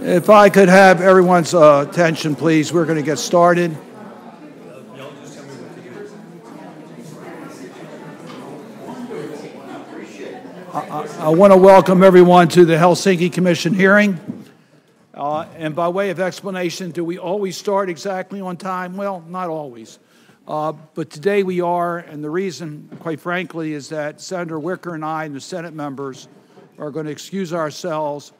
If 0.00 0.30
I 0.30 0.48
could 0.48 0.68
have 0.68 1.00
everyone's 1.00 1.54
uh, 1.54 1.84
attention, 1.88 2.36
please, 2.36 2.72
we're 2.72 2.84
going 2.84 2.98
to 2.98 3.04
get 3.04 3.18
started. 3.18 3.76
I, 10.72 11.08
I 11.18 11.28
want 11.30 11.52
to 11.52 11.56
welcome 11.56 12.04
everyone 12.04 12.46
to 12.50 12.64
the 12.64 12.74
Helsinki 12.74 13.32
Commission 13.32 13.74
hearing. 13.74 14.20
Uh, 15.14 15.46
and 15.56 15.74
by 15.74 15.88
way 15.88 16.10
of 16.10 16.20
explanation, 16.20 16.92
do 16.92 17.04
we 17.04 17.18
always 17.18 17.56
start 17.56 17.90
exactly 17.90 18.40
on 18.40 18.56
time? 18.56 18.96
Well, 18.96 19.24
not 19.26 19.48
always. 19.48 19.98
Uh, 20.46 20.74
but 20.94 21.10
today 21.10 21.42
we 21.42 21.60
are, 21.60 21.98
and 21.98 22.22
the 22.22 22.30
reason, 22.30 22.88
quite 23.00 23.18
frankly, 23.18 23.72
is 23.72 23.88
that 23.88 24.20
Senator 24.20 24.60
Wicker 24.60 24.94
and 24.94 25.04
I 25.04 25.24
and 25.24 25.34
the 25.34 25.40
Senate 25.40 25.74
members 25.74 26.28
are 26.78 26.92
going 26.92 27.06
to 27.06 27.12
excuse 27.12 27.52
ourselves, 27.52 28.32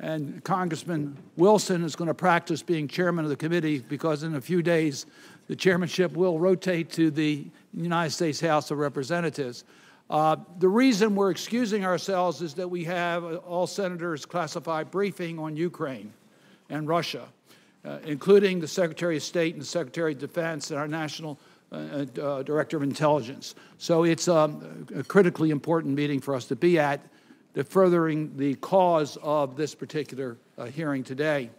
and 0.00 0.42
Congressman 0.42 1.16
Wilson 1.36 1.84
is 1.84 1.94
going 1.94 2.08
to 2.08 2.14
practice 2.14 2.62
being 2.62 2.88
chairman 2.88 3.24
of 3.24 3.28
the 3.28 3.36
committee 3.36 3.78
because 3.78 4.22
in 4.22 4.34
a 4.34 4.40
few 4.40 4.62
days 4.62 5.06
the 5.46 5.54
chairmanship 5.54 6.12
will 6.12 6.38
rotate 6.38 6.90
to 6.92 7.10
the 7.10 7.46
United 7.72 8.10
States 8.10 8.40
House 8.40 8.70
of 8.70 8.78
Representatives. 8.78 9.64
Uh, 10.10 10.36
the 10.58 10.68
reason 10.68 11.14
we're 11.14 11.30
excusing 11.30 11.84
ourselves 11.84 12.42
is 12.42 12.54
that 12.54 12.68
we 12.68 12.84
have 12.84 13.24
all 13.24 13.66
senators 13.66 14.26
classified 14.26 14.90
briefing 14.90 15.38
on 15.38 15.56
Ukraine 15.56 16.12
and 16.70 16.88
Russia, 16.88 17.26
uh, 17.84 17.98
including 18.04 18.60
the 18.60 18.68
Secretary 18.68 19.16
of 19.16 19.22
State 19.22 19.54
and 19.54 19.62
the 19.62 19.66
Secretary 19.66 20.12
of 20.12 20.18
Defense 20.18 20.70
and 20.70 20.78
our 20.78 20.88
National 20.88 21.38
uh, 21.72 22.04
uh 22.20 22.42
Director 22.42 22.76
of 22.76 22.82
Intelligence. 22.82 23.54
So 23.78 24.04
it's 24.04 24.28
um, 24.28 24.86
a 24.94 25.02
critically 25.02 25.50
important 25.50 25.94
meeting 25.94 26.20
for 26.20 26.34
us 26.34 26.44
to 26.46 26.56
be 26.56 26.78
at, 26.78 27.00
to 27.54 27.64
furthering 27.64 28.36
the 28.36 28.54
cause 28.56 29.16
of 29.22 29.56
this 29.56 29.74
particular 29.74 30.36
uh, 30.58 30.66
hearing 30.66 31.04
today. 31.04 31.50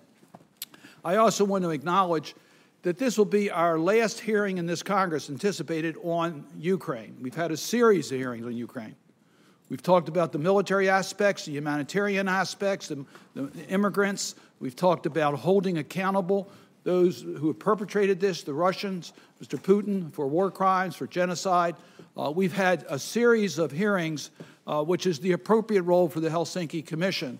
I 1.03 1.17
also 1.17 1.45
want 1.45 1.63
to 1.63 1.69
acknowledge 1.69 2.35
that 2.81 2.97
this 2.97 3.17
will 3.17 3.25
be 3.25 3.49
our 3.49 3.79
last 3.79 4.19
hearing 4.19 4.57
in 4.57 4.65
this 4.65 4.83
Congress 4.83 5.29
anticipated 5.29 5.97
on 6.03 6.45
Ukraine. 6.57 7.17
We've 7.21 7.35
had 7.35 7.51
a 7.51 7.57
series 7.57 8.11
of 8.11 8.17
hearings 8.17 8.45
on 8.45 8.55
Ukraine. 8.55 8.95
We've 9.69 9.81
talked 9.81 10.09
about 10.09 10.31
the 10.31 10.37
military 10.37 10.89
aspects, 10.89 11.45
the 11.45 11.53
humanitarian 11.53 12.27
aspects, 12.27 12.89
the, 12.89 13.03
the 13.33 13.49
immigrants. 13.69 14.35
We've 14.59 14.75
talked 14.75 15.07
about 15.07 15.33
holding 15.35 15.79
accountable 15.79 16.49
those 16.83 17.21
who 17.21 17.47
have 17.47 17.57
perpetrated 17.57 18.19
this, 18.19 18.43
the 18.43 18.53
Russians, 18.53 19.13
Mr. 19.43 19.59
Putin, 19.59 20.13
for 20.13 20.27
war 20.27 20.51
crimes, 20.51 20.95
for 20.95 21.07
genocide. 21.07 21.75
Uh, 22.17 22.31
we've 22.31 22.53
had 22.53 22.85
a 22.87 22.97
series 22.97 23.59
of 23.59 23.71
hearings, 23.71 24.31
uh, 24.67 24.81
which 24.81 25.05
is 25.05 25.19
the 25.19 25.33
appropriate 25.33 25.81
role 25.81 26.07
for 26.07 26.21
the 26.21 26.29
Helsinki 26.29 26.85
Commission. 26.85 27.37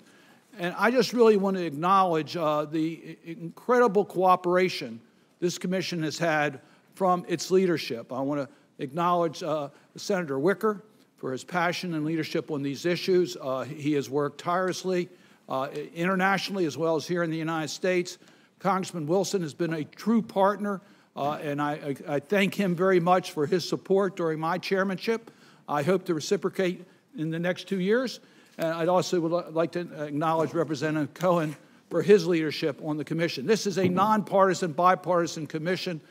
And 0.60 0.76
I 0.78 0.92
just 0.92 1.14
really 1.14 1.38
want 1.38 1.56
to 1.56 1.64
acknowledge 1.64 2.36
uh, 2.36 2.66
the 2.66 3.18
incredible 3.24 4.04
cooperation 4.04 5.00
this 5.40 5.58
commission 5.58 6.04
has 6.04 6.18
had 6.18 6.60
from 6.94 7.26
its 7.30 7.52
leadership. 7.52 8.12
I 8.12 8.20
want 8.20 8.42
to 8.42 8.84
acknowledge 8.84 9.44
uh, 9.44 9.70
Senator 9.96 10.40
Wicker 10.40 10.84
for 11.16 11.32
his 11.32 11.46
passion 11.46 11.94
and 11.94 12.04
leadership 12.04 12.52
on 12.52 12.62
these 12.62 12.86
issues. 12.86 13.38
Uh, 13.40 13.64
he 13.64 13.94
has 13.94 14.10
worked 14.10 14.42
tirelessly 14.42 15.08
uh, 15.48 15.70
internationally 15.94 16.66
as 16.66 16.78
well 16.78 16.98
as 16.98 17.08
here 17.08 17.24
in 17.24 17.32
the 17.32 17.38
United 17.38 17.70
States. 17.70 18.18
Congressman 18.60 19.08
Wilson 19.08 19.42
has 19.42 19.54
been 19.54 19.74
a 19.74 19.86
true 19.86 20.22
partner, 20.22 20.82
uh, 21.16 21.40
and 21.42 21.62
I, 21.62 21.96
I, 22.08 22.20
thank 22.20 22.56
him 22.56 22.76
very 22.76 23.00
much 23.00 23.32
for 23.32 23.46
his 23.46 23.68
support 23.68 24.18
during 24.18 24.40
my 24.40 24.58
chairmanship. 24.58 25.32
I 25.68 25.82
hope 25.82 26.06
to 26.06 26.14
reciprocate 26.14 26.86
in 27.18 27.32
the 27.32 27.40
next 27.40 27.68
two 27.68 27.80
years. 27.80 28.20
And 28.58 28.68
I'd 28.68 28.90
also 28.90 29.20
would 29.22 29.54
like 29.54 29.72
to 29.74 29.82
acknowledge 30.04 30.54
Representative 30.54 31.14
Cohen 31.14 31.56
for 31.90 32.02
his 32.02 32.28
leadership 32.28 32.82
on 32.84 32.98
the 32.98 33.06
commission. 33.06 33.46
This 33.46 33.66
is 33.66 33.78
a 33.78 33.88
nonpartisan, 33.88 34.74
bipartisan 34.74 35.48
commission 35.48 36.02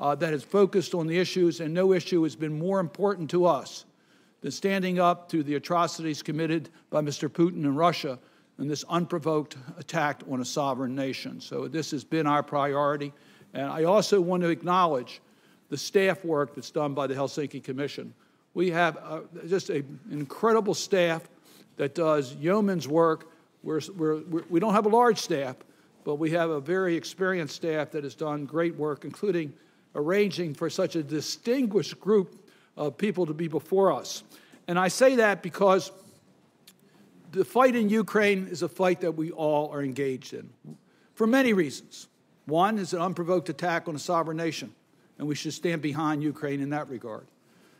uh, 0.00 0.14
that 0.14 0.32
has 0.32 0.42
focused 0.42 0.94
on 0.94 1.06
the 1.06 1.18
issues, 1.18 1.60
and 1.60 1.72
no 1.72 1.92
issue 1.92 2.22
has 2.22 2.36
been 2.36 2.58
more 2.58 2.80
important 2.80 3.30
to 3.30 3.46
us 3.46 3.84
than 4.40 4.50
standing 4.50 4.98
up 4.98 5.28
to 5.30 5.42
the 5.42 5.54
atrocities 5.54 6.22
committed 6.22 6.70
by 6.90 7.00
Mr. 7.00 7.28
Putin 7.28 7.64
in 7.64 7.74
Russia 7.74 8.18
and 8.58 8.70
this 8.70 8.84
unprovoked 8.88 9.56
attack 9.78 10.22
on 10.30 10.40
a 10.40 10.44
sovereign 10.44 10.94
nation. 10.94 11.40
So 11.40 11.66
this 11.66 11.90
has 11.90 12.04
been 12.04 12.26
our 12.26 12.42
priority. 12.42 13.12
And 13.54 13.66
I 13.66 13.84
also 13.84 14.20
want 14.20 14.42
to 14.42 14.50
acknowledge 14.50 15.22
the 15.70 15.78
staff 15.78 16.24
work 16.24 16.54
that's 16.54 16.70
done 16.70 16.92
by 16.92 17.06
the 17.06 17.14
Helsinki 17.14 17.64
Commission. 17.64 18.12
We 18.52 18.70
have 18.70 18.98
uh, 19.02 19.20
just 19.48 19.70
an 19.70 19.98
incredible 20.10 20.74
staff 20.74 21.22
that 21.76 21.94
does 21.94 22.34
yeoman's 22.34 22.86
work 22.86 23.28
we're, 23.64 23.80
we're, 23.96 24.22
we 24.50 24.60
don't 24.60 24.74
have 24.74 24.84
a 24.84 24.90
large 24.90 25.18
staff, 25.18 25.56
but 26.04 26.16
we 26.16 26.30
have 26.30 26.50
a 26.50 26.60
very 26.60 26.94
experienced 26.96 27.56
staff 27.56 27.90
that 27.92 28.04
has 28.04 28.14
done 28.14 28.44
great 28.44 28.76
work, 28.76 29.04
including 29.04 29.54
arranging 29.94 30.54
for 30.54 30.68
such 30.68 30.96
a 30.96 31.02
distinguished 31.02 31.98
group 31.98 32.46
of 32.76 32.98
people 32.98 33.24
to 33.24 33.32
be 33.32 33.48
before 33.48 33.90
us. 33.92 34.22
And 34.68 34.78
I 34.78 34.88
say 34.88 35.16
that 35.16 35.42
because 35.42 35.92
the 37.32 37.44
fight 37.44 37.74
in 37.74 37.88
Ukraine 37.88 38.48
is 38.48 38.62
a 38.62 38.68
fight 38.68 39.00
that 39.00 39.12
we 39.12 39.30
all 39.30 39.70
are 39.70 39.82
engaged 39.82 40.34
in 40.34 40.50
for 41.14 41.26
many 41.26 41.52
reasons. 41.52 42.08
One 42.46 42.78
is 42.78 42.92
an 42.92 43.00
unprovoked 43.00 43.48
attack 43.48 43.88
on 43.88 43.96
a 43.96 43.98
sovereign 43.98 44.36
nation, 44.36 44.74
and 45.18 45.26
we 45.26 45.34
should 45.34 45.54
stand 45.54 45.82
behind 45.82 46.22
Ukraine 46.22 46.60
in 46.60 46.70
that 46.70 46.88
regard. 46.88 47.26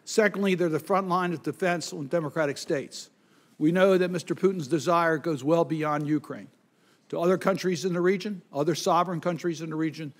Secondly, 0.05 0.55
they're 0.55 0.69
the 0.69 0.79
front 0.79 1.09
line 1.09 1.33
of 1.33 1.43
defense 1.43 1.93
on 1.93 2.09
democratic 2.09 2.59
states. 2.59 3.11
We 3.59 3.73
know 3.73 3.97
that 3.97 4.11
Mr. 4.11 4.37
Putin's 4.37 4.69
desire 4.69 5.19
goes 5.19 5.45
well 5.45 5.65
beyond 5.65 6.07
Ukraine 6.07 6.49
to 7.09 7.19
other 7.19 7.39
countries 7.39 7.85
in 7.85 7.93
the 7.93 8.01
region, 8.01 8.43
other 8.53 8.75
sovereign 8.75 9.21
countries 9.21 9.61
in 9.61 9.71
the 9.71 9.77
region, 9.77 10.13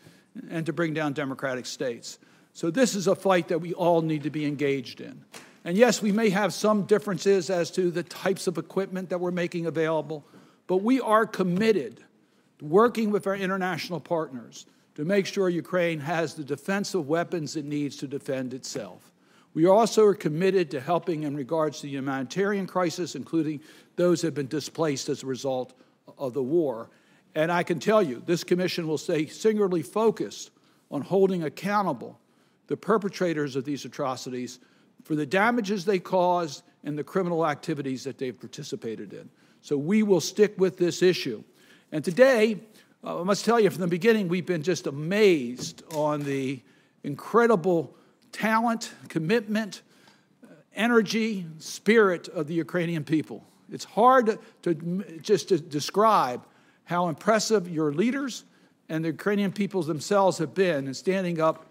and 0.51 0.67
to 0.67 0.73
bring 0.73 0.95
down 0.95 1.13
democratic 1.13 1.67
states. 1.67 2.19
So, 2.53 2.71
this 2.71 2.95
is 2.95 3.09
a 3.09 3.15
fight 3.15 3.49
that 3.49 3.61
we 3.61 3.75
all 3.75 4.03
need 4.03 4.23
to 4.23 4.31
be 4.31 4.47
engaged 4.47 5.01
in. 5.01 5.25
And 5.65 5.77
yes, 5.77 6.03
we 6.03 6.13
may 6.13 6.29
have 6.31 6.53
some 6.53 6.83
differences 6.83 7.51
as 7.51 7.71
to 7.73 7.91
the 7.91 8.03
types 8.03 8.47
of 8.47 8.59
equipment 8.59 9.09
that 9.09 9.19
we're 9.19 9.31
making 9.31 9.67
available, 9.67 10.25
but 10.67 10.79
we 10.79 11.01
are 11.01 11.27
committed 11.27 12.05
working 12.71 13.11
with 13.11 13.27
our 13.27 13.37
international 13.37 14.01
partners 14.01 14.67
to 14.95 15.05
make 15.05 15.27
sure 15.27 15.49
Ukraine 15.49 16.01
has 16.01 16.35
the 16.35 16.45
defensive 16.45 17.09
weapons 17.09 17.57
it 17.57 17.65
needs 17.65 17.97
to 17.97 18.07
defend 18.07 18.55
itself. 18.55 19.13
We 19.53 19.67
also 19.67 20.05
are 20.05 20.15
committed 20.15 20.71
to 20.73 20.81
helping 20.81 21.23
in 21.23 21.37
regards 21.37 21.81
to 21.81 21.83
the 21.87 21.93
humanitarian 21.93 22.67
crisis, 22.67 23.15
including 23.15 23.61
those 23.97 24.21
who 24.21 24.27
have 24.27 24.35
been 24.35 24.49
displaced 24.49 25.09
as 25.09 25.23
a 25.23 25.27
result 25.27 25.75
of 26.19 26.35
the 26.35 26.43
war. 26.43 26.91
And 27.35 27.53
I 27.53 27.63
can 27.63 27.79
tell 27.79 28.03
you, 28.03 28.23
this 28.27 28.45
commission 28.45 28.89
will 28.89 28.99
stay 28.99 29.27
singularly 29.27 29.83
focused 29.83 30.51
on 30.91 31.03
holding 31.03 31.45
accountable 31.45 32.19
the 32.67 32.77
perpetrators 32.77 33.57
of 33.57 33.65
these 33.65 33.85
atrocities 33.85 34.59
for 35.03 35.15
the 35.15 35.27
damages 35.27 35.85
they 35.85 35.99
caused 35.99 36.63
and 36.83 36.99
the 36.99 37.05
criminal 37.05 37.47
activities 37.47 38.05
that 38.05 38.19
they've 38.19 38.39
participated 38.39 39.13
in. 39.13 39.29
So 39.61 39.77
we 39.77 40.03
will 40.03 40.21
stick 40.21 40.55
with 40.59 40.77
this 40.79 41.03
issue. 41.03 41.43
And 41.95 42.05
today, 42.05 42.59
uh, 43.05 43.21
I 43.21 43.23
must 43.23 43.45
tell 43.45 43.61
you 43.61 43.71
from 43.71 43.81
the 43.81 43.87
beginning, 43.87 44.27
we've 44.27 44.45
been 44.45 44.65
just 44.65 44.89
amazed 44.89 45.85
on 45.95 46.25
the 46.25 46.61
incredible 47.05 47.95
talent, 48.33 48.91
commitment, 49.09 49.83
energy, 50.75 51.47
spirit 51.59 52.27
of 52.27 52.49
the 52.49 52.55
Ukrainian 52.55 53.05
people. 53.05 53.45
It's 53.71 53.85
hard 53.85 54.41
to, 54.63 54.75
just 55.23 55.51
to 55.51 55.61
describe 55.61 56.45
how 56.83 57.07
impressive 57.07 57.69
your 57.69 57.93
leaders 57.93 58.43
and 58.89 59.05
the 59.05 59.11
Ukrainian 59.11 59.53
peoples 59.53 59.87
themselves 59.87 60.39
have 60.39 60.53
been 60.53 60.89
in 60.89 60.95
standing 60.95 61.41
up 61.41 61.65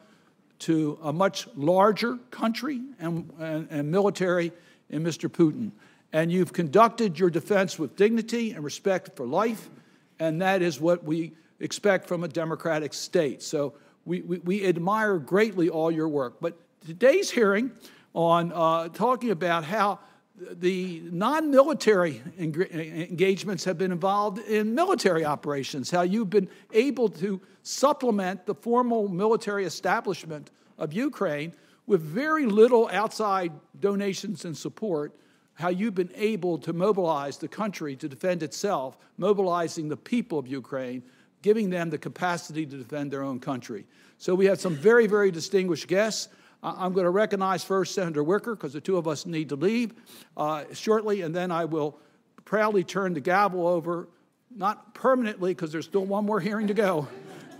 to 0.59 0.97
a 1.03 1.11
much 1.11 1.49
larger 1.53 2.15
country 2.31 2.79
and, 2.97 3.29
and, 3.39 3.67
and 3.69 3.91
military 3.91 4.53
in 4.89 5.03
Mr. 5.03 5.27
Putin. 5.29 5.71
And 6.13 6.31
you've 6.31 6.53
conducted 6.53 7.19
your 7.19 7.29
defense 7.29 7.77
with 7.77 7.97
dignity 7.97 8.51
and 8.51 8.63
respect 8.63 9.17
for 9.17 9.27
life, 9.27 9.69
and 10.19 10.41
that 10.41 10.61
is 10.61 10.79
what 10.79 11.03
we 11.03 11.33
expect 11.59 12.07
from 12.07 12.23
a 12.23 12.27
democratic 12.27 12.93
state. 12.93 13.41
So 13.41 13.73
we, 14.05 14.21
we, 14.21 14.37
we 14.39 14.65
admire 14.65 15.17
greatly 15.17 15.69
all 15.69 15.91
your 15.91 16.07
work. 16.07 16.35
But 16.41 16.57
today's 16.85 17.31
hearing 17.31 17.71
on 18.13 18.51
uh, 18.53 18.89
talking 18.89 19.31
about 19.31 19.63
how 19.63 19.99
the 20.35 21.01
non 21.11 21.51
military 21.51 22.21
engagements 22.37 23.63
have 23.63 23.77
been 23.77 23.91
involved 23.91 24.39
in 24.39 24.73
military 24.73 25.23
operations, 25.23 25.91
how 25.91 26.01
you've 26.01 26.29
been 26.29 26.49
able 26.73 27.07
to 27.07 27.39
supplement 27.61 28.45
the 28.45 28.55
formal 28.55 29.07
military 29.07 29.65
establishment 29.65 30.51
of 30.77 30.91
Ukraine 30.91 31.53
with 31.85 32.01
very 32.01 32.45
little 32.45 32.89
outside 32.91 33.51
donations 33.79 34.45
and 34.45 34.57
support, 34.57 35.13
how 35.55 35.69
you've 35.69 35.95
been 35.95 36.11
able 36.15 36.57
to 36.59 36.73
mobilize 36.73 37.37
the 37.37 37.47
country 37.47 37.95
to 37.95 38.09
defend 38.09 38.43
itself, 38.43 38.97
mobilizing 39.17 39.87
the 39.87 39.97
people 39.97 40.39
of 40.39 40.47
Ukraine, 40.47 41.03
giving 41.41 41.69
them 41.69 41.89
the 41.89 41.97
capacity 41.97 42.65
to 42.65 42.77
defend 42.77 43.11
their 43.11 43.23
own 43.23 43.39
country. 43.39 43.85
So 44.17 44.33
we 44.33 44.45
have 44.45 44.59
some 44.59 44.75
very, 44.75 45.07
very 45.07 45.31
distinguished 45.31 45.87
guests. 45.87 46.29
I'm 46.63 46.93
going 46.93 47.03
to 47.03 47.09
recognize 47.09 47.63
first 47.63 47.93
Senator 47.93 48.23
Wicker 48.23 48.55
because 48.55 48.73
the 48.73 48.81
two 48.81 48.97
of 48.97 49.07
us 49.07 49.25
need 49.25 49.49
to 49.49 49.55
leave 49.55 49.93
uh, 50.37 50.63
shortly, 50.71 51.21
and 51.21 51.35
then 51.35 51.51
I 51.51 51.65
will 51.65 51.99
proudly 52.45 52.83
turn 52.83 53.13
the 53.13 53.19
gavel 53.19 53.67
over 53.67 54.07
not 54.55 54.93
permanently, 54.93 55.51
because 55.51 55.71
there's 55.71 55.85
still 55.85 56.05
one 56.05 56.25
more 56.25 56.39
hearing 56.39 56.67
to 56.67 56.73
go, 56.73 57.07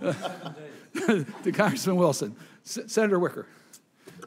to 0.00 1.52
Congressman 1.52 1.96
Wilson. 1.96 2.36
S- 2.64 2.78
Senator 2.86 3.18
Wicker. 3.18 3.46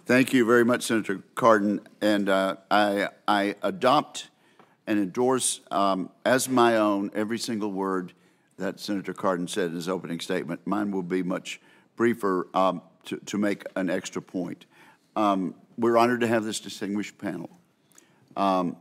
Thank 0.07 0.31
you 0.31 0.45
very 0.45 0.63
much, 0.63 0.83
Senator 0.83 1.21
Cardin. 1.35 1.81
And 1.99 2.29
uh, 2.29 2.55
I, 2.71 3.09
I 3.27 3.55
adopt 3.61 4.29
and 4.87 4.99
endorse 4.99 5.59
um, 5.69 6.11
as 6.25 6.47
my 6.47 6.77
own 6.77 7.11
every 7.13 7.37
single 7.37 7.73
word 7.73 8.13
that 8.55 8.79
Senator 8.79 9.13
Cardin 9.13 9.49
said 9.49 9.71
in 9.71 9.75
his 9.75 9.89
opening 9.89 10.21
statement. 10.21 10.61
Mine 10.65 10.91
will 10.91 11.03
be 11.03 11.23
much 11.23 11.59
briefer 11.97 12.47
um, 12.53 12.81
to, 13.03 13.17
to, 13.17 13.37
make 13.37 13.63
an 13.75 13.89
extra 13.89 14.21
point. 14.21 14.65
Um, 15.17 15.55
we're 15.77 15.97
honored 15.97 16.21
to 16.21 16.27
have 16.27 16.45
this 16.45 16.61
distinguished 16.61 17.17
panel. 17.17 17.49
Um, 18.37 18.77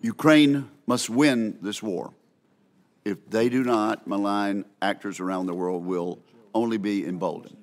Ukraine 0.00 0.70
must 0.86 1.10
win 1.10 1.58
this 1.62 1.82
war. 1.82 2.14
If 3.04 3.28
they 3.28 3.48
do 3.48 3.64
not, 3.64 4.06
malign 4.06 4.66
actors 4.80 5.18
around 5.18 5.46
the 5.46 5.54
world 5.54 5.84
will 5.84 6.20
only 6.54 6.78
be 6.78 7.04
emboldened. 7.04 7.56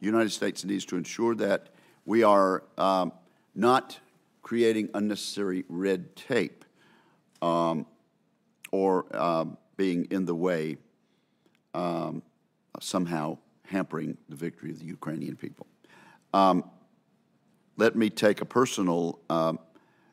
The 0.00 0.06
United 0.06 0.30
States 0.30 0.64
needs 0.64 0.84
to 0.86 0.96
ensure 0.96 1.34
that 1.36 1.68
we 2.04 2.22
are 2.22 2.64
um, 2.78 3.12
not 3.54 3.98
creating 4.42 4.88
unnecessary 4.94 5.64
red 5.68 6.16
tape 6.16 6.64
um, 7.42 7.86
or 8.72 9.14
um, 9.16 9.58
being 9.76 10.06
in 10.10 10.24
the 10.24 10.34
way, 10.34 10.78
um, 11.74 12.22
somehow 12.80 13.38
hampering 13.66 14.16
the 14.28 14.36
victory 14.36 14.70
of 14.70 14.78
the 14.78 14.86
Ukrainian 14.86 15.36
people. 15.36 15.66
Um, 16.32 16.64
let 17.76 17.94
me 17.94 18.10
take 18.10 18.40
a 18.40 18.44
personal 18.44 19.20
um, 19.28 19.58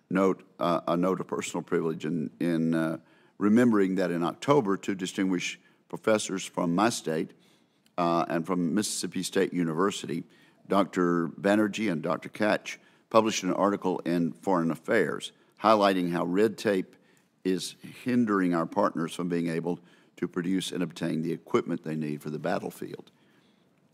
note, 0.09 0.43
uh, 0.59 0.81
a 0.87 0.97
note 0.97 1.19
of 1.19 1.27
personal 1.27 1.63
privilege 1.63 2.05
in, 2.05 2.29
in 2.39 2.73
uh, 2.73 2.97
remembering 3.37 3.95
that 3.95 4.11
in 4.11 4.23
October, 4.23 4.77
two 4.77 4.95
distinguished 4.95 5.59
professors 5.89 6.43
from 6.43 6.75
my 6.75 6.89
state 6.89 7.31
uh, 7.97 8.25
and 8.29 8.45
from 8.45 8.73
Mississippi 8.73 9.23
State 9.23 9.53
University, 9.53 10.23
Dr. 10.67 11.29
Banerjee 11.29 11.91
and 11.91 12.01
Dr. 12.01 12.29
Katch, 12.29 12.77
published 13.09 13.43
an 13.43 13.53
article 13.53 13.99
in 13.99 14.31
Foreign 14.31 14.71
Affairs 14.71 15.31
highlighting 15.61 16.11
how 16.11 16.25
red 16.25 16.57
tape 16.57 16.95
is 17.43 17.75
hindering 18.03 18.53
our 18.53 18.65
partners 18.65 19.13
from 19.13 19.29
being 19.29 19.49
able 19.49 19.79
to 20.17 20.27
produce 20.27 20.71
and 20.71 20.83
obtain 20.83 21.21
the 21.21 21.31
equipment 21.31 21.83
they 21.83 21.95
need 21.95 22.21
for 22.21 22.29
the 22.29 22.39
battlefield. 22.39 23.11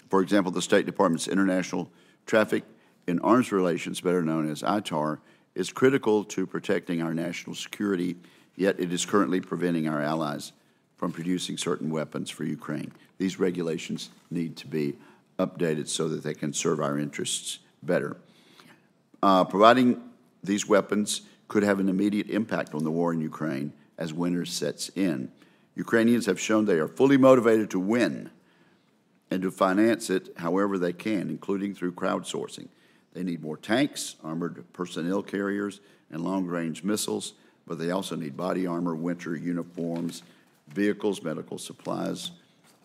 For 0.10 0.22
example, 0.22 0.52
the 0.52 0.62
State 0.62 0.86
Department's 0.86 1.28
International 1.28 1.90
Traffic 2.26 2.64
in 3.08 3.20
Arms 3.20 3.52
Relations, 3.52 4.02
better 4.02 4.24
known 4.24 4.50
as 4.50 4.62
ITAR, 4.64 5.20
is 5.56 5.72
critical 5.72 6.24
to 6.24 6.48
protecting 6.48 7.02
our 7.02 7.14
national 7.14 7.56
security, 7.56 8.16
yet 8.56 8.80
it 8.80 8.92
is 8.92 9.06
currently 9.06 9.42
preventing 9.42 9.88
our 9.88 10.02
allies 10.02 10.54
from 11.04 11.12
producing 11.12 11.58
certain 11.58 11.90
weapons 11.90 12.30
for 12.30 12.46
Ukraine. 12.46 12.90
These 13.18 13.38
regulations 13.38 14.10
need 14.32 14.56
to 14.56 14.68
be 14.68 14.96
updated 15.38 15.90
so 15.90 16.08
that 16.08 16.24
they 16.24 16.34
can 16.34 16.54
serve 16.54 16.80
our 16.80 16.98
interests 16.98 17.60
better. 17.82 18.16
Uh, 19.22 19.44
providing 19.44 20.02
these 20.46 20.66
weapons 20.66 21.24
could 21.50 21.62
have 21.62 21.82
an 21.82 21.90
immediate 21.90 22.30
impact 22.30 22.74
on 22.74 22.86
the 22.86 22.90
war 22.90 23.12
in 23.12 23.20
Ukraine 23.20 23.74
as 23.98 24.14
winter 24.14 24.46
sets 24.46 24.88
in. 24.96 25.30
Ukrainians 25.76 26.26
have 26.26 26.40
shown 26.40 26.64
they 26.64 26.80
are 26.80 26.88
fully 26.88 27.18
motivated 27.18 27.70
to 27.72 27.82
win 27.82 28.30
and 29.30 29.42
to 29.42 29.52
finance 29.52 30.10
it 30.10 30.30
however 30.38 30.78
they 30.78 30.94
can, 30.94 31.30
including 31.30 31.76
through 31.76 31.92
crowdsourcing. 31.92 32.70
They 33.12 33.24
need 33.24 33.44
more 33.44 33.58
tanks, 33.58 34.16
armored 34.24 34.64
personnel 34.72 35.22
carriers, 35.22 35.82
and 36.10 36.24
long 36.24 36.46
range 36.46 36.82
missiles, 36.82 37.34
but 37.68 37.78
they 37.78 37.92
also 37.92 38.16
need 38.16 38.38
body 38.38 38.66
armor, 38.66 38.96
winter 38.96 39.36
uniforms, 39.36 40.24
vehicles, 40.68 41.22
medical 41.22 41.58
supplies, 41.58 42.32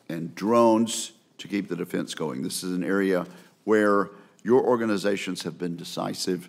and 0.09 0.35
drones 0.35 1.13
to 1.39 1.49
keep 1.49 1.69
the 1.69 1.77
defense 1.77 2.15
going. 2.15 2.43
This 2.43 2.63
is 2.63 2.73
an 2.73 2.85
area 2.85 3.27
where 3.65 4.11
your 4.43 4.63
organizations 4.63 5.43
have 5.43 5.59
been 5.59 5.77
decisive 5.77 6.49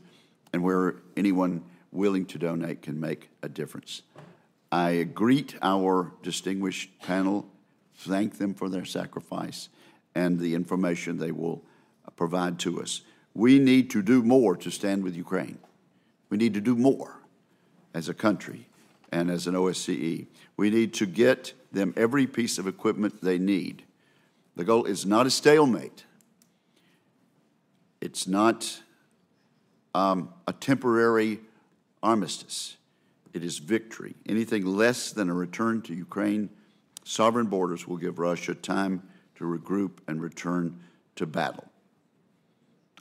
and 0.53 0.63
where 0.63 0.95
anyone 1.17 1.63
willing 1.91 2.25
to 2.27 2.37
donate 2.37 2.81
can 2.81 2.99
make 2.99 3.29
a 3.41 3.49
difference. 3.49 4.03
I 4.71 5.03
greet 5.03 5.55
our 5.61 6.13
distinguished 6.21 6.99
panel, 7.01 7.47
thank 7.95 8.37
them 8.37 8.53
for 8.53 8.69
their 8.69 8.85
sacrifice 8.85 9.69
and 10.15 10.39
the 10.39 10.55
information 10.55 11.17
they 11.17 11.31
will 11.31 11.63
provide 12.15 12.59
to 12.59 12.81
us. 12.81 13.01
We 13.33 13.59
need 13.59 13.89
to 13.91 14.01
do 14.01 14.23
more 14.23 14.55
to 14.57 14.69
stand 14.69 15.03
with 15.03 15.15
Ukraine. 15.15 15.59
We 16.29 16.37
need 16.37 16.53
to 16.53 16.61
do 16.61 16.75
more 16.75 17.19
as 17.93 18.09
a 18.09 18.13
country 18.13 18.68
and 19.11 19.29
as 19.29 19.47
an 19.47 19.55
OSCE. 19.55 20.27
We 20.57 20.69
need 20.69 20.93
to 20.95 21.05
get 21.05 21.53
them 21.71 21.93
every 21.95 22.27
piece 22.27 22.57
of 22.57 22.67
equipment 22.67 23.21
they 23.21 23.37
need. 23.37 23.83
The 24.55 24.63
goal 24.63 24.85
is 24.85 25.05
not 25.05 25.25
a 25.25 25.29
stalemate, 25.29 26.05
it's 28.01 28.27
not 28.27 28.81
um, 29.93 30.33
a 30.47 30.53
temporary 30.53 31.39
armistice. 32.01 32.75
It 33.31 33.43
is 33.43 33.59
victory. 33.59 34.15
Anything 34.27 34.65
less 34.65 35.11
than 35.11 35.29
a 35.29 35.33
return 35.35 35.83
to 35.83 35.93
Ukraine 35.93 36.49
sovereign 37.03 37.47
borders 37.47 37.87
will 37.87 37.97
give 37.97 38.19
Russia 38.19 38.55
time 38.55 39.03
to 39.35 39.43
regroup 39.43 39.99
and 40.07 40.21
return 40.21 40.79
to 41.15 41.25
battle. 41.25 41.65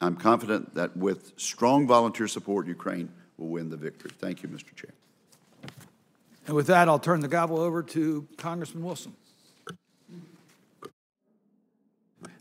I'm 0.00 0.16
confident 0.16 0.75
that 0.75 0.96
with 0.96 1.32
strong 1.37 1.87
volunteer 1.87 2.28
support, 2.28 2.66
Ukraine 2.66 3.10
will 3.37 3.49
win 3.49 3.70
the 3.70 3.76
victory. 3.76 4.10
Thank 4.19 4.43
you, 4.43 4.49
Mr. 4.49 4.75
Chair. 4.75 4.93
And 6.48 6.56
with 6.56 6.68
that, 6.68 6.88
I'll 6.88 6.98
turn 6.98 7.20
the 7.20 7.28
gavel 7.28 7.58
over 7.58 7.82
to 7.82 8.26
Congressman 8.38 8.82
Wilson. 8.82 9.12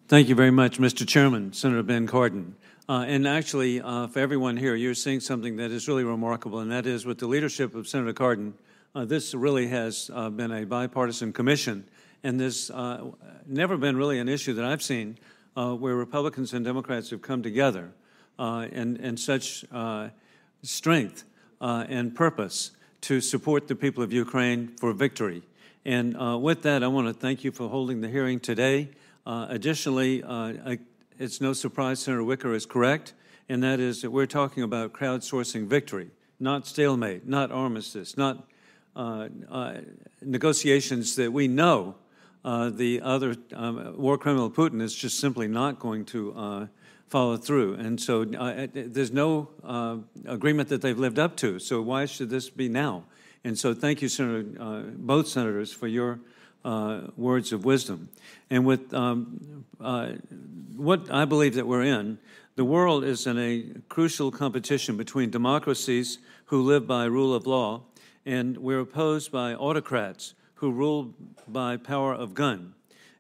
Thank 0.08 0.30
you 0.30 0.36
very 0.36 0.50
much, 0.50 0.80
Mr. 0.80 1.06
Chairman, 1.06 1.52
Senator 1.52 1.84
Ben 1.84 2.08
Cardin. 2.08 2.54
Uh, 2.88 3.04
and 3.06 3.28
actually, 3.28 3.82
uh, 3.82 4.08
for 4.08 4.20
everyone 4.20 4.56
here, 4.56 4.76
you're 4.76 4.94
seeing 4.94 5.20
something 5.20 5.58
that 5.58 5.72
is 5.72 5.90
really 5.90 6.06
remarkable, 6.06 6.60
and 6.60 6.72
that 6.72 6.86
is 6.86 7.06
with 7.06 7.18
the 7.18 7.28
leadership 7.28 7.76
of 7.76 7.86
Senator 7.86 8.14
Cardin, 8.14 8.54
uh, 8.96 9.04
this 9.04 9.34
really 9.34 9.68
has 9.68 10.10
uh, 10.14 10.30
been 10.30 10.54
a 10.54 10.66
bipartisan 10.66 11.34
commission, 11.34 11.84
and 12.24 12.40
there's 12.40 12.72
uh, 12.72 13.12
never 13.46 13.76
been 13.76 13.98
really 13.98 14.20
an 14.20 14.30
issue 14.30 14.54
that 14.54 14.64
I've 14.64 14.82
seen 14.82 15.18
uh, 15.58 15.74
where 15.74 15.96
Republicans 15.96 16.54
and 16.54 16.64
Democrats 16.64 17.10
have 17.10 17.22
come 17.22 17.44
together 17.44 17.92
in, 18.40 18.96
in 19.02 19.18
such 19.18 19.66
strength 20.64 21.26
and 21.60 22.16
purpose 22.16 22.72
to 23.08 23.22
support 23.22 23.70
the 23.70 23.76
people 23.76 24.04
of 24.04 24.12
Ukraine 24.12 24.68
for 24.76 24.92
victory. 24.92 25.42
And 25.86 26.22
uh, 26.22 26.38
with 26.38 26.64
that, 26.64 26.84
I 26.84 26.88
want 26.88 27.08
to 27.08 27.14
thank 27.14 27.46
you 27.46 27.54
for 27.54 27.70
holding 27.70 28.02
the 28.02 28.10
hearing 28.10 28.38
today. 28.38 28.90
Uh, 29.26 29.48
additionally, 29.50 30.26
I, 30.26 30.80
it's 31.18 31.40
no 31.40 31.54
surprise 31.54 32.02
Senator 32.02 32.26
Wicker 32.26 32.54
is 32.54 32.66
correct, 32.66 33.14
and 33.48 33.64
that 33.64 33.80
is 33.80 34.02
that 34.02 34.12
we're 34.12 34.26
talking 34.26 34.62
about 34.62 34.92
crowdsourcing 34.92 35.68
victory, 35.68 36.10
not 36.38 36.68
stalemate, 36.68 37.26
not 37.26 37.50
armistice, 37.50 38.18
not 38.18 38.46
negotiations 40.22 41.16
that 41.16 41.32
we 41.32 41.48
know 41.48 41.96
uh, 42.44 42.70
the 42.70 43.00
other 43.00 43.38
um, 43.56 43.96
war 43.98 44.18
criminal 44.18 44.52
Putin 44.52 44.82
is 44.82 44.94
just 44.94 45.18
simply 45.18 45.48
not 45.48 45.80
going 45.80 46.04
to 46.04 46.68
uh, 47.08 47.10
follow 47.10 47.38
through. 47.38 47.76
And 47.76 48.00
so 48.00 48.24
uh, 48.24 48.68
there's 48.74 49.12
no 49.12 49.50
uh, 49.64 49.98
agreement 50.26 50.70
that 50.70 50.82
they've 50.82 50.98
lived 50.98 51.20
up 51.20 51.36
to. 51.38 51.60
So 51.60 51.82
why 51.82 52.06
should 52.06 52.30
this 52.30 52.50
be 52.50 52.70
now? 52.70 53.04
And 53.44 53.58
so 53.58 53.74
thank 53.74 54.02
you, 54.02 54.10
Senator, 54.10 54.46
uh, 54.60 54.82
both 54.98 55.28
senators, 55.28 55.74
for 55.74 55.88
your 55.88 56.20
words 57.16 57.54
of 57.54 57.64
wisdom. 57.64 58.10
And 58.50 58.66
with 58.66 58.94
um, 58.94 59.66
what 60.76 61.10
I 61.10 61.26
believe 61.26 61.56
that 61.56 61.66
we're 61.66 61.84
in, 61.84 62.18
the 62.58 62.66
world 62.66 63.04
is 63.04 63.28
in 63.28 63.38
a 63.38 63.64
crucial 63.88 64.32
competition 64.32 64.98
between 64.98 65.30
democracies 65.30 66.18
who 66.46 66.62
live 66.62 66.88
by 66.88 67.06
rule 67.06 67.34
of 67.34 67.48
law, 67.48 67.84
and 68.26 68.58
we're 68.58 68.80
opposed 68.80 69.32
by 69.32 69.54
autocrats 69.54 70.34
who 70.56 70.72
rule 70.72 71.14
by 71.48 71.78
power 71.78 72.14
of 72.14 72.34
gun. 72.34 72.74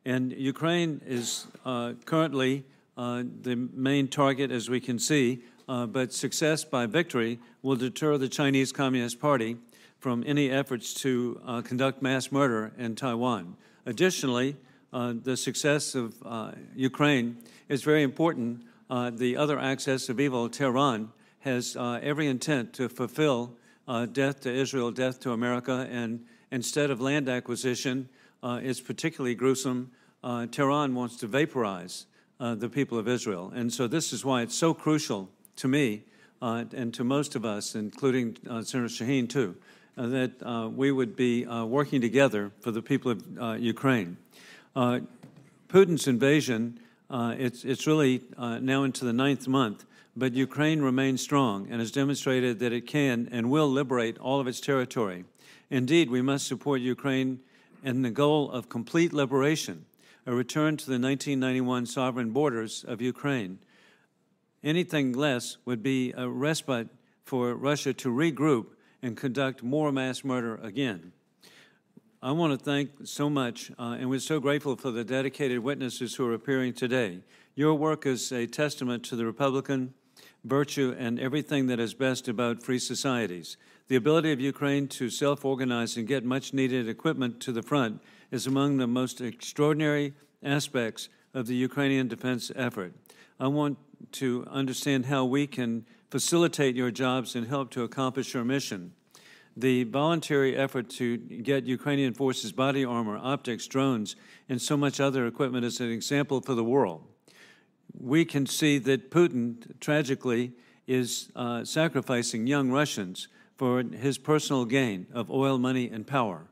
And 0.04 0.34
Ukraine 0.34 1.02
is 1.06 1.48
uh, 1.66 1.94
currently 2.06 2.60
uh, 2.60 2.77
the 2.98 3.70
main 3.74 4.08
target, 4.08 4.52
as 4.52 4.70
we 4.70 4.80
can 4.80 5.00
see, 5.00 5.44
uh, 5.70 5.86
but 5.86 6.14
success 6.14 6.64
by 6.64 6.86
victory 6.86 7.40
will 7.62 7.76
deter 7.76 8.18
the 8.18 8.28
Chinese 8.28 8.72
Communist 8.72 9.20
Party 9.20 9.58
from 10.00 10.24
any 10.28 10.50
efforts 10.50 10.94
to 10.94 11.40
uh, 11.46 11.62
conduct 11.62 12.02
mass 12.02 12.32
murder 12.32 12.72
in 12.78 12.96
Taiwan. 12.96 13.56
Additionally, 13.86 14.56
uh, 14.94 15.14
the 15.24 15.38
success 15.38 15.96
of 15.96 16.16
uh, 16.26 16.52
Ukraine 16.76 17.38
is 17.70 17.84
very 17.84 18.04
important. 18.04 18.64
the 18.90 19.38
other 19.38 19.60
axis 19.60 20.10
of 20.10 20.20
evil, 20.20 20.50
Tehran, 20.50 21.12
has 21.40 21.78
every 21.78 22.28
intent 22.28 22.74
to 22.74 22.90
fulfill 22.90 23.54
death 24.12 24.42
to 24.42 24.52
Israel, 24.52 24.92
death 24.92 25.20
to 25.22 25.32
America, 25.32 25.88
and 25.92 26.26
instead 26.52 26.90
of 26.90 27.00
land 27.02 27.30
acquisition, 27.30 28.10
uh, 28.44 28.60
is 28.64 28.80
particularly 28.80 29.36
gruesome. 29.36 29.92
Uh, 30.24 30.46
Tehran 30.48 30.96
wants 30.96 31.18
to 31.18 31.28
vaporize 31.28 32.06
uh, 32.40 32.56
the 32.56 32.70
people 32.70 32.98
of 32.98 33.08
Israel. 33.08 33.52
And 33.56 33.74
so 33.74 33.88
this 33.88 34.14
is 34.14 34.24
why 34.24 34.42
it's 34.42 34.56
so 34.56 34.74
crucial 34.74 35.30
to 35.58 35.68
me 35.68 36.04
uh, 36.42 36.66
and 36.74 36.94
to 36.94 37.04
most 37.04 37.36
of 37.36 37.46
us, 37.46 37.76
including 37.76 38.38
uh, 38.50 38.62
Senator 38.62 38.90
Shaheen 38.90 39.28
too, 39.28 39.56
uh, 39.98 40.08
that 40.08 40.32
uh, 40.44 40.70
we 40.70 40.92
would 40.92 41.16
be 41.16 41.46
uh, 41.46 41.66
working 41.66 42.02
together 42.02 42.52
for 42.60 42.72
the 42.72 42.82
people 42.82 43.12
of 43.12 43.60
Ukraine. 43.60 44.18
Putin's 44.76 46.08
invasion, 46.08 46.80
it's, 47.10 47.66
it's 47.66 47.88
really 47.88 48.22
now 48.40 48.84
into 48.84 49.04
the 49.04 49.14
ninth 49.14 49.48
month, 49.48 49.86
but 50.16 50.34
Ukraine 50.34 50.82
remains 50.82 51.22
strong 51.22 51.68
and 51.70 51.80
has 51.80 51.92
demonstrated 51.92 52.60
that 52.60 52.72
it 52.72 52.86
can 52.86 53.28
and 53.32 53.50
will 53.50 53.70
liberate 53.70 54.18
all 54.20 54.40
of 54.40 54.48
its 54.48 54.60
territory. 54.60 55.26
Indeed, 55.70 56.10
we 56.10 56.22
must 56.22 56.48
support 56.48 56.82
Ukraine 56.82 57.40
in 57.84 58.04
the 58.04 58.12
goal 58.12 58.52
of 58.52 58.70
complete 58.70 59.14
liberation, 59.14 59.86
a 60.28 60.36
return 60.36 60.76
to 60.76 60.86
the 60.86 61.00
1991 61.00 61.86
sovereign 61.86 62.32
borders 62.32 62.84
of 62.86 63.02
Ukraine. 63.02 63.60
Anything 64.62 65.14
less 65.14 65.56
would 65.64 65.82
be 65.82 66.14
a 66.18 66.28
respite 66.28 66.90
for 67.24 67.56
Russia 67.56 67.94
to 67.94 68.10
regroup 68.10 68.66
and 69.02 69.16
conduct 69.16 69.64
more 69.64 69.90
mass 69.90 70.26
murder 70.26 70.56
again. 70.56 71.14
I 72.22 72.32
want 72.32 72.60
to 72.60 72.64
thank 72.64 72.90
so 73.06 73.30
much, 73.30 73.72
uh, 73.80 73.96
and 74.00 74.10
we're 74.10 74.20
so 74.20 74.42
grateful 74.42 74.76
for 74.76 74.92
the 74.92 75.06
dedicated 75.06 75.60
witnesses 75.60 76.16
who 76.16 76.28
are 76.28 76.34
appearing 76.34 76.74
today. 76.74 77.22
Your 77.56 77.76
work 77.76 78.06
is 78.06 78.34
a 78.34 78.48
testament 78.48 79.04
to 79.06 79.16
the 79.16 79.26
Republican 79.26 79.94
virtue 80.44 80.96
and 80.98 81.20
everything 81.20 81.68
that 81.68 81.80
is 81.80 81.94
best 81.94 82.28
about 82.28 82.64
free 82.64 82.80
societies. 82.80 83.58
The 83.88 83.96
ability 83.96 84.32
of 84.32 84.40
Ukraine 84.40 84.88
to 84.90 85.10
self 85.10 85.46
organize 85.46 85.98
and 85.98 86.08
get 86.08 86.26
much 86.26 86.54
needed 86.54 86.90
equipment 86.90 87.40
to 87.42 87.52
the 87.52 87.64
front 87.64 88.02
is 88.32 88.48
among 88.48 88.78
the 88.78 88.88
most 88.88 89.22
extraordinary 89.22 90.14
aspects 90.44 91.10
of 91.34 91.48
the 91.48 91.56
Ukrainian 91.56 92.08
defense 92.08 92.52
effort. 92.56 92.94
I 93.40 93.48
want 93.48 93.78
to 94.14 94.46
understand 94.50 95.06
how 95.06 95.26
we 95.26 95.48
can 95.48 95.86
facilitate 96.10 96.76
your 96.76 96.92
jobs 96.92 97.36
and 97.36 97.48
help 97.48 97.70
to 97.72 97.84
accomplish 97.84 98.34
your 98.34 98.44
mission. 98.44 98.94
The 99.56 99.86
voluntary 99.86 100.56
effort 100.56 100.90
to 100.92 101.18
get 101.18 101.66
Ukrainian 101.66 102.14
forces 102.14 102.52
body 102.52 102.86
armor, 102.86 103.18
optics, 103.18 103.66
drones, 103.68 104.16
and 104.48 104.62
so 104.62 104.78
much 104.78 105.00
other 105.00 105.26
equipment 105.26 105.66
is 105.66 105.80
an 105.80 105.92
example 105.92 106.42
for 106.42 106.54
the 106.54 106.64
world. 106.64 107.04
We 108.00 108.26
can 108.26 108.46
see 108.46 108.78
that 108.80 109.12
Putin, 109.12 109.80
tragically, 109.80 110.52
is 110.86 111.32
uh, 111.36 111.66
sacrificing 111.66 112.48
young 112.48 112.70
Russians 112.70 113.28
for 113.56 113.82
his 113.82 114.18
personal 114.18 114.66
gain 114.66 115.08
of 115.14 115.32
oil, 115.32 115.58
money, 115.58 115.90
and 115.90 116.06
power. 116.06 116.48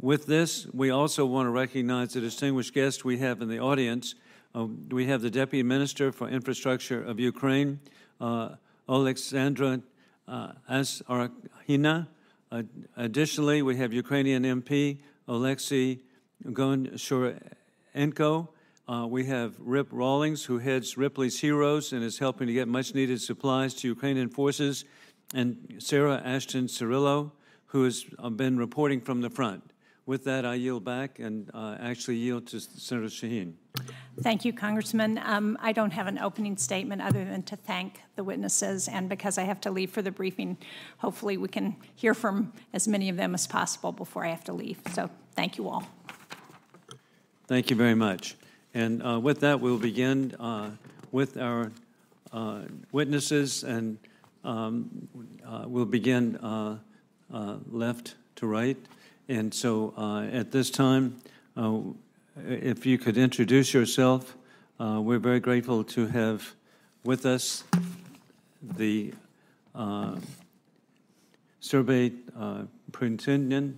With 0.00 0.26
this, 0.26 0.66
we 0.72 0.90
also 0.90 1.24
want 1.26 1.46
to 1.46 1.50
recognize 1.50 2.14
the 2.14 2.20
distinguished 2.20 2.74
guest 2.74 3.04
we 3.04 3.18
have 3.18 3.40
in 3.42 3.48
the 3.48 3.58
audience. 3.58 4.14
Uh, 4.54 4.66
we 4.90 5.06
have 5.06 5.22
the 5.22 5.30
Deputy 5.30 5.62
Minister 5.62 6.12
for 6.12 6.28
Infrastructure 6.28 7.02
of 7.02 7.20
Ukraine, 7.20 7.80
uh, 8.20 8.50
Alexandra 8.88 9.80
uh, 10.26 10.52
Azarkhina. 10.70 12.08
Uh, 12.52 12.62
additionally, 12.96 13.62
we 13.62 13.76
have 13.76 13.92
Ukrainian 13.92 14.42
MP 14.44 14.98
Oleksiy 15.28 16.00
Goncharenko. 16.46 18.48
Uh, 18.88 19.06
we 19.06 19.24
have 19.26 19.54
Rip 19.58 19.88
Rawlings, 19.90 20.44
who 20.44 20.58
heads 20.58 20.96
Ripley's 20.96 21.40
Heroes 21.40 21.92
and 21.92 22.02
is 22.02 22.18
helping 22.18 22.46
to 22.48 22.52
get 22.52 22.66
much 22.66 22.94
needed 22.94 23.20
supplies 23.20 23.74
to 23.74 23.88
Ukrainian 23.88 24.28
forces 24.28 24.84
and 25.34 25.76
Sarah 25.78 26.20
Ashton 26.24 26.66
Cirillo, 26.66 27.32
who 27.66 27.84
has 27.84 28.04
uh, 28.18 28.30
been 28.30 28.58
reporting 28.58 29.00
from 29.00 29.20
the 29.20 29.30
front. 29.30 29.62
With 30.06 30.24
that, 30.24 30.44
I 30.44 30.54
yield 30.54 30.84
back 30.84 31.20
and 31.20 31.48
uh, 31.54 31.76
actually 31.78 32.16
yield 32.16 32.48
to 32.48 32.58
Senator 32.58 33.06
Shaheen. 33.06 33.52
Thank 34.20 34.44
you, 34.44 34.52
Congressman. 34.52 35.20
Um, 35.24 35.56
I 35.60 35.72
don't 35.72 35.92
have 35.92 36.08
an 36.08 36.18
opening 36.18 36.56
statement 36.56 37.00
other 37.00 37.24
than 37.24 37.44
to 37.44 37.54
thank 37.56 38.00
the 38.16 38.24
witnesses, 38.24 38.88
and 38.88 39.08
because 39.08 39.38
I 39.38 39.44
have 39.44 39.60
to 39.60 39.70
leave 39.70 39.90
for 39.90 40.02
the 40.02 40.10
briefing, 40.10 40.58
hopefully 40.98 41.36
we 41.36 41.48
can 41.48 41.76
hear 41.94 42.12
from 42.12 42.52
as 42.72 42.88
many 42.88 43.08
of 43.08 43.16
them 43.16 43.34
as 43.34 43.46
possible 43.46 43.92
before 43.92 44.24
I 44.24 44.30
have 44.30 44.42
to 44.44 44.52
leave. 44.52 44.80
So 44.92 45.10
thank 45.36 45.56
you 45.56 45.68
all. 45.68 45.86
Thank 47.46 47.70
you 47.70 47.76
very 47.76 47.94
much. 47.94 48.36
And 48.74 49.04
uh, 49.04 49.18
with 49.20 49.40
that, 49.40 49.60
we'll 49.60 49.78
begin 49.78 50.34
uh, 50.38 50.70
with 51.10 51.36
our 51.36 51.72
uh, 52.32 52.60
witnesses 52.92 53.64
and 53.64 53.98
um, 54.44 55.08
uh, 55.46 55.64
we'll 55.66 55.84
begin 55.84 56.36
uh, 56.36 56.78
uh, 57.32 57.56
left 57.70 58.14
to 58.36 58.46
right. 58.46 58.76
And 59.28 59.52
so 59.52 59.94
at 60.32 60.50
this 60.50 60.70
time, 60.70 61.20
if 62.46 62.86
you 62.86 62.98
could 62.98 63.16
introduce 63.16 63.74
yourself, 63.74 64.36
we're 64.78 65.18
very 65.18 65.40
grateful 65.40 65.84
to 65.84 66.06
have 66.06 66.54
with 67.04 67.26
us 67.26 67.64
the 68.62 69.12
Survey 71.60 72.12
uh, 72.36 72.62
Pretendin, 72.90 73.74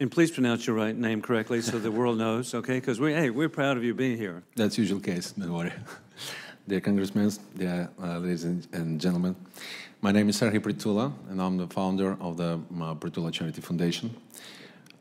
and 0.00 0.10
please 0.10 0.30
pronounce 0.30 0.66
your 0.66 0.76
right 0.76 0.96
name 0.96 1.20
correctly 1.22 1.60
so 1.60 1.78
the 1.78 1.90
world 1.90 2.18
knows, 2.18 2.54
okay? 2.54 2.74
Because 2.74 3.00
we, 3.00 3.12
hey, 3.12 3.30
we're 3.30 3.48
proud 3.48 3.76
of 3.76 3.84
you 3.84 3.94
being 3.94 4.16
here. 4.16 4.42
That's 4.56 4.78
usual 4.78 5.00
case. 5.00 5.32
Don't 5.32 5.52
worry 5.52 5.72
dear 6.68 6.80
congressmen, 6.82 7.32
dear 7.56 7.88
uh, 8.02 8.18
ladies 8.18 8.44
and 8.44 9.00
gentlemen. 9.00 9.34
My 10.02 10.12
name 10.12 10.28
is 10.28 10.38
Serhiy 10.38 10.60
Prytula, 10.60 11.10
and 11.30 11.40
I'm 11.40 11.56
the 11.56 11.66
founder 11.66 12.14
of 12.20 12.36
the 12.36 12.60
uh, 12.78 12.94
Prytula 12.94 13.32
Charity 13.32 13.62
Foundation. 13.62 14.14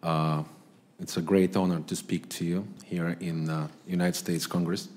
Uh, 0.02 0.44
it's 0.98 1.18
a 1.18 1.22
great 1.22 1.58
honor 1.58 1.82
to 1.82 1.94
speak 1.94 2.30
to 2.30 2.46
you 2.46 2.66
here 2.86 3.18
in 3.20 3.46
the 3.46 3.54
uh, 3.54 3.68
United 3.86 4.16
States 4.16 4.48
Congress. 4.48 4.88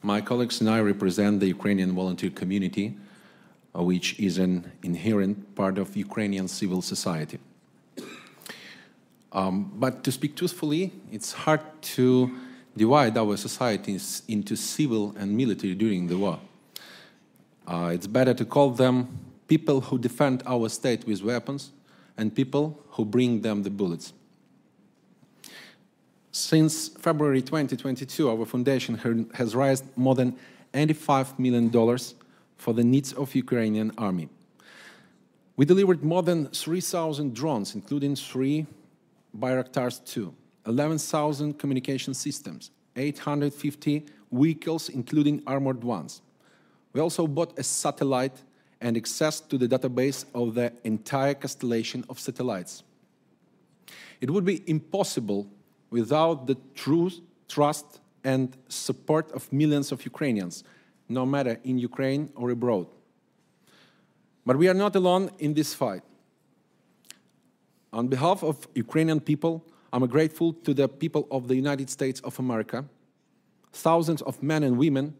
My 0.00 0.22
colleagues 0.22 0.62
and 0.62 0.70
I 0.70 0.80
represent 0.80 1.38
the 1.38 1.48
Ukrainian 1.48 1.92
volunteer 1.94 2.30
community, 2.30 2.96
uh, 3.76 3.82
which 3.82 4.18
is 4.18 4.38
an 4.38 4.72
inherent 4.82 5.54
part 5.54 5.76
of 5.76 5.94
Ukrainian 5.94 6.48
civil 6.48 6.80
society. 6.80 7.38
Um, 9.32 9.72
but 9.76 10.02
to 10.04 10.12
speak 10.12 10.36
truthfully, 10.36 10.92
it's 11.12 11.32
hard 11.32 11.60
to 11.82 12.36
divide 12.76 13.16
our 13.16 13.36
societies 13.36 14.22
into 14.28 14.56
civil 14.56 15.14
and 15.16 15.36
military 15.36 15.74
during 15.74 16.06
the 16.08 16.16
war. 16.16 16.38
Uh, 17.66 17.90
it's 17.92 18.06
better 18.06 18.34
to 18.34 18.44
call 18.44 18.70
them 18.70 19.18
people 19.46 19.80
who 19.80 19.98
defend 19.98 20.42
our 20.46 20.68
state 20.68 21.06
with 21.06 21.22
weapons 21.22 21.70
and 22.16 22.34
people 22.34 22.80
who 22.90 23.04
bring 23.04 23.40
them 23.42 23.62
the 23.62 23.70
bullets. 23.70 24.12
Since 26.32 26.88
February 26.88 27.42
2022, 27.42 28.30
our 28.30 28.44
foundation 28.46 29.28
has 29.34 29.54
raised 29.54 29.84
more 29.96 30.14
than 30.14 30.36
$85 30.72 31.38
million 31.38 31.70
for 32.56 32.74
the 32.74 32.84
needs 32.84 33.12
of 33.12 33.34
Ukrainian 33.34 33.92
army. 33.98 34.28
We 35.56 35.64
delivered 35.64 36.04
more 36.04 36.22
than 36.22 36.46
3,000 36.46 37.34
drones, 37.34 37.74
including 37.74 38.16
three 38.16 38.66
Bayraktars 39.38 40.04
2, 40.04 40.34
11,000 40.66 41.58
communication 41.58 42.14
systems, 42.14 42.70
850 42.96 44.06
vehicles, 44.32 44.88
including 44.88 45.42
armored 45.46 45.82
ones. 45.84 46.22
We 46.92 47.00
also 47.00 47.26
bought 47.26 47.58
a 47.58 47.62
satellite 47.62 48.42
and 48.80 48.96
access 48.96 49.40
to 49.40 49.58
the 49.58 49.68
database 49.68 50.24
of 50.34 50.54
the 50.54 50.72
entire 50.84 51.34
constellation 51.34 52.04
of 52.08 52.18
satellites. 52.18 52.82
It 54.20 54.30
would 54.30 54.44
be 54.44 54.62
impossible 54.68 55.46
without 55.90 56.46
the 56.46 56.56
truth, 56.74 57.20
trust, 57.48 58.00
and 58.24 58.56
support 58.68 59.30
of 59.32 59.52
millions 59.52 59.92
of 59.92 60.04
Ukrainians, 60.04 60.64
no 61.08 61.24
matter 61.24 61.58
in 61.64 61.78
Ukraine 61.78 62.30
or 62.34 62.50
abroad. 62.50 62.86
But 64.44 64.56
we 64.56 64.68
are 64.68 64.74
not 64.74 64.96
alone 64.96 65.30
in 65.38 65.54
this 65.54 65.74
fight. 65.74 66.02
On 67.92 68.06
behalf 68.06 68.42
of 68.44 68.68
Ukrainian 68.74 69.20
people, 69.20 69.64
I'm 69.92 70.06
grateful 70.06 70.52
to 70.52 70.72
the 70.72 70.88
people 70.88 71.26
of 71.30 71.48
the 71.48 71.56
United 71.56 71.90
States 71.90 72.20
of 72.20 72.38
America, 72.38 72.84
thousands 73.72 74.22
of 74.22 74.42
men 74.42 74.62
and 74.62 74.78
women 74.78 75.14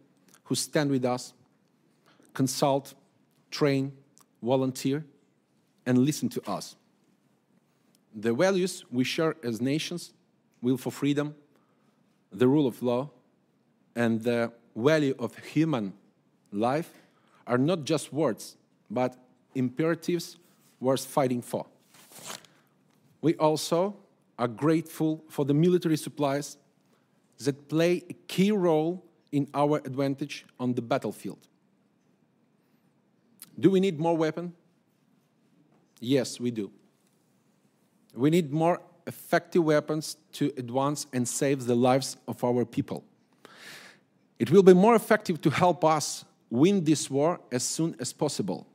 who 0.45 0.55
stand 0.55 0.91
with 0.91 1.05
us, 1.05 1.33
consult, 2.33 2.95
train, 3.51 3.93
volunteer, 4.43 5.05
and 5.85 5.99
listen 5.99 6.29
to 6.29 6.51
us. 6.51 6.77
The 8.15 8.33
values 8.33 8.85
we 8.91 9.05
share 9.05 9.35
as 9.43 9.61
nations 9.61 10.13
will 10.63 10.77
for 10.77 10.93
freedom, 10.93 11.35
the 12.33 12.47
rule 12.47 12.67
of 12.67 12.83
law, 12.83 13.11
and 13.97 14.23
the 14.23 14.53
value 14.77 15.15
of 15.19 15.37
human 15.39 15.93
life 16.53 16.93
are 17.47 17.59
not 17.59 17.85
just 17.85 18.13
words, 18.13 18.57
but 18.89 19.17
imperatives 19.55 20.37
worth 20.79 21.05
fighting 21.05 21.43
for. 21.43 21.67
We 23.21 23.35
also 23.37 23.97
are 24.39 24.49
grateful 24.49 25.25
for 25.29 25.45
the 25.45 25.55
military 25.55 25.97
supplies 25.97 26.57
that 27.39 27.69
play 27.69 28.03
a 28.09 28.15
key 28.29 28.53
role 28.53 29.05
in 29.33 29.49
our 29.55 29.79
advantage 29.79 30.45
on 30.59 30.75
the 30.75 30.83
battlefield. 30.83 31.39
Do 33.59 33.71
we 33.71 33.81
need 33.81 33.99
more 33.99 34.17
weapons? 34.17 34.53
Yes, 36.01 36.41
we 36.41 36.51
do. 36.51 36.71
We 38.15 38.31
need 38.31 38.53
more 38.53 38.81
effective 39.07 39.65
weapons 39.65 40.17
to 40.33 40.53
advance 40.57 41.07
and 41.13 41.29
save 41.29 41.67
the 41.67 41.75
lives 41.75 42.17
of 42.27 42.43
our 42.43 42.65
people. 42.65 43.05
It 44.39 44.51
will 44.51 44.63
be 44.63 44.73
more 44.73 44.95
effective 44.95 45.41
to 45.43 45.51
help 45.51 45.85
us 45.85 46.25
win 46.49 46.85
this 46.85 47.11
war 47.11 47.41
as 47.53 47.63
soon 47.63 47.95
as 48.01 48.13
possible. 48.13 48.67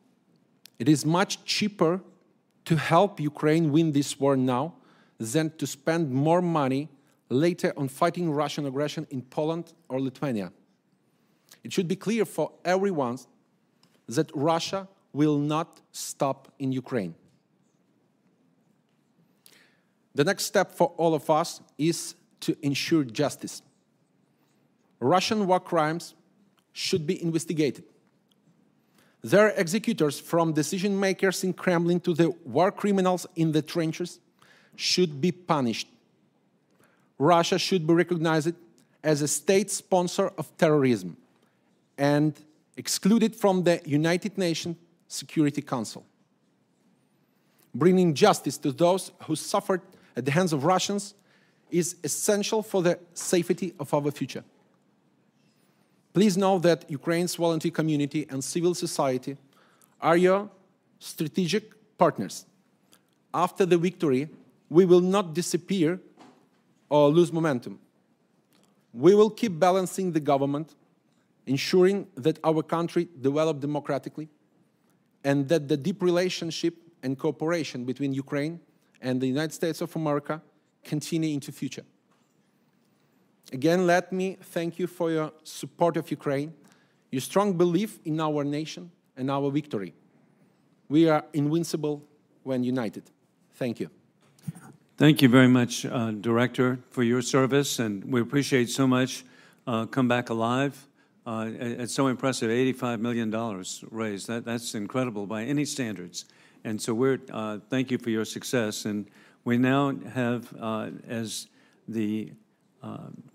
It 0.78 0.88
is 0.88 1.06
much 1.06 1.44
cheaper 1.46 2.02
to 2.66 2.76
help 2.76 3.20
Ukraine 3.20 3.72
win 3.72 3.92
this 3.92 4.20
war 4.20 4.36
now 4.36 4.74
than 5.18 5.52
to 5.58 5.68
spend 5.68 6.12
more 6.12 6.42
money 6.42 6.90
later 7.30 7.74
on 7.78 7.88
fighting 7.88 8.32
Russian 8.32 8.66
aggression 8.66 9.08
in 9.10 9.22
Poland 9.22 9.74
or 9.90 10.00
Lithuania. 10.00 10.52
It 11.64 11.74
should 11.74 11.88
be 11.88 11.96
clear 11.96 12.26
for 12.26 12.52
everyone 12.64 13.18
that 14.08 14.30
Russia 14.36 14.88
will 15.14 15.38
not 15.38 15.82
stop 15.92 16.52
in 16.60 16.72
Ukraine. 16.72 17.16
The 20.14 20.24
next 20.24 20.46
step 20.46 20.72
for 20.72 20.94
all 20.98 21.14
of 21.14 21.30
us 21.30 21.62
is 21.78 22.16
to 22.42 22.56
ensure 22.62 23.04
justice. 23.04 23.62
Russian 25.00 25.48
war 25.48 25.60
crimes 25.60 26.16
should 26.74 27.06
be 27.08 27.22
investigated. 27.22 27.84
Their 29.25 29.50
executors, 29.58 30.20
from 30.20 30.53
decision 30.53 31.00
makers 31.00 31.44
in 31.44 31.53
Kremlin 31.53 32.00
to 32.01 32.13
the 32.13 32.29
war 32.46 32.72
criminals 32.72 33.25
in 33.36 33.53
the 33.53 33.63
trenches, 33.63 34.20
should 34.75 35.20
be 35.20 35.32
punished. 35.32 35.88
Russia 37.17 37.58
should 37.58 37.88
be 37.88 37.94
recognized 37.94 38.53
as 39.03 39.24
a 39.24 39.27
state 39.27 39.72
sponsor 39.72 40.32
of 40.38 40.55
terrorism 40.60 41.17
and 41.98 42.39
excluded 42.77 43.36
from 43.36 43.63
the 43.63 43.82
United 43.84 44.38
Nations 44.38 44.77
Security 45.08 45.63
Council. 45.63 46.05
Bringing 47.74 48.13
justice 48.13 48.60
to 48.60 48.72
those 48.72 49.12
who 49.24 49.36
suffered 49.36 49.82
at 50.15 50.25
the 50.25 50.32
hands 50.32 50.53
of 50.53 50.65
Russians 50.65 51.15
is 51.72 51.96
essential 52.03 52.62
for 52.62 52.84
the 52.84 53.00
safety 53.15 53.74
of 53.79 53.91
our 53.91 54.12
future. 54.12 54.44
Please 56.16 56.38
know 56.38 56.60
that 56.60 56.90
Ukraine's 56.90 57.36
volunteer 57.36 57.72
community 57.72 58.26
and 58.30 58.42
civil 58.42 58.74
society 58.74 59.36
are 60.00 60.16
your 60.16 60.50
strategic 60.98 61.74
partners. 61.98 62.46
After 63.34 63.66
the 63.66 63.78
victory, 63.78 64.30
we 64.70 64.86
will 64.86 65.02
not 65.02 65.34
disappear 65.34 66.00
or 66.88 67.10
lose 67.10 67.34
momentum. 67.34 67.80
We 68.94 69.14
will 69.14 69.30
keep 69.30 69.60
balancing 69.60 70.14
the 70.14 70.22
government, 70.22 70.74
ensuring 71.48 72.08
that 72.16 72.40
our 72.46 72.64
country 72.64 73.10
develop 73.20 73.60
democratically, 73.60 74.30
and 75.26 75.50
that 75.50 75.68
the 75.68 75.76
deep 75.76 76.02
relationship 76.02 76.76
and 77.04 77.20
cooperation 77.20 77.84
between 77.84 78.14
Ukraine 78.14 78.62
and 79.02 79.20
the 79.20 79.28
United 79.28 79.52
States 79.52 79.82
of 79.82 79.94
America 79.98 80.42
continue 80.82 81.34
into 81.34 81.52
future. 81.52 81.84
Again, 83.52 83.86
let 83.86 84.12
me 84.12 84.38
thank 84.42 84.80
you 84.80 84.88
for 84.88 85.12
your 85.12 85.32
support 85.44 85.98
of 85.98 86.10
Ukraine, 86.10 86.54
your 87.12 87.22
strong 87.22 87.54
belief 87.54 88.00
in 88.06 88.20
our 88.20 88.44
nation 88.44 88.92
and 89.16 89.30
our 89.30 89.52
victory. 89.52 89.94
We 90.90 91.10
are 91.10 91.24
invincible 91.34 92.04
when 92.44 92.64
united. 92.64 93.04
Thank 93.54 93.80
you. 93.80 93.90
Thank 94.98 95.22
you 95.22 95.30
very 95.30 95.48
much, 95.48 95.86
uh, 95.86 96.12
Director, 96.12 96.80
for 96.90 97.04
your 97.04 97.22
service, 97.22 97.80
and 97.80 98.04
we 98.06 98.22
appreciate 98.22 98.70
so 98.70 98.88
much 98.88 99.25
uh, 99.68 99.86
Come 99.86 100.08
Back 100.08 100.30
Alive. 100.30 100.88
Uh, 101.25 101.50
it's 101.60 101.94
so 101.94 102.08
impressive, 102.08 102.50
$85 102.50 103.00
million 103.00 103.32
raised. 103.92 104.28
That, 104.28 104.46
that's 104.46 104.75
incredible 104.75 105.25
by 105.25 105.44
any 105.44 105.66
standards. 105.66 106.25
And 106.64 106.82
so 106.82 106.94
we're, 106.94 107.20
uh, 107.32 107.60
thank 107.70 107.92
you 107.92 107.98
for 107.98 108.10
your 108.10 108.25
success. 108.25 108.86
And 108.86 109.08
we 109.44 109.58
now 109.58 109.94
have, 110.14 110.54
uh, 110.60 110.92
as 111.08 111.48
the 111.88 112.32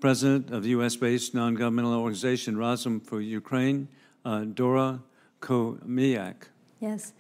president 0.01 0.51
of 0.51 0.63
the 0.63 0.71
U.S.-based 0.71 1.35
non-governmental 1.35 1.95
organization 1.95 2.57
Razom 2.57 3.05
for 3.05 3.21
Ukraine, 3.21 3.89
uh, 4.25 4.45
Dora 4.45 5.03
Chomiak. 5.41 6.49
Yes. 6.81 7.13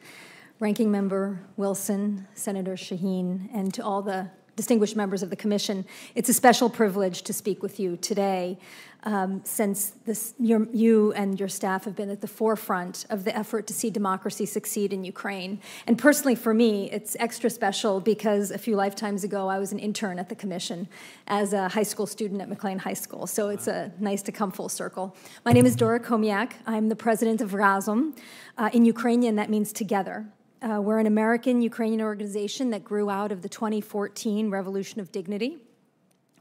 Ranking 0.58 0.90
Member 0.90 1.40
Wilson, 1.56 2.26
Senator 2.34 2.74
Shaheen, 2.74 3.48
and 3.54 3.72
to 3.74 3.82
all 3.82 4.02
the 4.02 4.30
distinguished 4.60 4.94
members 4.94 5.22
of 5.22 5.30
the 5.30 5.36
Commission, 5.36 5.86
it's 6.14 6.28
a 6.28 6.34
special 6.34 6.68
privilege 6.68 7.22
to 7.22 7.32
speak 7.32 7.62
with 7.62 7.80
you 7.80 7.96
today 7.96 8.58
um, 9.04 9.40
since 9.42 9.94
this, 10.04 10.34
your, 10.38 10.68
you 10.70 11.14
and 11.14 11.40
your 11.40 11.48
staff 11.48 11.84
have 11.84 11.96
been 11.96 12.10
at 12.10 12.20
the 12.20 12.28
forefront 12.28 13.06
of 13.08 13.24
the 13.24 13.34
effort 13.34 13.66
to 13.68 13.72
see 13.72 13.88
democracy 13.88 14.44
succeed 14.44 14.92
in 14.92 15.02
Ukraine. 15.02 15.60
And 15.86 15.96
personally, 15.96 16.34
for 16.34 16.52
me, 16.52 16.90
it's 16.90 17.16
extra 17.18 17.48
special 17.48 18.00
because 18.00 18.50
a 18.50 18.58
few 18.58 18.76
lifetimes 18.76 19.24
ago, 19.24 19.48
I 19.48 19.58
was 19.58 19.72
an 19.72 19.78
intern 19.78 20.18
at 20.18 20.28
the 20.28 20.34
Commission 20.34 20.86
as 21.26 21.54
a 21.54 21.70
high 21.70 21.82
school 21.82 22.06
student 22.06 22.42
at 22.42 22.50
McLean 22.50 22.80
High 22.80 22.92
School. 22.92 23.26
So 23.26 23.48
it's 23.48 23.66
a, 23.66 23.90
nice 23.98 24.20
to 24.24 24.32
come 24.32 24.50
full 24.50 24.68
circle. 24.68 25.16
My 25.46 25.52
name 25.52 25.64
is 25.64 25.74
Dora 25.74 26.00
Chomiak. 26.00 26.52
I'm 26.66 26.90
the 26.90 26.96
president 26.96 27.40
of 27.40 27.52
Razom. 27.52 28.14
Uh, 28.58 28.68
in 28.74 28.84
Ukrainian, 28.84 29.36
that 29.36 29.48
means 29.48 29.72
together. 29.72 30.26
Uh, 30.62 30.78
we're 30.78 30.98
an 30.98 31.06
American 31.06 31.62
Ukrainian 31.62 32.02
organization 32.02 32.68
that 32.68 32.84
grew 32.84 33.08
out 33.08 33.32
of 33.32 33.40
the 33.40 33.48
2014 33.48 34.50
Revolution 34.50 35.00
of 35.00 35.10
Dignity. 35.10 35.56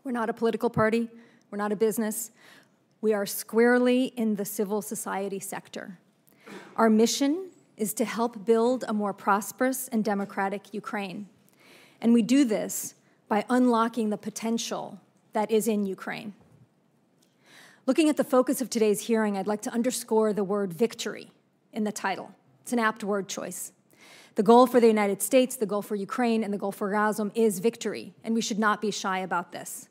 We're 0.03 0.12
not 0.12 0.29
a 0.29 0.34
political 0.34 0.69
party, 0.69 1.08
we're 1.49 1.58
not 1.58 1.71
a 1.71 1.77
business. 1.77 2.32
We 2.99 3.13
are 3.13 3.25
squarely 3.25 4.08
in 4.17 4.36
the 4.36 4.43
civil 4.43 4.82
society 4.82 5.39
sector. 5.39 5.97
Our 6.75 6.89
mission 6.89 7.49
is 7.77 7.93
to 7.93 8.03
help 8.03 8.43
build 8.43 8.84
a 8.89 8.93
more 8.93 9.13
prosperous 9.13 9.88
and 9.88 10.03
democratic 10.03 10.73
Ukraine. 10.73 11.29
And 12.01 12.13
we 12.13 12.21
do 12.21 12.43
this 12.43 12.95
by 13.29 13.45
unlocking 13.49 14.10
the 14.10 14.17
potential 14.17 14.99
that 15.32 15.49
is 15.49 15.65
in 15.65 15.86
Ukraine. 15.86 16.34
Looking 17.86 18.10
at 18.10 18.17
the 18.17 18.25
focus 18.25 18.60
of 18.60 18.69
today's 18.69 18.99
hearing, 18.99 19.38
I'd 19.38 19.47
like 19.47 19.62
to 19.62 19.71
underscore 19.71 20.34
the 20.34 20.43
word 20.43 20.73
victory 20.73 21.32
in 21.71 21.86
the 21.86 21.93
title. 21.93 22.32
It's 22.63 22.73
an 22.73 22.79
apt 22.79 23.05
word 23.05 23.29
choice. 23.29 23.71
The 24.35 24.43
goal 24.43 24.67
for 24.67 24.79
the 24.79 24.87
United 24.87 25.21
States, 25.21 25.55
the 25.55 25.65
goal 25.65 25.81
for 25.81 25.95
Ukraine, 25.95 26.43
and 26.43 26.53
the 26.53 26.57
goal 26.57 26.71
for 26.71 26.89
Razom 26.89 27.31
is 27.35 27.59
victory, 27.59 28.13
and 28.23 28.33
we 28.33 28.41
should 28.41 28.59
not 28.59 28.81
be 28.81 28.91
shy 28.91 29.19
about 29.19 29.51
this. 29.51 29.89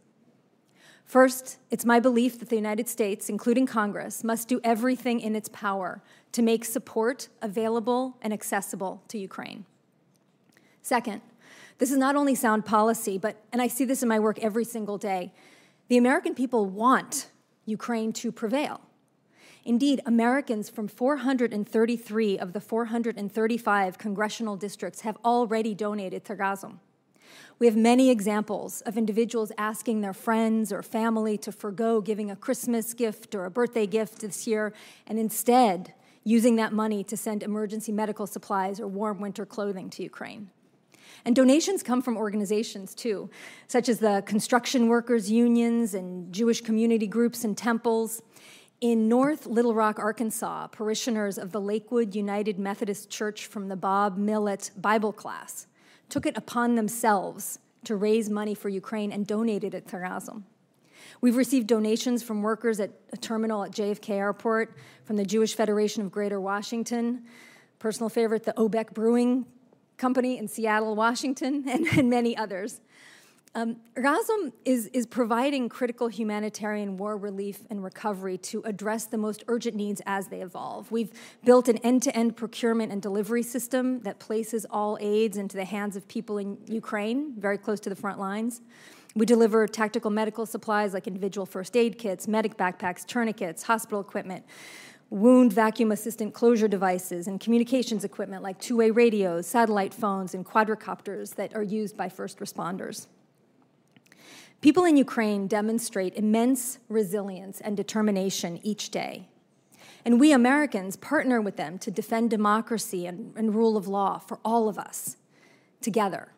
First, 1.04 1.58
it's 1.70 1.86
my 1.86 2.00
belief 2.00 2.38
that 2.38 2.50
the 2.50 2.56
United 2.56 2.88
States, 2.88 3.30
including 3.30 3.66
Congress, 3.66 4.22
must 4.22 4.46
do 4.46 4.60
everything 4.62 5.20
in 5.20 5.34
its 5.34 5.48
power 5.48 6.02
to 6.32 6.42
make 6.42 6.64
support 6.64 7.28
available 7.40 8.18
and 8.20 8.32
accessible 8.32 9.02
to 9.08 9.18
Ukraine. 9.18 9.64
Second, 10.82 11.22
this 11.78 11.90
is 11.90 11.96
not 11.96 12.14
only 12.14 12.34
sound 12.34 12.66
policy, 12.66 13.16
but, 13.16 13.36
and 13.52 13.62
I 13.62 13.68
see 13.68 13.84
this 13.84 14.02
in 14.02 14.08
my 14.08 14.18
work 14.18 14.38
every 14.40 14.64
single 14.64 14.98
day, 14.98 15.32
the 15.88 15.96
American 15.96 16.34
people 16.34 16.66
want 16.66 17.30
Ukraine 17.64 18.12
to 18.14 18.30
prevail. 18.30 18.80
Indeed, 19.68 20.00
Americans 20.06 20.70
from 20.70 20.88
433 20.88 22.38
of 22.38 22.54
the 22.54 22.60
435 22.60 23.98
congressional 23.98 24.56
districts 24.56 25.02
have 25.02 25.18
already 25.22 25.74
donated 25.74 26.24
to 26.24 26.34
Razom. 26.34 26.78
We 27.58 27.66
have 27.66 27.76
many 27.76 28.08
examples 28.08 28.80
of 28.86 28.96
individuals 28.96 29.52
asking 29.58 30.00
their 30.00 30.14
friends 30.14 30.72
or 30.72 30.82
family 30.82 31.36
to 31.36 31.52
forego 31.52 32.00
giving 32.00 32.30
a 32.30 32.36
Christmas 32.36 32.94
gift 32.94 33.34
or 33.34 33.44
a 33.44 33.50
birthday 33.50 33.86
gift 33.86 34.20
this 34.22 34.46
year 34.46 34.72
and 35.06 35.18
instead 35.18 35.92
using 36.24 36.56
that 36.56 36.72
money 36.72 37.04
to 37.04 37.14
send 37.14 37.42
emergency 37.42 37.92
medical 37.92 38.26
supplies 38.26 38.80
or 38.80 38.88
warm 38.88 39.20
winter 39.20 39.44
clothing 39.44 39.90
to 39.90 40.02
Ukraine. 40.02 40.48
And 41.26 41.36
donations 41.36 41.82
come 41.82 42.00
from 42.00 42.16
organizations 42.16 42.94
too, 42.94 43.28
such 43.66 43.90
as 43.90 43.98
the 43.98 44.22
construction 44.24 44.88
workers' 44.88 45.30
unions 45.30 45.92
and 45.92 46.32
Jewish 46.32 46.62
community 46.62 47.06
groups 47.06 47.44
and 47.44 47.56
temples. 47.56 48.22
In 48.80 49.08
North 49.08 49.44
Little 49.46 49.74
Rock, 49.74 49.98
Arkansas, 49.98 50.68
parishioners 50.68 51.36
of 51.36 51.50
the 51.50 51.60
Lakewood 51.60 52.14
United 52.14 52.60
Methodist 52.60 53.10
Church 53.10 53.46
from 53.46 53.66
the 53.66 53.74
Bob 53.74 54.16
Millet 54.16 54.70
Bible 54.76 55.12
class 55.12 55.66
took 56.08 56.24
it 56.26 56.36
upon 56.36 56.76
themselves 56.76 57.58
to 57.82 57.96
raise 57.96 58.30
money 58.30 58.54
for 58.54 58.68
Ukraine 58.68 59.10
and 59.10 59.26
donated 59.26 59.74
it 59.74 59.88
to 59.88 59.96
Razom. 59.96 60.44
We've 61.20 61.34
received 61.34 61.66
donations 61.66 62.22
from 62.22 62.40
workers 62.42 62.78
at 62.78 62.92
a 63.12 63.16
terminal 63.16 63.64
at 63.64 63.72
JFK 63.72 64.10
Airport, 64.10 64.76
from 65.04 65.16
the 65.16 65.24
Jewish 65.24 65.56
Federation 65.56 66.04
of 66.04 66.12
Greater 66.12 66.40
Washington, 66.40 67.24
personal 67.80 68.08
favorite, 68.08 68.44
the 68.44 68.52
Obec 68.52 68.94
Brewing 68.94 69.44
Company 69.96 70.38
in 70.38 70.46
Seattle, 70.46 70.94
Washington, 70.94 71.64
and, 71.68 71.84
and 71.88 72.08
many 72.08 72.36
others. 72.36 72.80
Um, 73.58 73.78
Razom 73.96 74.52
is, 74.64 74.86
is 74.92 75.04
providing 75.04 75.68
critical 75.68 76.06
humanitarian 76.06 76.96
war 76.96 77.16
relief 77.16 77.62
and 77.70 77.82
recovery 77.82 78.38
to 78.38 78.62
address 78.64 79.06
the 79.06 79.18
most 79.18 79.42
urgent 79.48 79.74
needs 79.74 80.00
as 80.06 80.28
they 80.28 80.42
evolve. 80.42 80.92
We've 80.92 81.10
built 81.44 81.68
an 81.68 81.78
end 81.78 82.04
to 82.04 82.16
end 82.16 82.36
procurement 82.36 82.92
and 82.92 83.02
delivery 83.02 83.42
system 83.42 83.98
that 84.02 84.20
places 84.20 84.64
all 84.70 84.96
aids 85.00 85.36
into 85.36 85.56
the 85.56 85.64
hands 85.64 85.96
of 85.96 86.06
people 86.06 86.38
in 86.38 86.56
Ukraine, 86.68 87.34
very 87.36 87.58
close 87.58 87.80
to 87.80 87.88
the 87.88 87.96
front 87.96 88.20
lines. 88.20 88.60
We 89.16 89.26
deliver 89.26 89.66
tactical 89.66 90.12
medical 90.12 90.46
supplies 90.46 90.94
like 90.94 91.08
individual 91.08 91.44
first 91.44 91.76
aid 91.76 91.98
kits, 91.98 92.28
medic 92.28 92.56
backpacks, 92.56 93.04
tourniquets, 93.04 93.64
hospital 93.64 94.00
equipment, 94.00 94.44
wound 95.10 95.52
vacuum 95.52 95.90
assistant 95.90 96.32
closure 96.32 96.68
devices, 96.68 97.26
and 97.26 97.40
communications 97.40 98.04
equipment 98.04 98.44
like 98.44 98.60
two 98.60 98.76
way 98.76 98.92
radios, 98.92 99.48
satellite 99.48 99.92
phones, 99.92 100.32
and 100.32 100.46
quadricopters 100.46 101.34
that 101.34 101.56
are 101.56 101.62
used 101.64 101.96
by 101.96 102.08
first 102.08 102.38
responders. 102.38 103.08
People 104.60 104.84
in 104.84 104.96
Ukraine 104.96 105.46
demonstrate 105.46 106.14
immense 106.16 106.78
resilience 106.88 107.60
and 107.60 107.76
determination 107.76 108.58
each 108.64 108.90
day. 108.90 109.28
And 110.04 110.18
we 110.18 110.32
Americans 110.32 110.96
partner 110.96 111.40
with 111.40 111.56
them 111.56 111.78
to 111.78 111.90
defend 111.90 112.30
democracy 112.30 113.06
and, 113.06 113.32
and 113.36 113.54
rule 113.54 113.76
of 113.76 113.86
law 113.86 114.18
for 114.18 114.40
all 114.44 114.68
of 114.68 114.78
us 114.78 115.16
together. 115.80 116.32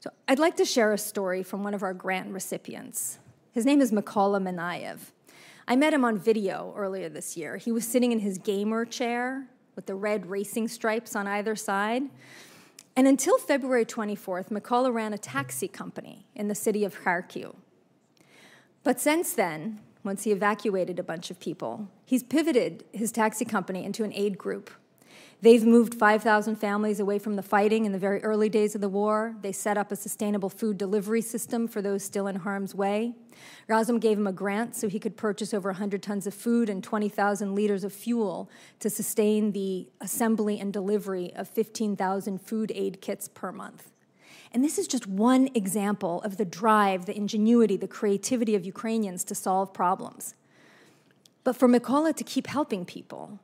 So 0.00 0.10
I'd 0.28 0.38
like 0.38 0.56
to 0.56 0.66
share 0.66 0.92
a 0.92 0.98
story 0.98 1.42
from 1.42 1.62
one 1.62 1.72
of 1.72 1.82
our 1.82 1.94
grant 1.94 2.30
recipients. 2.30 3.18
His 3.52 3.64
name 3.64 3.80
is 3.80 3.90
Mykola 3.90 4.38
Minayev. 4.42 4.98
I 5.66 5.76
met 5.76 5.94
him 5.94 6.04
on 6.04 6.18
video 6.18 6.74
earlier 6.76 7.08
this 7.08 7.38
year. 7.38 7.56
He 7.56 7.72
was 7.72 7.88
sitting 7.88 8.12
in 8.12 8.18
his 8.18 8.36
gamer 8.36 8.84
chair 8.84 9.46
with 9.76 9.86
the 9.86 9.94
red 9.94 10.26
racing 10.26 10.68
stripes 10.68 11.16
on 11.16 11.26
either 11.26 11.56
side. 11.56 12.02
And 12.96 13.08
until 13.08 13.38
February 13.38 13.84
24th, 13.84 14.50
Mykola 14.50 14.92
ran 14.92 15.12
a 15.12 15.18
taxi 15.18 15.66
company 15.66 16.26
in 16.34 16.48
the 16.48 16.54
city 16.54 16.84
of 16.84 17.02
Kharkiv. 17.02 17.56
But 18.84 19.00
since 19.00 19.32
then, 19.32 19.80
once 20.04 20.24
he 20.24 20.32
evacuated 20.32 20.98
a 20.98 21.02
bunch 21.02 21.30
of 21.30 21.40
people, 21.40 21.88
he's 22.04 22.22
pivoted 22.22 22.84
his 22.92 23.10
taxi 23.10 23.44
company 23.44 23.84
into 23.84 24.04
an 24.04 24.12
aid 24.12 24.38
group 24.38 24.70
They've 25.44 25.66
moved 25.66 25.92
5,000 25.92 26.56
families 26.56 27.00
away 27.00 27.18
from 27.18 27.36
the 27.36 27.42
fighting 27.42 27.84
in 27.84 27.92
the 27.92 27.98
very 27.98 28.24
early 28.24 28.48
days 28.48 28.74
of 28.74 28.80
the 28.80 28.88
war. 28.88 29.36
They 29.42 29.52
set 29.52 29.76
up 29.76 29.92
a 29.92 29.96
sustainable 29.96 30.48
food 30.48 30.78
delivery 30.78 31.20
system 31.20 31.68
for 31.68 31.82
those 31.82 32.02
still 32.02 32.26
in 32.28 32.36
harm's 32.36 32.74
way. 32.74 33.12
Razom 33.68 34.00
gave 34.00 34.16
him 34.16 34.26
a 34.26 34.32
grant 34.32 34.74
so 34.74 34.88
he 34.88 34.98
could 34.98 35.18
purchase 35.18 35.52
over 35.52 35.68
100 35.68 36.02
tons 36.02 36.26
of 36.26 36.32
food 36.32 36.70
and 36.70 36.82
20,000 36.82 37.54
liters 37.54 37.84
of 37.84 37.92
fuel 37.92 38.48
to 38.80 38.88
sustain 38.88 39.52
the 39.52 39.86
assembly 40.00 40.58
and 40.58 40.72
delivery 40.72 41.30
of 41.36 41.46
15,000 41.46 42.40
food 42.40 42.72
aid 42.74 43.02
kits 43.02 43.28
per 43.28 43.52
month. 43.52 43.90
And 44.50 44.64
this 44.64 44.78
is 44.78 44.88
just 44.88 45.06
one 45.06 45.50
example 45.54 46.22
of 46.22 46.38
the 46.38 46.46
drive, 46.46 47.04
the 47.04 47.14
ingenuity, 47.14 47.76
the 47.76 47.86
creativity 47.86 48.54
of 48.54 48.64
Ukrainians 48.64 49.24
to 49.24 49.34
solve 49.34 49.74
problems. 49.74 50.36
But 51.42 51.54
for 51.54 51.68
Mykola 51.68 52.16
to 52.16 52.24
keep 52.24 52.46
helping 52.46 52.86
people, 52.86 53.40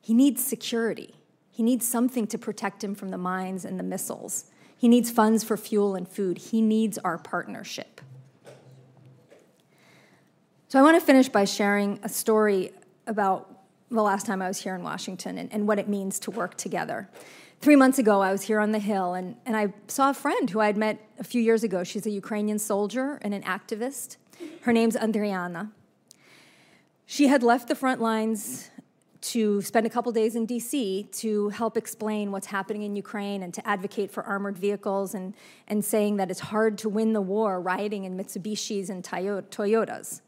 he 0.00 0.14
needs 0.14 0.42
security. 0.42 1.16
He 1.58 1.64
needs 1.64 1.88
something 1.88 2.28
to 2.28 2.38
protect 2.38 2.84
him 2.84 2.94
from 2.94 3.08
the 3.08 3.18
mines 3.18 3.64
and 3.64 3.80
the 3.80 3.82
missiles. 3.82 4.44
He 4.76 4.86
needs 4.86 5.10
funds 5.10 5.42
for 5.42 5.56
fuel 5.56 5.96
and 5.96 6.08
food. 6.08 6.38
He 6.38 6.62
needs 6.62 6.98
our 6.98 7.18
partnership. 7.18 8.00
So 10.68 10.78
I 10.78 10.82
want 10.82 11.00
to 11.00 11.04
finish 11.04 11.28
by 11.28 11.44
sharing 11.46 11.98
a 12.04 12.08
story 12.08 12.70
about 13.08 13.58
the 13.90 14.04
last 14.04 14.24
time 14.24 14.40
I 14.40 14.46
was 14.46 14.58
here 14.58 14.76
in 14.76 14.84
Washington 14.84 15.36
and, 15.36 15.52
and 15.52 15.66
what 15.66 15.80
it 15.80 15.88
means 15.88 16.20
to 16.20 16.30
work 16.30 16.56
together. 16.56 17.10
Three 17.60 17.74
months 17.74 17.98
ago, 17.98 18.20
I 18.20 18.30
was 18.30 18.42
here 18.42 18.60
on 18.60 18.70
the 18.70 18.78
Hill, 18.78 19.14
and, 19.14 19.34
and 19.44 19.56
I 19.56 19.72
saw 19.88 20.10
a 20.10 20.14
friend 20.14 20.48
who 20.48 20.60
I 20.60 20.66
had 20.66 20.76
met 20.76 21.04
a 21.18 21.24
few 21.24 21.42
years 21.42 21.64
ago. 21.64 21.82
She's 21.82 22.06
a 22.06 22.10
Ukrainian 22.10 22.60
soldier 22.60 23.18
and 23.20 23.34
an 23.34 23.42
activist. 23.42 24.16
Her 24.60 24.72
name's 24.72 24.94
Andriana. 24.94 25.72
She 27.04 27.26
had 27.26 27.42
left 27.42 27.66
the 27.66 27.74
front 27.74 28.00
lines 28.00 28.70
to 29.28 29.60
spend 29.60 29.86
a 29.86 29.90
couple 29.90 30.10
days 30.10 30.36
in 30.36 30.46
DC 30.46 31.10
to 31.20 31.50
help 31.50 31.76
explain 31.76 32.32
what's 32.32 32.46
happening 32.46 32.82
in 32.82 32.96
Ukraine 32.96 33.42
and 33.42 33.52
to 33.52 33.66
advocate 33.66 34.10
for 34.10 34.22
armored 34.24 34.56
vehicles 34.56 35.14
and, 35.14 35.34
and 35.66 35.84
saying 35.84 36.16
that 36.16 36.30
it's 36.30 36.40
hard 36.40 36.78
to 36.78 36.88
win 36.88 37.12
the 37.12 37.20
war 37.20 37.60
riding 37.60 38.04
in 38.04 38.16
Mitsubishis 38.16 38.88
and 38.88 39.04
Toyotas. 39.04 40.22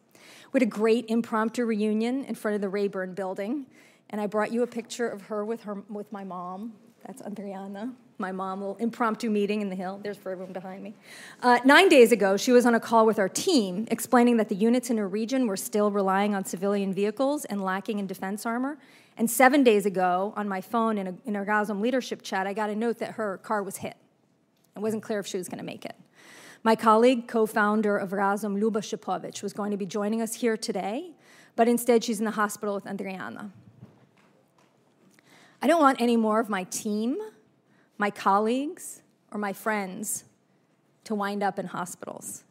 We 0.53 0.61
had 0.61 0.63
a 0.63 0.71
great 0.71 1.07
impromptu 1.09 1.65
reunion 1.65 2.25
in 2.25 2.35
front 2.35 2.57
of 2.57 2.61
the 2.61 2.69
Rayburn 2.69 3.15
building, 3.15 3.67
and 4.11 4.21
I 4.21 4.27
brought 4.27 4.53
you 4.53 4.63
a 4.63 4.67
picture 4.67 5.09
of 5.09 5.23
her 5.23 5.45
with, 5.45 5.63
her, 5.63 5.83
with 5.89 6.13
my 6.13 6.25
mom. 6.25 6.75
That's 7.07 7.23
Adriana 7.23 7.95
my 8.21 8.31
mom, 8.31 8.61
little 8.61 8.77
impromptu 8.77 9.31
meeting 9.31 9.63
in 9.63 9.71
the 9.71 9.75
Hill. 9.75 9.99
There's 10.03 10.19
her 10.19 10.37
room 10.37 10.53
behind 10.53 10.83
me. 10.83 10.95
Uh, 11.43 11.59
nine 11.65 11.89
days 11.89 12.13
ago, 12.13 12.37
she 12.37 12.53
was 12.53 12.67
on 12.67 12.75
a 12.75 12.81
call 12.81 13.07
with 13.07 13.19
our 13.19 13.29
team 13.29 13.89
explaining 13.91 14.37
that 14.37 14.49
the 14.49 14.55
units 14.55 14.91
in 14.91 14.99
her 14.99 15.09
region 15.09 15.47
were 15.47 15.57
still 15.57 15.91
relying 15.91 16.35
on 16.35 16.45
civilian 16.45 16.93
vehicles 16.93 17.45
and 17.47 17.65
lacking 17.65 17.99
in 17.99 18.07
defense 18.07 18.47
armor. 18.47 18.79
And 19.17 19.31
seven 19.31 19.65
days 19.65 19.87
ago, 19.87 20.33
on 20.37 20.49
my 20.49 20.61
phone 20.61 20.99
in 20.99 21.07
a, 21.09 21.15
in 21.25 21.37
a 21.37 21.45
Razom 21.45 21.81
leadership 21.81 22.23
chat, 22.23 22.47
I 22.47 22.53
got 22.53 22.71
a 22.71 22.77
note 22.77 22.99
that 22.99 23.13
her 23.13 23.39
car 23.39 23.63
was 23.63 23.79
hit. 23.79 23.97
It 24.77 24.81
wasn't 24.81 25.03
clear 25.03 25.19
if 25.19 25.27
she 25.27 25.37
was 25.37 25.49
going 25.49 25.59
to 25.59 25.65
make 25.65 25.85
it. 25.85 25.97
My 26.63 26.77
colleague, 26.77 27.27
co 27.27 27.47
founder 27.47 27.97
of 27.97 28.11
Razom, 28.11 28.61
Luba 28.61 28.81
Shipovich, 28.81 29.43
was 29.43 29.53
going 29.53 29.71
to 29.71 29.77
be 29.77 29.87
joining 29.87 30.21
us 30.21 30.35
here 30.35 30.57
today, 30.57 31.13
but 31.57 31.69
instead 31.69 32.05
she's 32.05 32.19
in 32.19 32.25
the 32.27 32.33
hospital 32.33 32.75
with 32.75 32.85
Andriana. 32.85 33.51
I 35.63 35.67
don't 35.67 35.81
want 35.81 36.01
any 36.01 36.17
more 36.17 36.41
of 36.41 36.49
my 36.49 36.65
team 36.65 37.19
my 38.01 38.11
colleagues, 38.11 39.03
or 39.31 39.39
my 39.39 39.53
friends 39.53 40.25
to 41.05 41.15
wind 41.15 41.43
up 41.43 41.59
in 41.59 41.67
hospitals. 41.67 42.45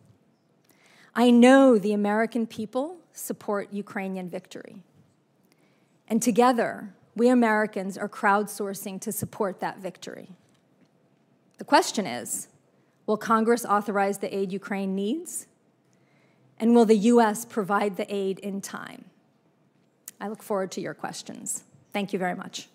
I 1.15 1.31
know 1.31 1.79
the 1.79 1.91
American 1.91 2.45
people 2.45 2.97
support 3.13 3.73
Ukrainian 3.73 4.29
victory. 4.29 4.83
And 6.07 6.21
together, 6.21 6.93
we 7.15 7.29
Americans 7.29 7.97
are 7.97 8.07
crowdsourcing 8.07 9.01
to 9.01 9.11
support 9.11 9.59
that 9.59 9.79
victory. 9.79 10.29
The 11.57 11.65
question 11.65 12.05
is 12.05 12.47
will 13.07 13.17
Congress 13.17 13.65
authorize 13.65 14.19
the 14.19 14.33
aid 14.33 14.53
Ukraine 14.53 14.93
needs? 14.93 15.47
And 16.59 16.75
will 16.75 16.85
the 16.85 16.97
U.S. 17.13 17.43
provide 17.43 17.97
the 17.97 18.13
aid 18.13 18.37
in 18.37 18.61
time? 18.61 19.05
I 20.21 20.27
look 20.27 20.43
forward 20.43 20.69
to 20.73 20.81
your 20.81 20.93
questions. 20.93 21.63
Thank 21.91 22.13
you 22.13 22.19
very 22.19 22.35
much. 22.35 22.67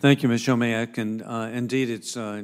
Thank 0.00 0.22
you, 0.22 0.28
Ms. 0.28 0.44
Chomiak. 0.44 0.96
And 0.96 1.22
uh, 1.22 1.50
indeed, 1.52 1.90
it's 1.90 2.16
uh, 2.16 2.40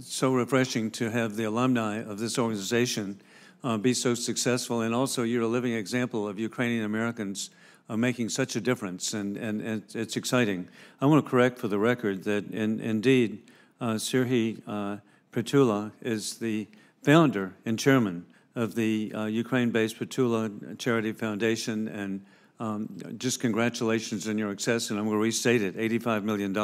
so 0.00 0.34
refreshing 0.34 0.90
to 0.90 1.08
have 1.08 1.36
the 1.36 1.44
alumni 1.44 2.02
of 2.02 2.18
this 2.18 2.38
organization 2.38 3.18
uh, 3.64 3.78
be 3.78 3.94
so 3.94 4.14
successful. 4.14 4.82
And 4.82 4.94
also, 4.94 5.22
you're 5.22 5.44
a 5.44 5.48
living 5.48 5.72
example 5.72 6.28
of 6.28 6.38
Ukrainian 6.38 6.84
Americans 6.84 7.48
uh, 7.88 7.96
making 7.96 8.28
such 8.28 8.56
a 8.56 8.60
difference. 8.60 9.14
And, 9.14 9.38
and, 9.38 9.62
and, 9.62 9.82
it's 9.94 10.18
exciting. 10.18 10.68
I 11.00 11.06
want 11.06 11.24
to 11.24 11.30
correct 11.30 11.58
for 11.58 11.68
the 11.68 11.78
record 11.78 12.24
that 12.24 12.50
in, 12.50 12.78
indeed, 12.78 13.38
uh, 13.80 13.92
Serhiy 13.92 14.60
uh, 14.66 14.98
Prytula 15.32 15.92
is 16.02 16.34
the 16.36 16.66
founder 17.02 17.54
and 17.64 17.78
chairman 17.78 18.26
of 18.54 18.74
the 18.74 19.14
Ukraine 19.30 19.70
based 19.70 19.98
Prytula 19.98 20.76
Charity 20.78 21.12
Foundation. 21.12 21.88
And 21.88 22.26
um, 22.60 22.88
just 23.18 23.40
congratulations 23.40 24.28
on 24.28 24.38
your 24.38 24.50
success, 24.50 24.90
and 24.90 24.98
I'm 24.98 25.06
going 25.06 25.16
to 25.16 25.22
restate 25.22 25.62
it: 25.62 25.76
$85 25.76 26.24
million. 26.24 26.56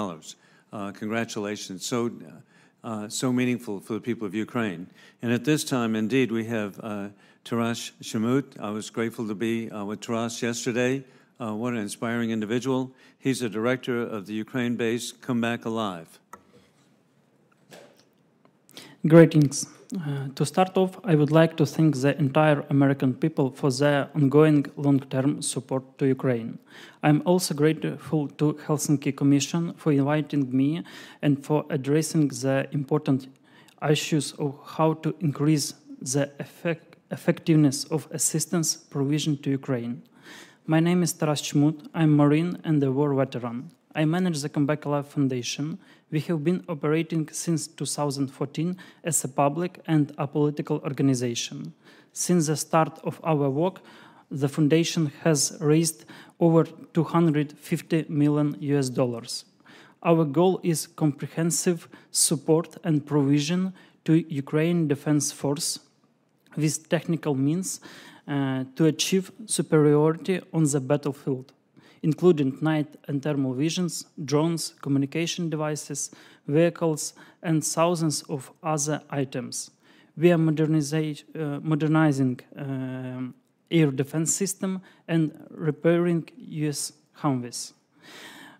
Uh, 0.72 0.92
congratulations. 0.92 1.86
So, 1.86 2.10
uh, 2.82 3.08
so 3.08 3.32
meaningful 3.32 3.80
for 3.80 3.94
the 3.94 4.00
people 4.00 4.26
of 4.26 4.34
Ukraine. 4.34 4.88
And 5.22 5.32
at 5.32 5.44
this 5.44 5.62
time, 5.62 5.94
indeed, 5.94 6.32
we 6.32 6.46
have 6.46 6.80
uh, 6.82 7.08
Taras 7.44 7.92
Chmut. 8.02 8.58
I 8.60 8.70
was 8.70 8.90
grateful 8.90 9.28
to 9.28 9.34
be 9.34 9.70
uh, 9.70 9.84
with 9.84 10.00
Taras 10.00 10.42
yesterday. 10.42 11.04
Uh, 11.40 11.54
what 11.54 11.74
an 11.74 11.80
inspiring 11.80 12.30
individual. 12.30 12.92
He's 13.18 13.40
the 13.40 13.48
director 13.48 14.00
of 14.00 14.26
the 14.26 14.34
Ukraine 14.34 14.76
based 14.76 15.20
Come 15.20 15.40
Back 15.40 15.64
Alive. 15.64 16.18
Greetings. 19.06 19.66
Uh, 19.94 20.26
to 20.34 20.44
start 20.44 20.76
off, 20.76 20.98
I 21.04 21.14
would 21.14 21.30
like 21.30 21.56
to 21.56 21.66
thank 21.66 21.96
the 21.96 22.18
entire 22.18 22.64
American 22.68 23.14
people 23.14 23.50
for 23.50 23.70
their 23.70 24.08
ongoing 24.14 24.66
long-term 24.76 25.40
support 25.40 25.98
to 25.98 26.06
Ukraine. 26.06 26.58
I'm 27.04 27.22
also 27.24 27.54
grateful 27.54 28.26
to 28.26 28.54
Helsinki 28.66 29.16
Commission 29.16 29.72
for 29.74 29.92
inviting 29.92 30.50
me 30.50 30.82
and 31.22 31.44
for 31.44 31.64
addressing 31.70 32.28
the 32.28 32.66
important 32.72 33.28
issues 33.88 34.32
of 34.32 34.58
how 34.64 34.94
to 34.94 35.14
increase 35.20 35.74
the 36.00 36.28
effect, 36.40 36.96
effectiveness 37.12 37.84
of 37.84 38.08
assistance 38.10 38.76
provision 38.76 39.36
to 39.42 39.50
Ukraine. 39.50 40.02
My 40.66 40.80
name 40.80 41.04
is 41.04 41.12
Taras 41.12 41.42
Chmut. 41.42 41.86
I'm 41.94 42.16
Marine 42.16 42.58
and 42.64 42.82
a 42.82 42.90
war 42.90 43.14
veteran. 43.14 43.70
I 43.96 44.04
manage 44.04 44.42
the 44.42 44.48
Comeback 44.48 44.86
Alive 44.86 45.06
Foundation. 45.06 45.78
We 46.10 46.18
have 46.20 46.42
been 46.42 46.64
operating 46.68 47.28
since 47.30 47.68
2014 47.68 48.76
as 49.04 49.22
a 49.22 49.28
public 49.28 49.80
and 49.86 50.08
apolitical 50.16 50.82
organization. 50.82 51.74
Since 52.12 52.48
the 52.48 52.56
start 52.56 52.98
of 53.04 53.20
our 53.22 53.48
work, 53.48 53.80
the 54.32 54.48
foundation 54.48 55.12
has 55.22 55.56
raised 55.60 56.06
over 56.40 56.64
250 56.64 58.06
million 58.08 58.56
US 58.60 58.88
dollars. 58.88 59.44
Our 60.02 60.24
goal 60.24 60.58
is 60.64 60.88
comprehensive 60.88 61.88
support 62.10 62.76
and 62.82 63.06
provision 63.06 63.74
to 64.06 64.14
Ukraine 64.28 64.88
Defense 64.88 65.30
Force 65.30 65.78
with 66.56 66.88
technical 66.88 67.34
means 67.36 67.80
uh, 68.26 68.64
to 68.74 68.86
achieve 68.86 69.30
superiority 69.46 70.40
on 70.52 70.64
the 70.64 70.80
battlefield 70.80 71.52
including 72.04 72.58
night 72.60 72.90
and 73.08 73.22
thermal 73.22 73.54
visions, 73.54 74.04
drones, 74.24 74.74
communication 74.82 75.48
devices, 75.48 76.10
vehicles, 76.46 77.14
and 77.42 77.64
thousands 77.64 78.22
of 78.34 78.52
other 78.62 79.00
items. 79.10 79.70
We 80.16 80.30
are 80.30 80.34
uh, 80.34 81.60
modernizing 81.72 82.40
uh, 82.56 83.22
air 83.70 83.90
defense 83.90 84.34
system 84.34 84.82
and 85.08 85.32
repairing 85.50 86.28
US 86.36 86.92
Humvees. 87.22 87.72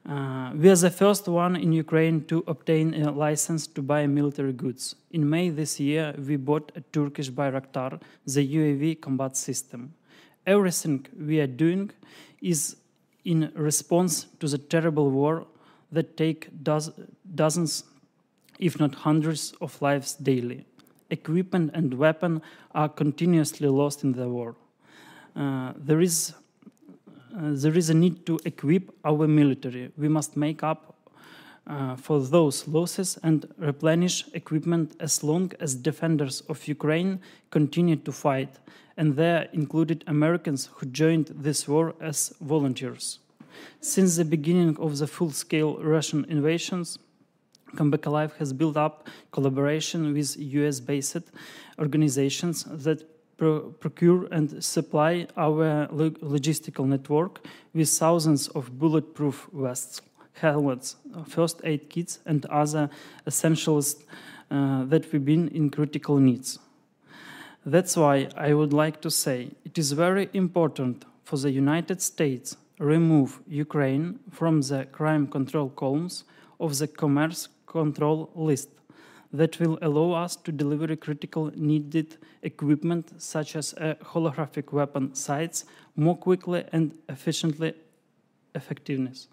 Uh, 0.09 0.51
we 0.55 0.71
are 0.71 0.77
the 0.77 0.91
first 0.91 1.29
one 1.29 1.55
in 1.57 1.71
Ukraine 1.73 2.25
to 2.31 2.45
obtain 2.47 2.95
a 2.95 3.11
license 3.11 3.67
to 3.67 3.83
buy 3.83 4.07
military 4.07 4.53
goods. 4.53 4.97
In 5.11 5.29
May 5.29 5.51
this 5.51 5.79
year, 5.79 6.15
we 6.29 6.37
bought 6.37 6.73
a 6.77 6.81
Turkish 6.97 7.31
Bayraktar, 7.31 8.01
the 8.27 8.43
UAV 8.57 9.01
combat 9.01 9.37
system. 9.37 9.95
Everything 10.47 11.07
we 11.19 11.41
are 11.41 11.53
doing 11.65 11.91
is 12.43 12.77
in 13.25 13.51
response 13.55 14.27
to 14.41 14.49
the 14.49 14.59
terrible 14.59 15.11
war 15.11 15.47
that 15.93 16.17
take 16.17 16.49
dozens, 16.63 17.85
if 18.59 18.79
not 18.79 18.95
hundreds, 18.95 19.55
of 19.61 19.81
lives 19.81 20.15
daily. 20.15 20.67
Equipment 21.11 21.71
and 21.75 21.95
weapons 21.95 22.41
are 22.75 22.89
continuously 22.89 23.69
lost 23.69 24.05
in 24.05 24.13
the 24.13 24.29
war. 24.29 24.57
Uh, 25.37 25.73
there 25.77 26.01
is 26.01 26.35
uh, 27.37 27.51
there 27.53 27.77
is 27.77 27.91
a 27.91 27.95
need 27.95 28.25
to 28.27 28.39
equip 28.45 28.91
our 29.05 29.27
military. 29.27 29.91
We 29.97 30.09
must 30.09 30.37
make 30.37 30.63
up 30.63 30.94
uh, 31.67 31.97
for 31.97 32.21
those 32.21 32.69
losses 32.69 33.19
and 33.23 33.47
replenish 33.59 34.25
equipment 34.35 34.95
as 35.01 35.25
long 35.25 35.53
as 35.61 35.75
defenders 35.75 36.43
of 36.43 36.69
Ukraine 36.69 37.21
continue 37.51 37.97
to 37.97 38.13
fight, 38.13 38.59
and 38.97 39.17
there 39.17 39.49
included 39.53 40.05
Americans 40.07 40.71
who 40.75 40.87
joined 40.87 41.27
this 41.35 41.67
war 41.67 41.95
as 42.01 42.35
volunteers. 42.41 43.19
Since 43.81 44.17
the 44.17 44.25
beginning 44.25 44.77
of 44.79 44.99
the 44.99 45.07
full 45.07 45.31
scale 45.31 45.79
Russian 45.83 46.25
invasions, 46.29 46.99
Comeback 47.77 48.07
Alive 48.07 48.35
has 48.39 48.53
built 48.53 48.77
up 48.77 49.09
collaboration 49.33 50.13
with 50.13 50.37
US 50.39 50.81
based 50.81 51.31
organizations 51.79 52.65
that 52.65 53.03
pro 53.37 53.61
procure 53.81 54.27
and 54.31 54.63
supply 54.63 55.27
our 55.37 55.89
log 55.91 56.19
logistical 56.21 56.87
network 56.87 57.45
with 57.73 57.89
thousands 57.89 58.49
of 58.49 58.79
bulletproof 58.79 59.49
vests, 59.53 60.01
helmets, 60.35 60.97
first 61.27 61.61
aid 61.65 61.89
kits, 61.89 62.19
and 62.27 62.45
other 62.47 62.91
essentials 63.27 63.97
uh, 64.51 64.85
that 64.85 65.11
we've 65.13 65.25
been 65.25 65.49
in 65.49 65.71
critical 65.71 66.19
needs. 66.19 66.59
That's 67.67 67.97
why 67.97 68.29
I 68.37 68.53
would 68.53 68.73
like 68.73 69.01
to 69.01 69.11
say 69.11 69.53
it 69.65 69.79
is 69.79 69.93
very 69.93 70.29
important 70.35 71.05
for 71.25 71.39
the 71.39 71.51
United 71.51 72.03
States 72.03 72.57
remove 72.79 73.41
Ukraine 73.49 74.19
from 74.31 74.61
the 74.61 74.87
crime 74.93 75.27
control 75.27 75.71
columns 75.71 76.25
of 76.61 76.79
the 76.79 76.89
commerce 76.89 77.49
control 77.67 78.31
list 78.35 78.69
that 79.33 79.59
will 79.59 79.79
allow 79.83 80.13
us 80.25 80.37
to 80.37 80.53
deliver 80.53 80.95
critical 80.95 81.51
needed 81.57 82.17
equipment 82.43 83.21
such 83.21 83.57
as 83.57 83.75
holographic 84.13 84.73
weapon 84.73 85.15
sights 85.15 85.65
more 85.97 86.17
quickly 86.17 86.65
and 86.73 86.95
efficiently 87.09 87.75
effectiveness. 88.55 89.29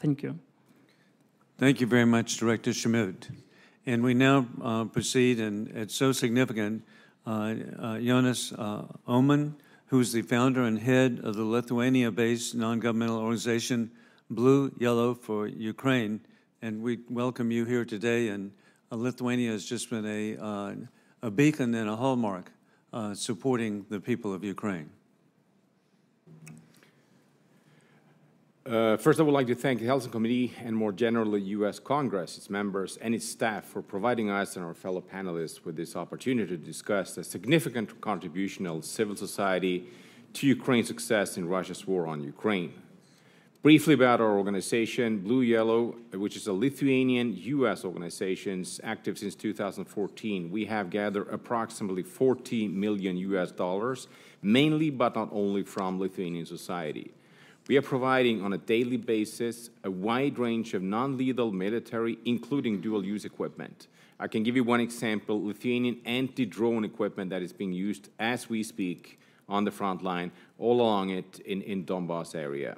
Thank 0.00 0.22
you. 0.22 0.38
Thank 1.58 1.82
you 1.82 1.86
very 1.86 2.06
much, 2.06 2.38
Director 2.38 2.70
Shmyhut. 2.70 3.28
And 3.84 4.02
we 4.02 4.14
now 4.14 4.46
uh, 4.62 4.86
proceed, 4.86 5.40
and 5.40 5.68
it's 5.68 5.94
so 5.94 6.12
significant, 6.12 6.84
uh, 7.26 7.54
uh, 7.78 7.98
Jonas 7.98 8.50
uh, 8.52 8.84
Ohman, 9.06 9.56
who's 9.88 10.10
the 10.10 10.22
founder 10.22 10.62
and 10.62 10.78
head 10.78 11.20
of 11.22 11.36
the 11.36 11.44
Lithuania-based 11.44 12.54
non-governmental 12.54 13.18
organization 13.18 13.90
Blue 14.30 14.72
Yellow 14.78 15.12
for 15.12 15.46
Ukraine. 15.46 16.20
And 16.62 16.80
we 16.80 17.00
welcome 17.10 17.50
you 17.50 17.66
here 17.66 17.84
today 17.84 18.28
and 18.28 18.52
uh, 18.90 18.96
Lithuania 18.96 19.50
has 19.50 19.66
just 19.66 19.90
been 19.90 20.06
a, 20.06 20.42
uh, 20.42 20.74
a 21.20 21.30
beacon 21.30 21.74
and 21.74 21.90
a 21.90 21.96
hallmark 21.96 22.50
supporting 23.12 23.84
the 23.90 24.00
people 24.00 24.32
of 24.32 24.44
Ukraine. 24.44 24.88
Uh, 28.70 28.96
first, 28.96 29.18
I 29.18 29.24
would 29.24 29.34
like 29.34 29.48
to 29.48 29.56
thank 29.56 29.80
the 29.80 29.86
Helsinki 29.86 30.12
Committee 30.12 30.52
and 30.62 30.76
more 30.76 30.92
generally 30.92 31.40
U.S. 31.58 31.80
Congress, 31.80 32.38
its 32.38 32.48
members, 32.48 32.98
and 32.98 33.16
its 33.16 33.28
staff 33.28 33.64
for 33.64 33.82
providing 33.82 34.30
us 34.30 34.54
and 34.54 34.64
our 34.64 34.74
fellow 34.74 35.00
panelists 35.00 35.64
with 35.64 35.74
this 35.74 35.96
opportunity 35.96 36.56
to 36.56 36.56
discuss 36.56 37.16
the 37.16 37.24
significant 37.24 38.00
contribution 38.00 38.68
of 38.68 38.84
civil 38.84 39.16
society 39.16 39.88
to 40.34 40.46
Ukraine's 40.46 40.86
success 40.86 41.36
in 41.36 41.48
Russia's 41.48 41.84
war 41.84 42.06
on 42.06 42.22
Ukraine. 42.22 42.72
Briefly 43.60 43.94
about 43.94 44.20
our 44.20 44.38
organization, 44.38 45.18
Blue 45.18 45.40
Yellow, 45.40 45.96
which 46.12 46.36
is 46.36 46.46
a 46.46 46.52
Lithuanian 46.52 47.34
US 47.36 47.84
organization 47.84 48.64
active 48.84 49.18
since 49.18 49.34
2014. 49.34 50.48
We 50.48 50.66
have 50.66 50.90
gathered 50.90 51.26
approximately 51.28 52.04
40 52.04 52.68
million 52.68 53.16
US 53.16 53.50
dollars, 53.50 54.06
mainly 54.42 54.90
but 54.90 55.16
not 55.16 55.28
only 55.32 55.64
from 55.64 55.98
Lithuanian 55.98 56.46
society. 56.46 57.10
We 57.68 57.76
are 57.76 57.82
providing 57.82 58.42
on 58.42 58.52
a 58.52 58.58
daily 58.58 58.96
basis 58.96 59.70
a 59.84 59.90
wide 59.90 60.38
range 60.38 60.74
of 60.74 60.82
non-lethal 60.82 61.52
military, 61.52 62.18
including 62.24 62.80
dual-use 62.80 63.24
equipment. 63.24 63.86
I 64.18 64.26
can 64.28 64.42
give 64.42 64.56
you 64.56 64.64
one 64.64 64.80
example, 64.80 65.44
Lithuanian 65.44 66.00
anti-drone 66.04 66.84
equipment 66.84 67.30
that 67.30 67.42
is 67.42 67.52
being 67.52 67.72
used 67.72 68.10
as 68.18 68.50
we 68.50 68.62
speak 68.62 69.18
on 69.48 69.64
the 69.64 69.70
front 69.70 70.02
line, 70.02 70.30
all 70.58 70.80
along 70.80 71.10
it 71.10 71.40
in, 71.40 71.62
in 71.62 71.84
Donbass 71.84 72.34
area. 72.34 72.76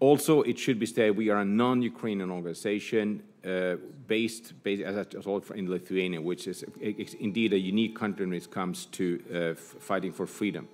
Also, 0.00 0.42
it 0.42 0.58
should 0.58 0.78
be 0.78 0.86
stated 0.86 1.16
we 1.16 1.28
are 1.28 1.40
a 1.40 1.44
non-Ukrainian 1.44 2.30
organization 2.30 3.22
uh, 3.44 3.76
based, 4.06 4.52
based, 4.62 4.82
as 4.82 4.96
I 4.96 5.04
told, 5.04 5.50
in 5.52 5.70
Lithuania, 5.70 6.20
which 6.20 6.46
is 6.46 6.64
indeed 6.80 7.52
a 7.52 7.58
unique 7.58 7.96
country 7.96 8.26
when 8.26 8.34
it 8.34 8.50
comes 8.50 8.86
to 8.86 9.22
uh, 9.34 9.54
fighting 9.54 10.12
for 10.12 10.26
freedom. 10.26 10.68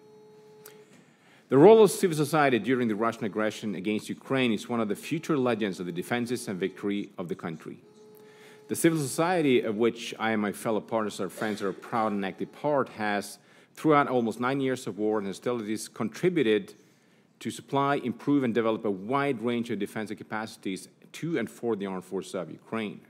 The 1.54 1.60
role 1.60 1.84
of 1.84 1.92
civil 1.92 2.16
society 2.16 2.58
during 2.58 2.88
the 2.88 2.96
Russian 2.96 3.26
aggression 3.26 3.76
against 3.76 4.08
Ukraine 4.08 4.52
is 4.52 4.68
one 4.68 4.80
of 4.80 4.88
the 4.88 4.96
future 4.96 5.38
legends 5.38 5.78
of 5.78 5.86
the 5.86 5.92
defenses 5.92 6.48
and 6.48 6.58
victory 6.58 7.10
of 7.16 7.28
the 7.28 7.36
country. 7.36 7.78
The 8.66 8.74
civil 8.74 8.98
society 8.98 9.60
of 9.60 9.76
which 9.76 10.12
I 10.18 10.32
and 10.32 10.42
my 10.42 10.50
fellow 10.50 10.80
partners 10.80 11.20
and 11.20 11.30
friends 11.30 11.62
are 11.62 11.72
proud 11.72 12.10
and 12.10 12.26
active 12.26 12.50
part 12.50 12.88
has, 12.88 13.38
throughout 13.72 14.08
almost 14.08 14.40
nine 14.40 14.60
years 14.60 14.88
of 14.88 14.98
war 14.98 15.18
and 15.18 15.28
hostilities, 15.28 15.86
contributed 15.86 16.74
to 17.38 17.52
supply, 17.52 18.00
improve, 18.02 18.42
and 18.42 18.52
develop 18.52 18.84
a 18.84 18.90
wide 18.90 19.40
range 19.40 19.70
of 19.70 19.78
defensive 19.78 20.18
capacities 20.18 20.88
to 21.12 21.38
and 21.38 21.48
for 21.48 21.76
the 21.76 21.86
armed 21.86 22.04
forces 22.04 22.34
of 22.34 22.50
Ukraine. 22.50 23.00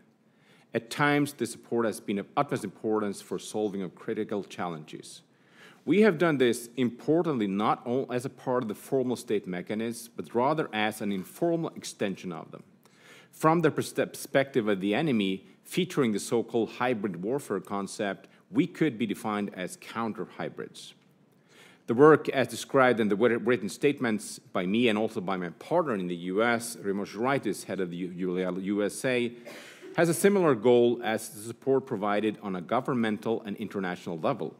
At 0.74 0.90
times, 0.90 1.32
this 1.32 1.52
support 1.52 1.86
has 1.86 1.98
been 1.98 2.18
of 2.18 2.26
utmost 2.36 2.62
importance 2.62 3.22
for 3.22 3.38
solving 3.38 3.80
of 3.80 3.94
critical 3.94 4.44
challenges. 4.44 5.22
We 5.86 6.00
have 6.00 6.16
done 6.16 6.38
this 6.38 6.70
importantly 6.76 7.46
not 7.46 7.82
only 7.84 8.16
as 8.16 8.24
a 8.24 8.30
part 8.30 8.62
of 8.62 8.68
the 8.68 8.74
formal 8.74 9.16
state 9.16 9.46
mechanisms, 9.46 10.08
but 10.08 10.34
rather 10.34 10.68
as 10.72 11.02
an 11.02 11.12
informal 11.12 11.70
extension 11.76 12.32
of 12.32 12.50
them. 12.50 12.62
From 13.30 13.60
the 13.60 13.70
perspective 13.70 14.66
of 14.66 14.80
the 14.80 14.94
enemy, 14.94 15.46
featuring 15.62 16.12
the 16.12 16.20
so-called 16.20 16.70
hybrid 16.78 17.22
warfare 17.22 17.60
concept, 17.60 18.28
we 18.50 18.66
could 18.66 18.96
be 18.96 19.06
defined 19.06 19.50
as 19.54 19.76
counter-hybrids. 19.80 20.94
The 21.86 21.94
work, 21.94 22.30
as 22.30 22.48
described 22.48 22.98
in 22.98 23.08
the 23.08 23.16
written 23.16 23.68
statements 23.68 24.38
by 24.38 24.64
me 24.64 24.88
and 24.88 24.96
also 24.96 25.20
by 25.20 25.36
my 25.36 25.50
partner 25.50 25.94
in 25.94 26.06
the 26.06 26.16
US, 26.16 26.76
Remo 26.76 27.04
Žuraitis, 27.04 27.64
head 27.64 27.80
of 27.80 27.90
the 27.90 27.96
USA, 27.96 29.32
has 29.96 30.08
a 30.08 30.14
similar 30.14 30.54
goal 30.54 31.00
as 31.04 31.28
the 31.28 31.40
support 31.42 31.84
provided 31.84 32.38
on 32.42 32.56
a 32.56 32.62
governmental 32.62 33.42
and 33.42 33.54
international 33.58 34.18
level. 34.18 34.54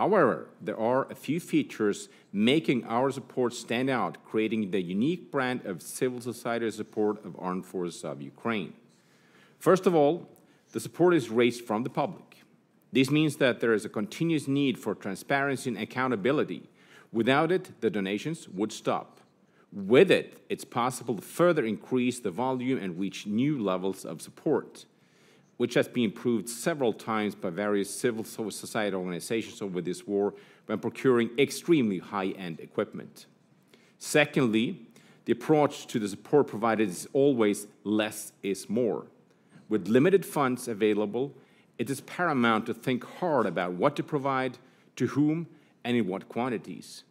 However, 0.00 0.48
there 0.62 0.80
are 0.80 1.06
a 1.10 1.14
few 1.14 1.38
features 1.38 2.08
making 2.32 2.84
our 2.84 3.10
support 3.10 3.52
stand 3.52 3.90
out, 3.90 4.16
creating 4.24 4.70
the 4.70 4.80
unique 4.80 5.30
brand 5.30 5.66
of 5.66 5.82
civil 5.82 6.22
society 6.22 6.70
support 6.70 7.22
of 7.22 7.36
armed 7.38 7.66
forces 7.66 8.02
of 8.02 8.22
Ukraine. 8.22 8.72
First 9.58 9.86
of 9.86 9.94
all, 9.94 10.26
the 10.72 10.80
support 10.80 11.12
is 11.12 11.28
raised 11.28 11.66
from 11.66 11.82
the 11.82 11.90
public. 11.90 12.38
This 12.90 13.10
means 13.10 13.36
that 13.36 13.60
there 13.60 13.74
is 13.74 13.84
a 13.84 13.90
continuous 13.90 14.48
need 14.48 14.78
for 14.78 14.94
transparency 14.94 15.68
and 15.68 15.78
accountability. 15.78 16.70
Without 17.12 17.52
it, 17.52 17.78
the 17.82 17.90
donations 17.90 18.48
would 18.48 18.72
stop. 18.72 19.20
With 19.70 20.10
it, 20.10 20.38
it's 20.48 20.64
possible 20.64 21.16
to 21.16 21.20
further 21.20 21.66
increase 21.66 22.20
the 22.20 22.30
volume 22.30 22.78
and 22.82 22.98
reach 22.98 23.26
new 23.26 23.62
levels 23.62 24.06
of 24.06 24.22
support, 24.22 24.86
which 25.60 25.74
has 25.74 25.86
been 25.86 26.10
proved 26.10 26.48
several 26.48 26.90
times 26.90 27.34
by 27.34 27.50
various 27.50 27.90
civil 27.90 28.24
society 28.24 28.96
organizations 28.96 29.60
over 29.60 29.82
this 29.82 30.06
war 30.06 30.32
when 30.64 30.78
procuring 30.78 31.28
extremely 31.38 31.98
high-end 31.98 32.58
equipment. 32.60 33.26
Secondly, 33.98 34.80
the 35.26 35.32
approach 35.32 35.86
to 35.86 35.98
the 35.98 36.08
support 36.08 36.46
provided 36.46 36.88
is 36.88 37.06
always 37.12 37.66
less 37.84 38.32
is 38.42 38.70
more. 38.70 39.04
With 39.68 39.86
limited 39.86 40.24
funds 40.24 40.66
available, 40.66 41.34
it 41.76 41.90
is 41.90 42.00
paramount 42.00 42.64
to 42.64 42.72
think 42.72 43.04
hard 43.04 43.44
about 43.44 43.72
what 43.72 43.96
to 43.96 44.02
provide, 44.02 44.56
to 44.96 45.08
whom, 45.08 45.46
and 45.84 45.94
in 45.94 46.06
what 46.06 46.30
quantities. 46.30 47.04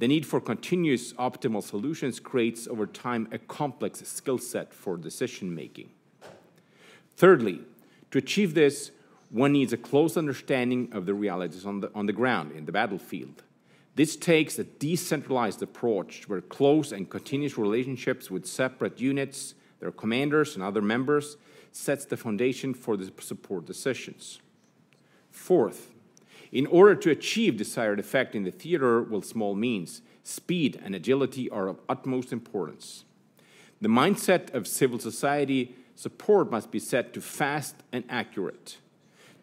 The 0.00 0.08
need 0.08 0.26
for 0.26 0.40
continuous 0.40 1.12
optimal 1.12 1.62
solutions 1.62 2.18
creates 2.18 2.66
over 2.66 2.84
time 2.84 3.28
a 3.30 3.38
complex 3.38 4.00
skill 4.08 4.38
set 4.38 4.74
for 4.74 4.96
decision 4.96 5.54
making. 5.54 5.90
Thirdly, 7.16 7.60
to 8.12 8.18
achieve 8.18 8.54
this, 8.54 8.92
one 9.30 9.52
needs 9.52 9.72
a 9.72 9.78
close 9.78 10.16
understanding 10.16 10.90
of 10.92 11.06
the 11.06 11.14
realities 11.14 11.66
on 11.66 11.80
the, 11.80 11.90
on 11.94 12.06
the 12.06 12.12
ground, 12.12 12.52
in 12.52 12.66
the 12.66 12.72
battlefield. 12.72 13.42
This 13.94 14.16
takes 14.16 14.58
a 14.58 14.64
decentralized 14.64 15.62
approach 15.62 16.28
where 16.28 16.40
close 16.40 16.92
and 16.92 17.08
continuous 17.08 17.58
relationships 17.58 18.30
with 18.30 18.46
separate 18.46 19.00
units, 19.00 19.54
their 19.80 19.90
commanders, 19.90 20.54
and 20.54 20.62
other 20.62 20.82
members 20.82 21.36
sets 21.72 22.04
the 22.04 22.16
foundation 22.16 22.74
for 22.74 22.96
the 22.96 23.10
support 23.20 23.66
decisions. 23.66 24.40
Fourth, 25.30 25.92
in 26.52 26.66
order 26.66 26.94
to 26.94 27.10
achieve 27.10 27.56
desired 27.56 27.98
effect 27.98 28.34
in 28.34 28.44
the 28.44 28.50
theater 28.50 29.02
with 29.02 29.24
small 29.24 29.54
means, 29.54 30.02
speed 30.22 30.78
and 30.84 30.94
agility 30.94 31.48
are 31.48 31.68
of 31.68 31.80
utmost 31.88 32.30
importance. 32.30 33.04
The 33.80 33.88
mindset 33.88 34.54
of 34.54 34.68
civil 34.68 34.98
society 34.98 35.74
support 35.94 36.50
must 36.50 36.70
be 36.70 36.78
set 36.78 37.12
to 37.14 37.20
fast 37.20 37.76
and 37.92 38.04
accurate. 38.08 38.78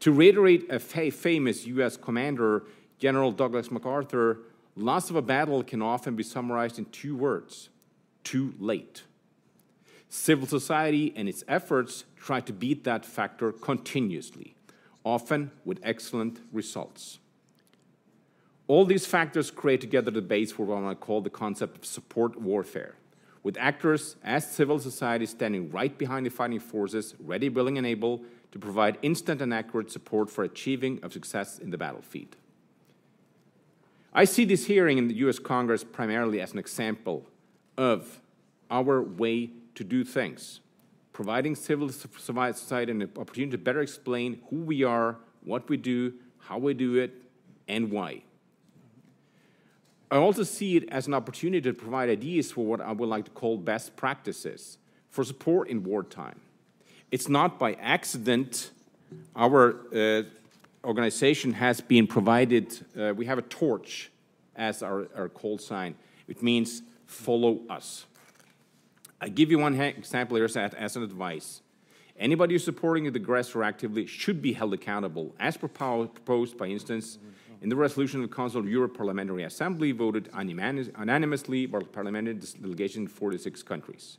To 0.01 0.11
reiterate 0.11 0.69
a 0.69 0.79
fa- 0.79 1.11
famous 1.11 1.65
US 1.65 1.97
commander, 1.97 2.63
General 2.99 3.31
Douglas 3.31 3.71
MacArthur, 3.71 4.39
loss 4.75 5.09
of 5.09 5.15
a 5.15 5.21
battle 5.21 5.63
can 5.63 5.81
often 5.81 6.15
be 6.15 6.23
summarized 6.23 6.77
in 6.77 6.85
two 6.85 7.15
words 7.15 7.69
too 8.23 8.53
late. 8.59 9.03
Civil 10.09 10.47
society 10.47 11.13
and 11.15 11.29
its 11.29 11.43
efforts 11.47 12.03
try 12.15 12.39
to 12.41 12.53
beat 12.53 12.83
that 12.83 13.05
factor 13.05 13.51
continuously, 13.51 14.55
often 15.03 15.51
with 15.65 15.79
excellent 15.83 16.39
results. 16.51 17.19
All 18.67 18.85
these 18.85 19.05
factors 19.05 19.49
create 19.49 19.81
together 19.81 20.11
the 20.11 20.21
base 20.21 20.51
for 20.51 20.63
what 20.65 20.83
I 20.83 20.93
call 20.93 21.21
the 21.21 21.29
concept 21.29 21.77
of 21.77 21.85
support 21.85 22.39
warfare, 22.39 22.95
with 23.49 23.57
actors 23.57 24.15
as 24.23 24.47
civil 24.47 24.77
society 24.77 25.25
standing 25.25 25.71
right 25.71 25.97
behind 25.97 26.23
the 26.23 26.29
fighting 26.29 26.59
forces, 26.59 27.15
ready, 27.19 27.49
willing, 27.49 27.79
and 27.79 27.87
able 27.87 28.21
to 28.51 28.59
provide 28.59 28.95
instant 29.01 29.41
and 29.41 29.51
accurate 29.51 29.91
support 29.91 30.29
for 30.29 30.43
achieving 30.43 30.99
of 31.01 31.11
success 31.11 31.57
in 31.57 31.71
the 31.71 31.77
battlefield. 31.77 32.35
I 34.13 34.25
see 34.25 34.45
this 34.45 34.67
hearing 34.67 34.99
in 34.99 35.07
the 35.07 35.15
US 35.25 35.39
Congress 35.39 35.83
primarily 35.83 36.39
as 36.41 36.53
an 36.53 36.59
example 36.59 37.25
of 37.75 38.21
our 38.69 39.01
way 39.01 39.49
to 39.73 39.83
do 39.83 40.03
things, 40.03 40.59
providing 41.11 41.55
civil 41.55 41.89
society 41.89 42.91
an 42.91 43.01
opportunity 43.17 43.49
to 43.49 43.57
better 43.57 43.81
explain 43.81 44.41
who 44.51 44.57
we 44.57 44.83
are, 44.83 45.17
what 45.43 45.67
we 45.67 45.77
do, 45.77 46.13
how 46.37 46.59
we 46.59 46.75
do 46.75 46.97
it, 46.97 47.13
and 47.67 47.89
why. 47.89 48.21
I 50.11 50.17
also 50.17 50.43
see 50.43 50.77
it 50.77 50.89
as 50.89 51.07
an 51.07 51.13
opportunity 51.13 51.61
to 51.61 51.73
provide 51.73 52.09
ideas 52.09 52.51
for 52.51 52.65
what 52.65 52.81
I 52.81 52.91
would 52.91 53.09
like 53.09 53.25
to 53.25 53.31
call 53.31 53.57
best 53.57 53.95
practices 53.95 54.79
for 55.09 55.23
support 55.23 55.69
in 55.69 55.83
wartime. 55.83 56.39
It's 57.11 57.29
not 57.29 57.59
by 57.59 57.73
accident 57.73 58.71
our 59.35 59.75
uh, 59.93 60.23
organization 60.83 61.53
has 61.53 61.81
been 61.81 62.07
provided, 62.07 62.79
uh, 62.97 63.13
we 63.15 63.25
have 63.25 63.37
a 63.37 63.43
torch 63.43 64.11
as 64.55 64.83
our, 64.83 65.07
our 65.15 65.29
call 65.29 65.57
sign. 65.57 65.95
It 66.27 66.43
means 66.43 66.81
follow 67.05 67.59
us. 67.69 68.05
I 69.21 69.29
give 69.29 69.51
you 69.51 69.59
one 69.59 69.79
example 69.79 70.37
here 70.37 70.45
as, 70.45 70.95
an 70.95 71.03
advice. 71.03 71.61
Anybody 72.17 72.53
who's 72.53 72.63
supporting 72.63 73.05
the 73.05 73.19
aggressor 73.19 73.63
actively 73.63 74.05
should 74.05 74.41
be 74.41 74.53
held 74.53 74.73
accountable, 74.73 75.35
as 75.39 75.57
proposed, 75.57 76.57
by 76.57 76.67
instance, 76.67 77.17
in 77.61 77.69
the 77.69 77.75
resolution 77.75 78.23
of 78.23 78.29
the 78.29 78.35
Council 78.35 78.59
of 78.59 78.69
Europe 78.69 78.95
Parliamentary 78.95 79.43
Assembly 79.43 79.91
voted 79.91 80.29
unanimously 80.33 81.65
by 81.65 81.79
the 81.79 81.85
parliamentary 81.85 82.35
delegation 82.61 83.03
in 83.03 83.07
46 83.07 83.63
countries. 83.63 84.17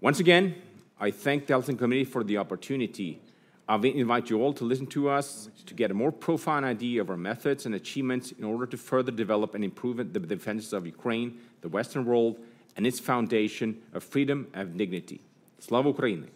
Once 0.00 0.20
again, 0.20 0.54
I 1.00 1.10
thank 1.10 1.46
the 1.46 1.54
Helsinki 1.54 1.78
Committee 1.78 2.04
for 2.04 2.22
the 2.22 2.38
opportunity 2.38 3.20
I 3.68 3.76
invite 3.76 4.28
you 4.28 4.42
all 4.42 4.52
to 4.54 4.64
listen 4.64 4.86
to 4.88 5.08
us 5.08 5.48
to 5.66 5.74
get 5.74 5.90
a 5.90 5.94
more 5.94 6.10
profound 6.10 6.66
idea 6.66 7.00
of 7.00 7.10
our 7.10 7.16
methods 7.16 7.64
and 7.64 7.74
achievements 7.74 8.32
in 8.32 8.44
order 8.44 8.66
to 8.66 8.76
further 8.76 9.12
develop 9.12 9.54
and 9.54 9.62
improve 9.64 9.96
the 9.96 10.04
defenses 10.20 10.72
of 10.72 10.84
Ukraine, 10.84 11.38
the 11.60 11.68
Western 11.68 12.04
world, 12.04 12.38
and 12.76 12.86
its 12.86 12.98
foundation 12.98 13.80
of 13.94 14.02
freedom 14.02 14.48
and 14.52 14.76
dignity. 14.76 15.20
Slava 15.58 15.92
Ukraini! 15.92 16.28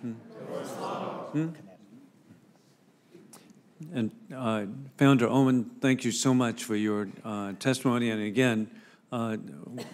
Hmm. 0.00 0.12
Hmm? 1.32 1.48
And 3.92 4.10
uh, 4.34 4.66
Founder 4.96 5.28
Ohman, 5.28 5.66
thank 5.80 6.04
you 6.04 6.12
so 6.12 6.32
much 6.32 6.64
for 6.64 6.76
your 6.76 7.08
uh, 7.24 7.52
testimony. 7.58 8.10
And 8.10 8.22
again, 8.22 8.70
uh, 9.12 9.36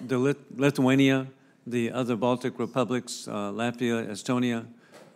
the 0.07 0.19
Lit- 0.19 0.59
Lithuania, 0.59 1.27
the 1.67 1.93
other 1.93 2.17
Baltic 2.17 2.59
republics, 2.59 3.27
uh, 3.29 3.51
Latvia, 3.53 4.09
Estonia, 4.09 4.67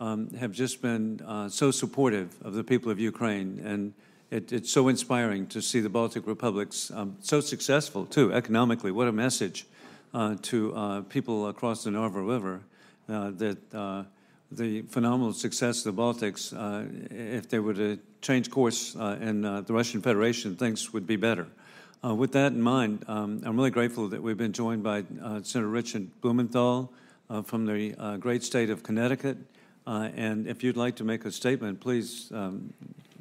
um, 0.01 0.31
have 0.35 0.53
just 0.53 0.83
been 0.83 1.21
uh, 1.27 1.49
so 1.49 1.71
supportive 1.71 2.35
of 2.43 2.55
the 2.55 2.65
people 2.65 2.91
of 2.91 2.99
Ukraine. 2.99 3.61
And 3.65 3.95
it, 4.31 4.53
it's 4.53 4.71
so 4.71 4.89
inspiring 4.89 5.47
to 5.49 5.61
see 5.63 5.81
the 5.81 5.89
Baltic 5.89 6.27
republics 6.27 6.91
um, 6.95 7.17
so 7.21 7.41
successful, 7.41 8.07
too, 8.07 8.33
economically. 8.33 8.91
What 8.91 9.09
a 9.09 9.13
message 9.13 9.67
to 10.43 11.05
people 11.09 11.49
across 11.49 11.85
the 11.85 11.91
Narva 11.91 12.23
River 12.23 12.61
that 13.09 13.59
uh, 13.75 14.05
the 14.53 14.83
phenomenal 14.83 15.33
success 15.33 15.85
of 15.85 15.97
the 15.97 16.03
Baltics, 16.03 16.53
uh, 16.53 16.87
if 17.11 17.49
they 17.49 17.59
were 17.59 17.75
to 17.75 17.99
change 18.23 18.51
course 18.51 18.95
in 18.95 19.43
the 19.43 19.65
Russian 19.69 20.01
Federation, 20.01 20.57
things 20.57 20.93
would 20.93 21.07
be 21.07 21.17
better. 21.17 21.47
with 22.03 22.33
that 22.33 22.53
in 22.53 22.61
mind, 22.61 23.05
um, 23.09 23.43
I'm 23.45 23.57
really 23.57 23.71
grateful 23.71 24.09
that 24.09 24.23
we've 24.23 24.37
been 24.37 24.53
joined 24.53 24.83
by 24.83 25.05
Senator 25.43 25.69
Richard 25.69 26.09
Blumenthal 26.21 26.93
from 27.45 27.67
the 27.67 28.17
great 28.21 28.43
state 28.43 28.71
of 28.71 28.83
Connecticut. 28.83 29.39
Uh, 29.87 30.09
and 30.17 30.47
if 30.47 30.63
you'd 30.63 30.77
like 30.77 30.97
to 30.97 31.05
make 31.05 31.25
a 31.25 31.31
statement, 31.31 31.81
please, 31.81 32.31
um, 32.33 32.73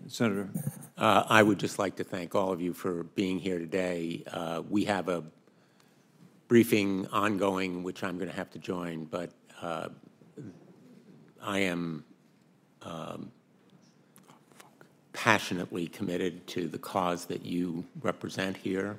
Senator. 0.07 0.49
Uh, 0.97 1.23
I 1.27 1.43
would 1.43 1.59
just 1.59 1.77
like 1.77 1.97
to 1.97 2.03
thank 2.03 2.35
all 2.35 2.53
of 2.53 2.61
you 2.61 2.73
for 2.73 3.03
being 3.03 3.39
here 3.39 3.59
today. 3.59 4.23
Uh, 4.31 4.61
we 4.69 4.85
have 4.85 5.09
a 5.09 5.23
briefing 6.47 7.07
ongoing, 7.07 7.83
which 7.83 8.03
I'm 8.03 8.17
going 8.17 8.29
to 8.29 8.35
have 8.35 8.49
to 8.51 8.59
join, 8.59 9.05
but 9.05 9.31
uh, 9.61 9.89
I 11.43 11.59
am 11.59 12.05
um, 12.81 13.31
passionately 15.11 15.87
committed 15.87 16.47
to 16.47 16.67
the 16.67 16.77
cause 16.77 17.25
that 17.25 17.45
you 17.45 17.83
represent 18.01 18.57
here. 18.57 18.97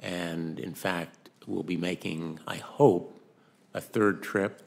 And 0.00 0.58
in 0.58 0.74
fact, 0.74 1.30
we'll 1.46 1.62
be 1.62 1.76
making, 1.76 2.40
I 2.46 2.56
hope, 2.56 3.16
a 3.72 3.80
third 3.80 4.22
trip 4.22 4.62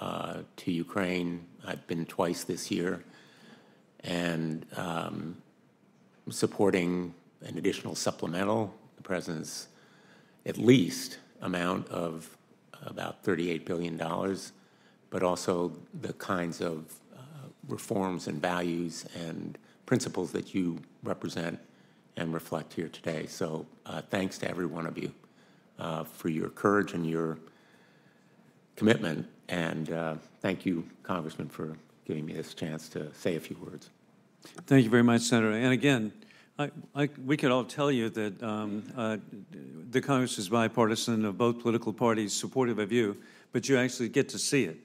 uh, 0.00 0.42
to 0.56 0.72
Ukraine. 0.72 1.46
I've 1.66 1.86
been 1.86 2.04
twice 2.04 2.44
this 2.44 2.70
year, 2.70 3.02
and 4.00 4.66
um, 4.76 5.36
supporting 6.28 7.14
an 7.42 7.56
additional 7.56 7.94
supplemental, 7.94 8.74
the 8.96 9.02
president's 9.02 9.68
at 10.44 10.58
least 10.58 11.18
amount 11.40 11.88
of 11.88 12.36
about 12.84 13.24
$38 13.24 13.64
billion, 13.64 13.96
but 15.12 15.22
also 15.22 15.70
the 16.00 16.14
kinds 16.14 16.62
of 16.62 16.86
uh, 17.14 17.20
reforms 17.68 18.28
and 18.28 18.40
values 18.40 19.04
and 19.14 19.58
principles 19.84 20.32
that 20.32 20.54
you 20.54 20.78
represent 21.04 21.60
and 22.16 22.32
reflect 22.32 22.72
here 22.72 22.88
today. 22.88 23.26
So 23.26 23.66
uh, 23.84 24.00
thanks 24.00 24.38
to 24.38 24.48
every 24.48 24.64
one 24.64 24.86
of 24.86 24.96
you 24.96 25.12
uh, 25.78 26.04
for 26.04 26.30
your 26.30 26.48
courage 26.48 26.94
and 26.94 27.06
your 27.06 27.38
commitment. 28.74 29.28
And 29.50 29.92
uh, 29.92 30.14
thank 30.40 30.64
you, 30.64 30.88
Congressman, 31.02 31.50
for 31.50 31.76
giving 32.06 32.24
me 32.24 32.32
this 32.32 32.54
chance 32.54 32.88
to 32.88 33.12
say 33.14 33.36
a 33.36 33.40
few 33.40 33.58
words. 33.58 33.90
Thank 34.66 34.84
you 34.84 34.90
very 34.90 35.04
much, 35.04 35.20
Senator. 35.20 35.52
And 35.52 35.74
again, 35.74 36.10
I, 36.58 36.70
I, 36.94 37.10
we 37.26 37.36
could 37.36 37.50
all 37.50 37.64
tell 37.64 37.90
you 37.90 38.08
that 38.10 38.42
um, 38.42 38.82
uh, 38.96 39.18
the 39.90 40.00
Congress 40.00 40.38
is 40.38 40.48
bipartisan 40.48 41.26
of 41.26 41.36
both 41.36 41.60
political 41.60 41.92
parties 41.92 42.32
supportive 42.32 42.78
of 42.78 42.90
you, 42.90 43.18
but 43.52 43.68
you 43.68 43.76
actually 43.76 44.08
get 44.08 44.30
to 44.30 44.38
see 44.38 44.64
it. 44.64 44.78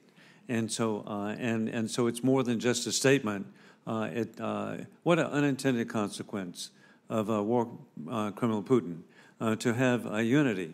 And 0.50 0.72
so, 0.72 1.04
uh, 1.06 1.36
and, 1.38 1.68
and 1.70 1.90
so 1.90 2.08
it's 2.08 2.24
more 2.24 2.44
than 2.44 2.60
just 2.60 2.88
a 2.88 2.92
statement. 2.92 3.48
Uh, 3.86 4.10
it, 4.14 4.40
uh, 4.40 4.78
what 5.04 5.20
an 5.20 5.28
unintended 5.28 5.90
consequence 5.90 6.72
of 7.10 7.30
a 7.30 7.42
war 7.42 7.70
uh, 8.10 8.32
criminal 8.32 8.64
Putin 8.64 9.02
to 9.60 9.74
have 9.74 10.06
unity 10.24 10.74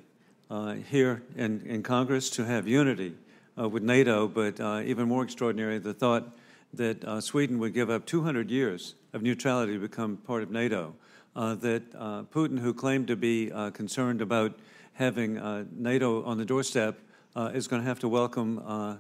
uh, 0.54 0.74
here 0.74 1.24
in, 1.36 1.62
in 1.66 1.82
Congress 1.82 2.30
to 2.30 2.46
have 2.46 2.68
unity 2.68 3.16
uh, 3.60 3.68
with 3.68 3.82
NATO, 3.82 4.28
but 4.28 4.60
uh, 4.60 4.82
even 4.86 5.08
more 5.08 5.24
extraordinary, 5.24 5.80
the 5.80 5.94
thought 5.94 6.36
that 6.74 7.04
uh, 7.06 7.20
Sweden 7.20 7.58
would 7.60 7.74
give 7.74 7.90
up 7.90 8.06
200 8.06 8.52
years 8.52 8.96
of 9.14 9.22
neutrality 9.22 9.74
to 9.74 9.80
become 9.80 10.18
part 10.18 10.44
of 10.44 10.52
NATO. 10.52 10.94
Uh, 11.36 11.56
that 11.56 11.82
uh, 11.98 12.22
Putin, 12.32 12.60
who 12.60 12.72
claimed 12.72 13.08
to 13.08 13.16
be 13.16 13.52
concerned 13.74 14.22
about 14.22 14.54
having 14.94 15.42
NATO 15.76 16.24
on 16.24 16.38
the 16.38 16.46
doorstep, 16.46 17.00
is 17.36 17.68
going 17.68 17.82
to 17.82 17.88
have 17.88 17.98
to 18.00 18.08
welcome 18.08 19.00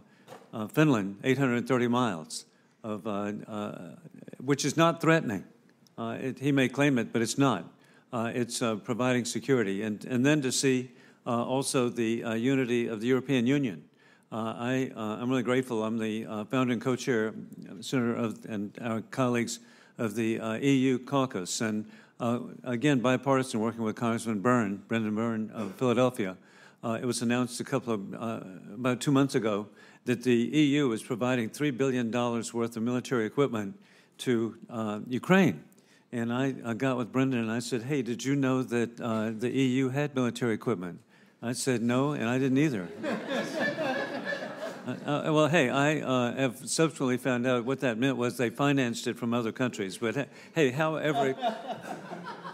Uh, 0.54 0.68
Finland 0.68 1.18
830 1.24 1.88
miles, 1.88 2.46
of, 2.84 3.08
uh, 3.08 3.32
uh, 3.48 3.96
which 4.40 4.66
is 4.66 4.78
not 4.78 5.02
threatening. 5.02 5.44
It, 5.98 6.40
he 6.40 6.52
may 6.52 6.70
claim 6.70 7.00
it, 7.00 7.12
but 7.12 7.22
it's 7.22 7.38
not. 7.38 7.66
it's 8.14 8.60
providing 8.84 9.26
security. 9.26 9.82
And, 9.82 10.06
and 10.06 10.24
then 10.24 10.42
to 10.42 10.52
see 10.52 10.92
uh, 11.26 11.44
also 11.44 11.90
the 11.90 12.24
uh, 12.24 12.34
unity 12.34 12.88
of 12.88 13.00
the 13.00 13.08
European 13.08 13.48
Union. 13.48 13.84
Uh, 14.32 14.54
I, 14.58 14.92
am 14.96 15.30
really 15.30 15.44
grateful. 15.44 15.84
I'm 15.84 15.98
the 15.98 16.26
founder 16.52 16.74
and 16.74 16.82
co-chair, 16.82 17.34
Senator 17.80 18.16
of, 18.16 18.46
and 18.50 18.78
our 18.82 19.02
colleagues 19.02 19.60
of 19.98 20.16
the 20.16 20.60
EU 20.62 21.00
caucus, 21.00 21.62
and 21.62 21.86
again 22.64 23.00
bipartisan, 23.00 23.60
working 23.60 23.84
with 23.84 23.96
Congressman 23.96 24.42
Byrne, 24.42 24.84
Brendan 24.88 25.16
Byrne 25.16 25.52
of 25.52 25.76
Philadelphia. 25.76 26.36
it 26.84 27.06
was 27.06 27.22
announced 27.22 27.60
a 27.60 27.64
couple 27.64 27.94
of 27.94 28.14
about 28.74 29.00
two 29.00 29.12
months 29.12 29.36
ago 29.36 29.68
that 30.06 30.24
the 30.24 30.36
EU 30.36 30.92
is 30.92 31.02
providing 31.02 31.50
$3 31.50 31.76
billion 31.78 32.12
worth 32.12 32.78
of 32.78 32.84
military 32.84 33.26
equipment 33.26 33.80
to 34.20 34.58
uh, 34.70 35.00
Ukraine. 35.08 35.64
And 36.12 36.32
I, 36.32 36.54
I 36.64 36.74
got 36.74 36.98
with 36.98 37.12
Brendan 37.12 37.40
and 37.40 37.52
I 37.52 37.60
said, 37.60 37.84
Hey, 37.84 38.02
did 38.02 38.24
you 38.24 38.36
know 38.36 38.62
that 38.64 39.00
uh, 39.02 39.32
the 39.32 39.50
EU 39.50 39.90
had 39.90 40.14
military 40.14 40.54
equipment? 40.54 41.00
I 41.42 41.54
said, 41.54 41.82
No, 41.82 42.12
and 42.12 42.30
I 42.30 42.38
didn't 42.38 42.58
either. 42.58 42.88
Uh, 44.86 44.92
uh, 45.06 45.32
well, 45.32 45.48
hey, 45.48 45.70
I 45.70 46.02
uh, 46.02 46.36
have 46.36 46.58
subsequently 46.70 47.16
found 47.16 47.48
out 47.48 47.64
what 47.64 47.80
that 47.80 47.98
meant 47.98 48.18
was 48.18 48.36
they 48.36 48.50
financed 48.50 49.08
it 49.08 49.18
from 49.18 49.34
other 49.34 49.54
countries. 49.54 49.98
But 49.98 50.28
hey, 50.54 50.72
however, 50.72 51.36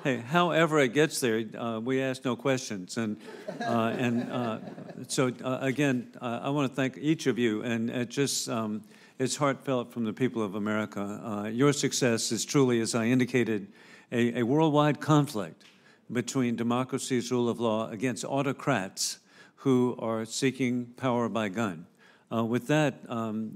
hey, 0.03 0.17
however 0.17 0.79
it 0.79 0.93
gets 0.93 1.19
there, 1.19 1.43
uh, 1.57 1.79
we 1.79 2.01
ask 2.01 2.25
no 2.25 2.35
questions. 2.35 2.97
And 2.97 3.17
uh, 3.61 3.95
and 3.97 4.31
uh, 4.31 4.59
so 5.07 5.31
again, 5.43 6.11
I 6.21 6.49
want 6.49 6.69
to 6.69 6.75
thank 6.75 6.97
each 6.97 7.27
of 7.27 7.37
you, 7.37 7.63
and 7.63 7.89
it 7.89 8.09
just 8.09 8.49
um, 8.49 8.83
it's 9.17 9.35
heartfelt 9.35 9.91
from 9.91 10.05
the 10.05 10.13
people 10.13 10.41
of 10.41 10.55
America. 10.55 11.51
your 11.53 11.73
success 11.73 12.31
is 12.31 12.45
truly, 12.45 12.79
as 12.81 12.95
I 12.95 13.05
indicated, 13.05 13.67
a, 14.11 14.39
a 14.39 14.43
worldwide 14.43 14.99
conflict 14.99 15.63
between 16.11 16.55
democracy's 16.55 17.31
rule 17.31 17.49
of 17.49 17.59
law 17.59 17.89
against 17.89 18.25
autocrats 18.25 19.19
who 19.57 19.95
are 19.99 20.25
seeking 20.25 20.85
power 20.97 21.29
by 21.29 21.49
gun. 21.49 21.85
Uh, 22.31 22.43
with 22.45 22.67
that, 22.67 22.99
um, 23.09 23.51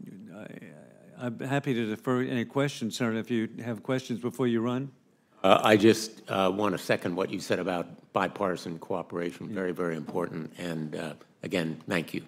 I, 1.17 1.25
am 1.27 1.39
happy 1.39 1.73
to 1.73 1.85
defer 1.85 2.21
any 2.21 2.45
questions, 2.45 2.97
Senator, 2.97 3.19
if 3.19 3.31
you 3.31 3.49
have 3.63 3.83
questions 3.83 4.19
before 4.19 4.47
you 4.47 4.61
run. 4.61 4.91
Uh, 5.43 5.59
I 5.61 5.75
just 5.75 6.21
uh, 6.29 6.49
want 6.55 6.71
to 6.73 6.77
second 6.77 7.15
what 7.15 7.29
you 7.29 7.39
said 7.39 7.59
about 7.59 7.87
bipartisan 8.13 8.79
cooperation. 8.79 9.49
Very, 9.49 9.73
very 9.73 9.97
important. 9.97 10.53
And 10.57 10.95
uh, 10.95 11.13
again, 11.43 11.81
thank 11.89 12.13
you. 12.13 12.23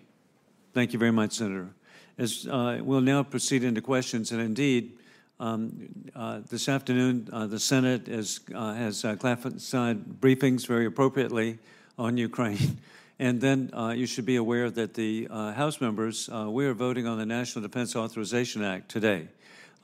Thank 0.73 0.91
you 0.91 0.99
very 0.99 1.11
much, 1.11 1.33
Senator. 1.33 1.69
As 2.17 2.45
uh, 2.45 2.79
we'll 2.83 2.99
now 2.99 3.23
proceed 3.23 3.63
into 3.63 3.81
questions, 3.81 4.31
and 4.33 4.41
indeed, 4.41 4.97
um, 5.39 5.89
uh, 6.13 6.41
this 6.49 6.67
afternoon, 6.67 7.29
the 7.31 7.59
Senate 7.59 8.07
is, 8.07 8.41
has 8.53 9.01
classified 9.19 10.05
briefings 10.19 10.67
very 10.67 10.85
appropriately 10.85 11.59
on 11.97 12.17
Ukraine. 12.17 12.77
And 13.17 13.39
then 13.39 13.69
uh, 13.73 13.93
you 13.95 14.07
should 14.07 14.25
be 14.25 14.35
aware 14.35 14.69
that 14.69 14.93
the 14.93 15.27
uh, 15.31 15.53
House 15.53 15.79
members, 15.79 16.29
uh, 16.29 16.49
we 16.49 16.65
are 16.65 16.73
voting 16.73 17.07
on 17.07 17.17
the 17.17 17.25
National 17.25 17.61
Defense 17.61 17.95
Authorization 17.95 18.61
Act 18.61 18.89
today. 18.89 19.29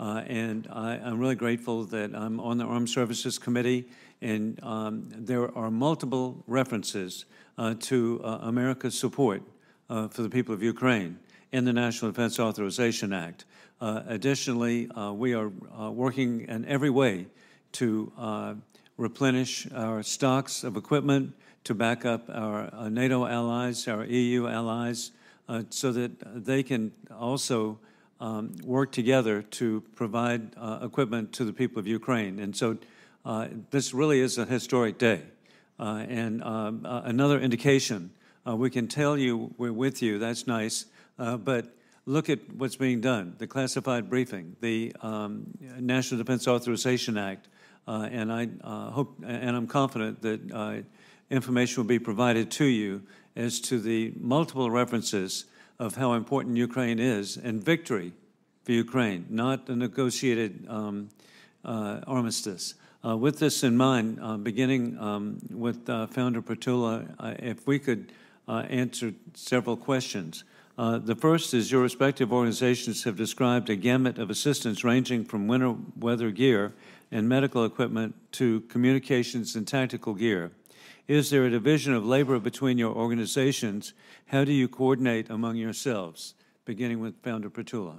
Uh, 0.01 0.23
and 0.25 0.67
I, 0.71 0.95
am 0.95 1.19
really 1.19 1.35
grateful 1.35 1.83
that 1.83 2.15
I'm 2.15 2.39
on 2.39 2.57
the 2.57 2.63
Armed 2.63 2.89
Services 2.89 3.37
Committee, 3.37 3.87
and 4.19 4.59
um, 4.63 5.05
there 5.15 5.55
are 5.55 5.69
multiple 5.69 6.43
references 6.47 7.25
uh, 7.59 7.75
to 7.81 8.19
uh, 8.23 8.39
America's 8.41 8.97
support 8.97 9.43
for 9.87 10.23
the 10.23 10.29
people 10.29 10.55
of 10.55 10.63
Ukraine 10.63 11.19
in 11.51 11.65
the 11.65 11.73
National 11.73 12.09
Defense 12.09 12.39
Authorization 12.39 13.13
Act. 13.13 13.45
additionally, 13.79 14.89
we 15.13 15.35
are 15.35 15.49
working 15.91 16.47
in 16.47 16.65
every 16.65 16.89
way 16.89 17.27
to 17.73 18.11
replenish 18.97 19.67
our 19.71 20.01
stocks 20.01 20.63
of 20.63 20.77
equipment 20.77 21.35
to 21.65 21.75
back 21.75 22.05
up 22.05 22.27
our 22.29 22.73
uh, 22.73 22.89
NATO 22.89 23.27
allies, 23.27 23.87
our 23.87 24.05
EU 24.05 24.47
allies, 24.47 25.11
uh, 25.47 25.61
so 25.69 25.91
that 25.91 26.43
they 26.43 26.63
can 26.63 26.91
also 27.19 27.77
um, 28.21 28.55
work 28.63 28.91
together 28.91 29.41
to 29.41 29.81
provide 29.95 30.55
uh, 30.55 30.79
equipment 30.83 31.33
to 31.33 31.43
the 31.43 31.51
people 31.51 31.79
of 31.79 31.87
Ukraine. 31.87 32.39
And 32.39 32.55
so 32.55 32.77
uh, 33.25 33.47
this 33.71 33.93
really 33.93 34.19
is 34.19 34.37
a 34.37 34.45
historic 34.45 34.99
day. 34.99 35.23
Uh, 35.79 36.05
and 36.07 36.43
um, 36.43 36.85
uh, 36.85 37.01
another 37.03 37.39
indication, 37.39 38.11
we 38.45 38.69
can 38.69 38.87
tell 38.87 39.17
you 39.17 39.53
we're 39.57 39.73
with 39.73 40.01
you, 40.01 40.19
that's 40.19 40.45
nice, 40.45 40.85
but 41.17 41.73
look 42.05 42.29
at 42.29 42.39
what's 42.55 42.75
being 42.75 43.01
done 43.01 43.35
the 43.39 43.47
classified 43.47 44.09
briefing, 44.09 44.55
the 44.61 44.95
um, 45.01 45.45
National 45.79 46.19
Defense 46.19 46.47
Authorization 46.47 47.17
Act. 47.17 47.47
and 47.87 48.31
I 48.31 48.47
hope, 48.91 49.17
and 49.25 49.55
I'm 49.55 49.67
confident 49.67 50.21
that 50.21 50.83
information 51.31 51.81
will 51.81 51.87
be 51.87 51.99
provided 51.99 52.51
to 52.51 52.65
you 52.65 53.01
as 53.35 53.59
to 53.61 53.79
the 53.79 54.13
multiple 54.19 54.69
references 54.69 55.45
of 55.81 55.95
how 55.95 56.13
important 56.13 56.55
Ukraine 56.57 56.99
is 56.99 57.37
and 57.37 57.61
victory 57.61 58.13
for 58.63 58.71
Ukraine, 58.71 59.25
not 59.29 59.67
a 59.67 59.75
negotiated 59.75 60.63
um, 60.69 61.09
uh, 61.65 62.01
armistice. 62.05 62.75
Uh, 63.03 63.17
with 63.17 63.39
this 63.39 63.63
in 63.63 63.75
mind, 63.75 64.19
uh, 64.21 64.37
beginning 64.37 64.95
um, 64.99 65.39
with 65.49 65.89
uh, 65.89 66.05
Founder 66.05 66.39
Prytula, 66.39 66.93
if 67.41 67.65
we 67.65 67.79
could 67.79 68.11
uh, 68.47 68.59
answer 68.69 69.11
several 69.33 69.75
questions. 69.75 70.43
Uh, 70.77 70.99
the 70.99 71.15
first 71.15 71.51
is 71.51 71.71
your 71.71 71.81
respective 71.81 72.31
organizations 72.31 73.03
have 73.03 73.17
described 73.17 73.67
a 73.69 73.75
gamut 73.75 74.19
of 74.19 74.29
assistance 74.29 74.83
ranging 74.83 75.25
from 75.25 75.47
winter 75.47 75.75
weather 75.99 76.29
gear 76.29 76.73
and 77.11 77.27
medical 77.27 77.65
equipment 77.65 78.13
to 78.33 78.61
communications 78.61 79.55
and 79.55 79.67
tactical 79.67 80.13
gear. 80.13 80.51
Is 81.11 81.29
there 81.29 81.43
a 81.43 81.49
division 81.49 81.93
of 81.93 82.05
labor 82.05 82.39
between 82.39 82.77
your 82.77 82.95
organizations? 82.95 83.93
How 84.27 84.45
do 84.45 84.53
you 84.53 84.69
coordinate 84.69 85.29
among 85.29 85.57
yourselves? 85.57 86.35
Beginning 86.63 87.01
with 87.01 87.21
Founder 87.21 87.49
Prytula. 87.49 87.97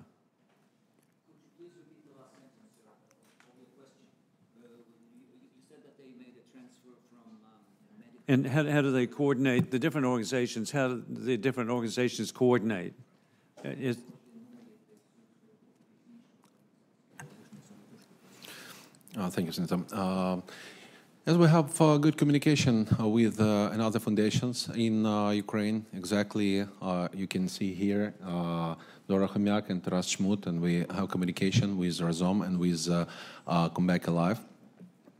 And 8.26 8.46
how, 8.46 8.64
how 8.64 8.80
do 8.80 8.90
they 8.90 9.06
coordinate 9.06 9.70
the 9.70 9.78
different 9.78 10.06
organizations? 10.06 10.70
How 10.70 10.88
do 10.88 11.04
the 11.06 11.36
different 11.36 11.68
organizations 11.68 12.32
coordinate? 12.32 12.94
Uh, 13.62 13.72
is, 13.78 13.98
oh, 19.18 19.28
thank 19.28 19.48
you, 19.48 19.52
Senator. 19.52 19.80
Uh, 19.92 20.38
Yes, 21.24 21.36
we 21.36 21.46
have 21.46 21.80
uh, 21.80 21.98
good 21.98 22.16
communication 22.16 22.88
uh, 22.98 23.06
with 23.06 23.40
uh, 23.40 23.70
another 23.72 24.00
foundations 24.00 24.68
in 24.74 25.06
uh, 25.06 25.30
Ukraine. 25.30 25.86
Exactly, 25.94 26.66
uh, 26.82 27.06
you 27.14 27.28
can 27.28 27.46
see 27.46 27.72
here 27.72 28.12
uh, 28.26 28.74
Dora 29.06 29.28
Chomiak 29.28 29.70
and 29.70 29.84
Taras 29.84 30.16
Chmut, 30.16 30.48
and 30.48 30.60
we 30.60 30.84
have 30.90 31.08
communication 31.10 31.78
with 31.78 32.00
Razom 32.00 32.44
and 32.44 32.58
with 32.58 32.88
Come 33.46 33.86
Back 33.86 34.08
Alive. 34.08 34.40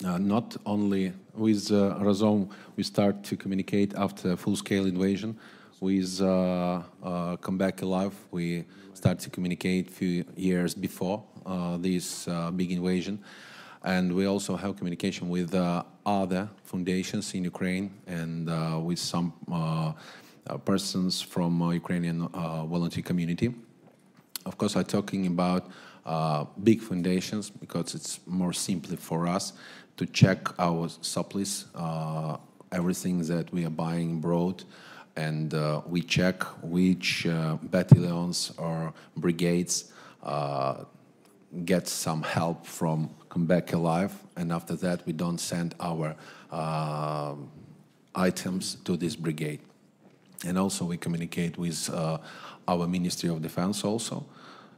not 0.00 0.57
only 0.66 1.12
with 1.36 1.68
Razom, 1.68 2.50
we 2.74 2.82
start 2.82 3.22
to 3.22 3.36
communicate 3.36 3.94
after 3.94 4.36
full-scale 4.36 4.86
invasion. 4.86 5.38
With 5.80 6.18
Come 6.18 7.59
Back 7.59 7.82
Alive, 7.82 8.16
we 8.32 8.64
start 8.94 9.20
to 9.20 9.30
communicate 9.30 9.86
a 9.86 9.92
few 9.92 10.24
years 10.34 10.74
before 10.74 11.22
this 11.78 12.28
big 12.57 12.72
invasion 12.72 13.22
and 13.84 14.14
we 14.14 14.26
also 14.26 14.56
have 14.56 14.76
communication 14.76 15.28
with 15.28 15.54
uh, 15.54 15.82
other 16.06 16.48
foundations 16.64 17.34
in 17.34 17.44
Ukraine 17.44 17.92
and 18.06 18.48
uh, 18.48 18.78
with 18.82 18.98
some 18.98 19.32
uh, 19.50 19.92
uh 20.46 20.56
persons 20.58 21.20
from 21.20 21.62
uh, 21.62 21.70
Ukrainian 21.70 22.22
uh, 22.22 22.64
volunteer 22.66 23.02
community. 23.02 23.54
Of 24.44 24.58
course, 24.58 24.76
I'm 24.76 24.84
talking 24.84 25.26
about 25.26 25.70
big 26.64 26.80
foundations 26.80 27.50
because 27.50 27.94
it's 27.94 28.18
more 28.26 28.52
simply 28.52 28.96
for 28.96 29.28
us 29.28 29.52
to 29.96 30.06
check 30.06 30.38
our 30.58 30.88
supplies, 31.00 31.66
everything 32.72 33.22
that 33.32 33.52
we 33.52 33.64
are 33.64 33.76
buying 33.84 34.16
abroad, 34.16 34.64
and 35.14 35.54
we 35.86 36.02
check 36.02 36.42
which 36.60 37.24
battalions 37.70 38.52
or 38.58 38.92
brigades 39.16 39.92
get 41.64 41.88
some 41.88 42.22
help 42.22 42.66
from 42.66 43.11
come 43.28 43.46
back 43.46 43.72
alive, 43.72 44.12
and 44.36 44.53
after 44.53 44.74
that 44.76 45.07
we 45.07 45.12
don't 45.12 45.38
send 45.38 45.74
our 45.80 46.14
uh, 46.50 47.34
items 48.14 48.76
to 48.84 48.96
this 48.96 49.16
brigade. 49.16 49.61
And 50.44 50.59
also 50.59 50.84
we 50.84 50.96
communicate 50.96 51.57
with 51.57 51.88
uh, 51.90 52.18
our 52.66 52.86
Ministry 52.86 53.30
of 53.30 53.40
Defense 53.40 53.84
also. 53.84 54.26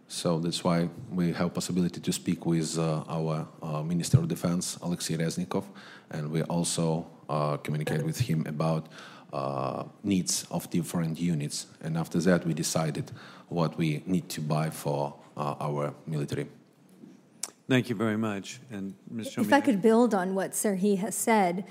So 0.09 0.39
that's 0.39 0.63
why 0.63 0.89
we 1.11 1.33
have 1.33 1.55
possibility 1.55 2.01
to 2.01 2.13
speak 2.13 2.45
with 2.45 2.79
uh, 2.79 3.03
our 3.09 3.49
uh, 3.63 3.83
Minister 3.83 4.19
of 4.19 4.29
Defense, 4.29 4.77
Oleksii 4.83 5.19
Reznikov, 5.19 5.65
and 6.11 6.31
we 6.31 6.43
also 6.43 7.07
uh, 7.29 7.57
communicate 7.57 8.05
with 8.05 8.19
him 8.19 8.45
about 8.47 8.89
uh, 9.33 9.85
needs 10.03 10.47
of 10.51 10.69
different 10.71 11.19
units. 11.19 11.67
And 11.83 11.97
after 11.97 12.21
that, 12.21 12.47
we 12.47 12.53
decided 12.55 13.11
what 13.49 13.77
we 13.79 14.03
need 14.07 14.29
to 14.29 14.41
buy 14.41 14.71
for 14.71 15.15
our 15.37 15.93
military. 16.07 16.47
Thank 17.69 17.89
you 17.89 17.95
very 17.95 18.17
much. 18.17 18.61
And 18.71 18.95
Ms. 19.11 19.35
If 19.39 19.53
I 19.53 19.61
could 19.61 19.81
build 19.81 20.15
on 20.15 20.35
what 20.35 20.53
Serhiy 20.53 20.99
has 20.99 21.15
said, 21.15 21.65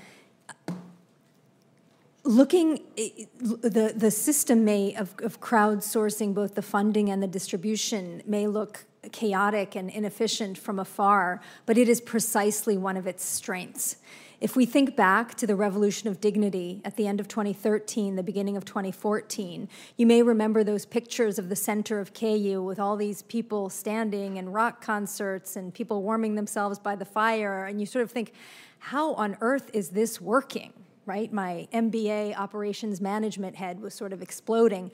looking 2.24 2.80
the 2.96 3.92
the 3.94 4.10
system 4.10 4.64
may 4.64 4.94
of, 4.96 5.14
of 5.22 5.40
crowdsourcing 5.40 6.34
both 6.34 6.54
the 6.54 6.62
funding 6.62 7.10
and 7.10 7.22
the 7.22 7.28
distribution 7.28 8.22
may 8.26 8.46
look 8.46 8.86
chaotic 9.12 9.76
and 9.76 9.90
inefficient 9.90 10.58
from 10.58 10.78
afar, 10.78 11.40
but 11.66 11.78
it 11.78 11.88
is 11.88 12.00
precisely 12.00 12.76
one 12.76 12.96
of 12.96 13.06
its 13.06 13.24
strengths. 13.24 13.96
If 14.44 14.56
we 14.56 14.66
think 14.66 14.94
back 14.94 15.36
to 15.36 15.46
the 15.46 15.56
Revolution 15.56 16.06
of 16.06 16.20
Dignity 16.20 16.82
at 16.84 16.96
the 16.96 17.06
end 17.06 17.18
of 17.18 17.28
2013, 17.28 18.14
the 18.14 18.22
beginning 18.22 18.58
of 18.58 18.66
2014, 18.66 19.70
you 19.96 20.04
may 20.04 20.20
remember 20.20 20.62
those 20.62 20.84
pictures 20.84 21.38
of 21.38 21.48
the 21.48 21.56
center 21.56 21.98
of 21.98 22.12
Kyiv 22.12 22.62
with 22.62 22.78
all 22.78 22.94
these 22.94 23.22
people 23.22 23.70
standing 23.70 24.36
and 24.36 24.52
rock 24.52 24.82
concerts 24.82 25.56
and 25.56 25.72
people 25.72 26.02
warming 26.02 26.34
themselves 26.34 26.78
by 26.78 26.94
the 26.94 27.06
fire. 27.06 27.64
And 27.64 27.80
you 27.80 27.86
sort 27.86 28.02
of 28.02 28.10
think, 28.10 28.34
how 28.80 29.14
on 29.14 29.38
earth 29.40 29.70
is 29.72 29.88
this 29.88 30.20
working? 30.20 30.74
Right? 31.06 31.32
My 31.32 31.66
MBA 31.72 32.36
operations 32.36 33.00
management 33.00 33.56
head 33.56 33.80
was 33.80 33.94
sort 33.94 34.12
of 34.12 34.20
exploding. 34.20 34.92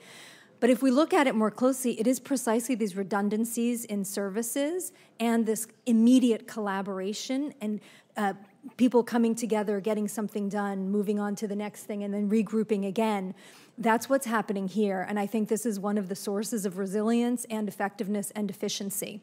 But 0.61 0.69
if 0.69 0.81
we 0.81 0.91
look 0.91 1.13
at 1.13 1.27
it 1.27 1.35
more 1.35 1.51
closely, 1.51 1.99
it 1.99 2.07
is 2.07 2.21
precisely 2.21 2.75
these 2.75 2.95
redundancies 2.95 3.83
in 3.83 4.05
services 4.05 4.93
and 5.19 5.45
this 5.45 5.67
immediate 5.85 6.47
collaboration 6.47 7.53
and 7.59 7.81
uh, 8.15 8.33
people 8.77 9.03
coming 9.03 9.35
together, 9.35 9.79
getting 9.79 10.07
something 10.07 10.49
done, 10.49 10.89
moving 10.89 11.19
on 11.19 11.35
to 11.35 11.47
the 11.47 11.55
next 11.55 11.83
thing, 11.83 12.03
and 12.03 12.13
then 12.13 12.29
regrouping 12.29 12.87
again. 12.87 13.33
That's 13.77 14.09
what's 14.09 14.25
happening 14.25 14.67
here. 14.67 15.05
And 15.07 15.19
I 15.19 15.25
think 15.25 15.49
this 15.49 15.65
is 15.65 15.79
one 15.79 15.97
of 15.97 16.09
the 16.09 16.15
sources 16.15 16.65
of 16.65 16.77
resilience 16.77 17.45
and 17.49 17.67
effectiveness 17.67 18.31
and 18.31 18.49
efficiency. 18.49 19.21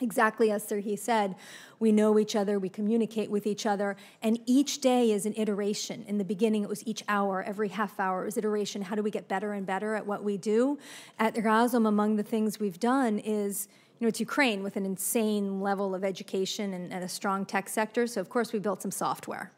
Exactly 0.00 0.50
as 0.50 0.64
Serhiy 0.64 0.98
said, 0.98 1.36
we 1.78 1.92
know 1.92 2.18
each 2.18 2.34
other, 2.34 2.58
we 2.58 2.68
communicate 2.68 3.30
with 3.30 3.46
each 3.46 3.64
other, 3.64 3.96
and 4.22 4.40
each 4.44 4.80
day 4.80 5.12
is 5.12 5.24
an 5.24 5.34
iteration. 5.36 6.04
In 6.08 6.18
the 6.18 6.24
beginning, 6.24 6.64
it 6.64 6.68
was 6.68 6.84
each 6.84 7.04
hour, 7.06 7.44
every 7.44 7.68
half 7.68 8.00
hour 8.00 8.26
is 8.26 8.36
iteration. 8.36 8.82
How 8.82 8.96
do 8.96 9.02
we 9.04 9.10
get 9.12 9.28
better 9.28 9.52
and 9.52 9.64
better 9.64 9.94
at 9.94 10.04
what 10.04 10.24
we 10.24 10.36
do? 10.36 10.78
At 11.18 11.36
Razom, 11.36 11.86
among 11.86 12.16
the 12.16 12.24
things 12.24 12.58
we've 12.58 12.80
done 12.80 13.20
is 13.20 13.68
you 14.04 14.06
know, 14.06 14.10
it's 14.10 14.20
Ukraine 14.20 14.62
with 14.62 14.76
an 14.76 14.84
insane 14.84 15.62
level 15.62 15.94
of 15.94 16.04
education 16.04 16.74
and, 16.74 16.92
and 16.92 17.02
a 17.02 17.08
strong 17.08 17.46
tech 17.46 17.70
sector. 17.70 18.06
So, 18.06 18.20
of 18.20 18.28
course, 18.28 18.52
we 18.52 18.58
built 18.58 18.82
some 18.82 18.90
software. 18.90 19.50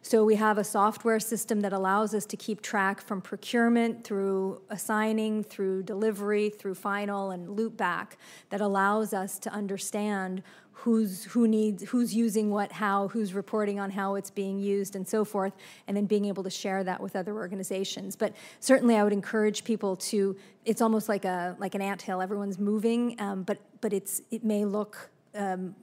So 0.00 0.24
we 0.24 0.36
have 0.36 0.56
a 0.56 0.64
software 0.64 1.20
system 1.20 1.60
that 1.60 1.74
allows 1.74 2.14
us 2.14 2.24
to 2.26 2.36
keep 2.38 2.62
track 2.62 3.02
from 3.02 3.20
procurement 3.20 4.04
through 4.04 4.62
assigning, 4.70 5.44
through 5.44 5.82
delivery, 5.82 6.48
through 6.48 6.76
final 6.76 7.30
and 7.30 7.50
loop 7.50 7.76
back 7.76 8.16
that 8.48 8.62
allows 8.62 9.12
us 9.12 9.38
to 9.40 9.50
understand 9.52 10.42
who's 10.72 11.24
who 11.24 11.46
needs 11.46 11.82
who's 11.84 12.14
using 12.14 12.50
what 12.50 12.72
how 12.72 13.08
who's 13.08 13.34
reporting 13.34 13.78
on 13.78 13.90
how 13.90 14.14
it's 14.14 14.30
being 14.30 14.58
used 14.58 14.96
and 14.96 15.06
so 15.06 15.24
forth 15.24 15.52
and 15.86 15.96
then 15.96 16.06
being 16.06 16.24
able 16.24 16.42
to 16.42 16.50
share 16.50 16.82
that 16.82 17.00
with 17.00 17.14
other 17.14 17.34
organizations 17.34 18.16
but 18.16 18.34
certainly 18.60 18.96
i 18.96 19.04
would 19.04 19.12
encourage 19.12 19.64
people 19.64 19.94
to 19.96 20.36
it's 20.64 20.80
almost 20.80 21.08
like 21.08 21.24
a 21.24 21.54
like 21.58 21.74
an 21.74 21.82
ant 21.82 22.02
hill 22.02 22.20
everyone's 22.20 22.58
moving 22.58 23.14
um, 23.20 23.42
but 23.42 23.58
but 23.80 23.92
it's 23.92 24.22
it 24.30 24.42
may 24.44 24.64
look 24.64 25.10
um, 25.34 25.74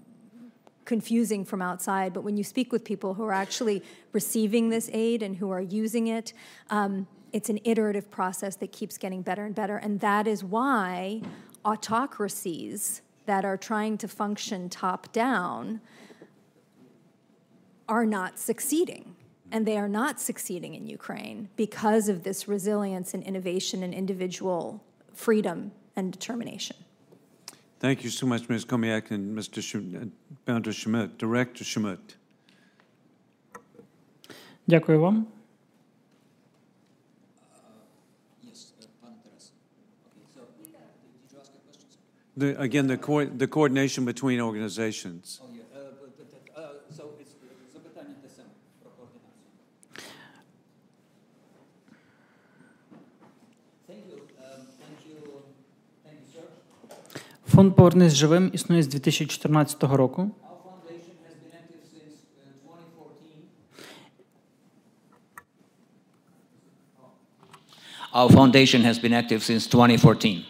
confusing 0.90 1.46
from 1.46 1.62
outside, 1.62 2.14
but 2.14 2.24
when 2.24 2.36
you 2.36 2.44
speak 2.44 2.72
with 2.72 2.84
people 2.84 3.14
who 3.14 3.24
are 3.24 3.32
actually 3.32 3.84
receiving 4.12 4.70
this 4.70 4.90
aid 4.92 5.22
and 5.22 5.36
who 5.36 5.52
are 5.52 5.62
using 5.62 6.08
it, 6.08 6.34
um, 6.72 7.08
it's 7.32 7.48
an 7.48 7.60
iterative 7.64 8.10
process 8.10 8.56
that 8.56 8.72
keeps 8.72 8.98
getting 8.98 9.22
better 9.22 9.46
and 9.46 9.54
better. 9.54 9.78
And 9.78 10.00
that 10.00 10.26
is 10.26 10.44
why 10.44 11.22
autocracies 11.64 13.04
that 13.30 13.46
are 13.46 13.58
trying 13.58 13.96
to 13.96 14.08
function 14.08 14.70
top 14.70 15.02
down 15.14 15.80
are 17.88 18.04
not 18.04 18.40
succeeding. 18.40 19.16
And 19.52 19.68
they 19.68 19.78
are 19.78 19.88
not 19.88 20.20
succeeding 20.20 20.74
in 20.74 20.88
Ukraine 20.88 21.50
because 21.56 22.10
of 22.10 22.24
this 22.24 22.48
resilience 22.48 23.14
and 23.14 23.22
innovation 23.24 23.84
and 23.84 23.94
individual 23.94 24.84
freedom 25.14 25.72
and 25.96 26.12
determination. 26.12 26.78
Thank 27.80 28.04
you 28.04 28.10
so 28.10 28.26
much, 28.26 28.50
Ms. 28.50 28.66
Chomiak 28.66 29.12
and 29.12 29.38
Mr. 29.38 29.62
Sh- 29.62 30.08
Bounter 30.46 30.72
Chmut, 30.72 31.10
Director 31.20 31.64
Chmut. 31.64 32.04
Дякую 34.68 35.00
вам. 35.00 35.39
The, 42.39 42.61
again, 42.61 42.89
the, 42.89 42.97
co- 42.97 43.27
the 43.27 43.47
coordination 43.47 44.05
between 44.05 44.41
organizations. 44.41 45.41
Фонд 57.47 57.77
Повернись 57.77 58.13
живим 58.15 58.51
існує 58.55 58.83
з 58.83 58.87
2014 58.87 59.83
року. 59.83 60.31
Our 68.13 68.31
foundation 68.31 68.83
has 68.85 68.99
been 68.99 69.13
active 69.13 69.43
since 69.43 69.67
2014. 69.67 70.45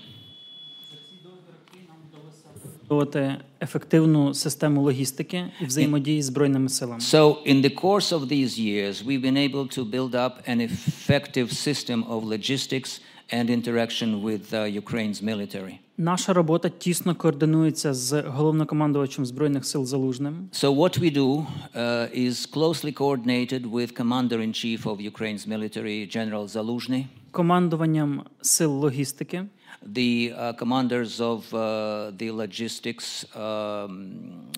Будувати 2.88 3.36
ефективну 3.62 4.34
систему 4.34 4.82
логістики 4.82 5.44
і 5.60 5.64
взаємодії 5.64 6.22
з 6.22 6.26
збройними 6.26 6.68
силами. 6.68 7.00
So, 7.00 7.36
in 7.46 7.62
the 7.62 7.80
course 7.80 8.12
of 8.12 8.28
these 8.28 8.58
years, 8.58 9.04
we've 9.06 9.22
been 9.22 9.50
able 9.50 9.78
to 9.78 9.84
build 9.90 10.14
up 10.14 10.32
an 10.48 10.60
effective 10.60 11.48
system 11.52 12.04
of 12.04 12.24
logistics 12.24 13.00
and 13.32 13.50
interaction 13.50 14.22
with 14.22 14.52
uh, 14.52 14.64
Ukraine's 14.82 15.22
military. 15.22 15.78
Наша 15.98 16.32
робота 16.32 16.68
тісно 16.68 17.14
координується 17.14 17.94
з 17.94 18.22
головнокомандувачем 18.22 19.26
збройних 19.26 19.64
сил 19.64 19.84
Залужним. 19.86 20.48
So, 20.52 20.76
what 20.76 20.98
we 20.98 21.10
do 21.16 21.46
uh, 21.74 22.26
is 22.26 22.46
closely 22.46 22.92
coordinated 22.92 23.66
with 23.66 23.94
Commander 24.00 24.40
in 24.40 24.52
Chief 24.52 24.86
of 24.86 25.00
Ukraine's 25.00 25.46
military, 25.46 26.06
General 26.16 26.44
Zaluzhny, 26.48 27.04
Командуванням 27.31 28.23
сил 28.41 28.71
логістики, 28.71 29.45
the 29.93 30.33
uh, 30.33 30.53
commanders 30.53 31.19
of 31.19 31.53
uh, 31.53 32.11
the 32.17 32.31
logistics 32.31 33.25
um, 33.35 33.39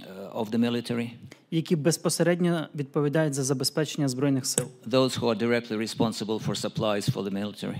uh, 0.02 0.42
of 0.42 0.50
the 0.52 0.58
military, 0.58 1.10
які 1.52 1.76
безпосередньо 1.76 2.68
відповідають 2.76 3.34
за 3.34 3.44
забезпечення 3.44 4.08
збройних 4.08 4.46
сил. 4.46 4.66
those 4.88 5.20
who 5.20 5.26
are 5.30 5.38
directly 5.38 5.78
responsible 5.78 6.40
for 6.48 6.56
supplies 6.56 7.10
for 7.14 7.24
the 7.24 7.32
military. 7.34 7.78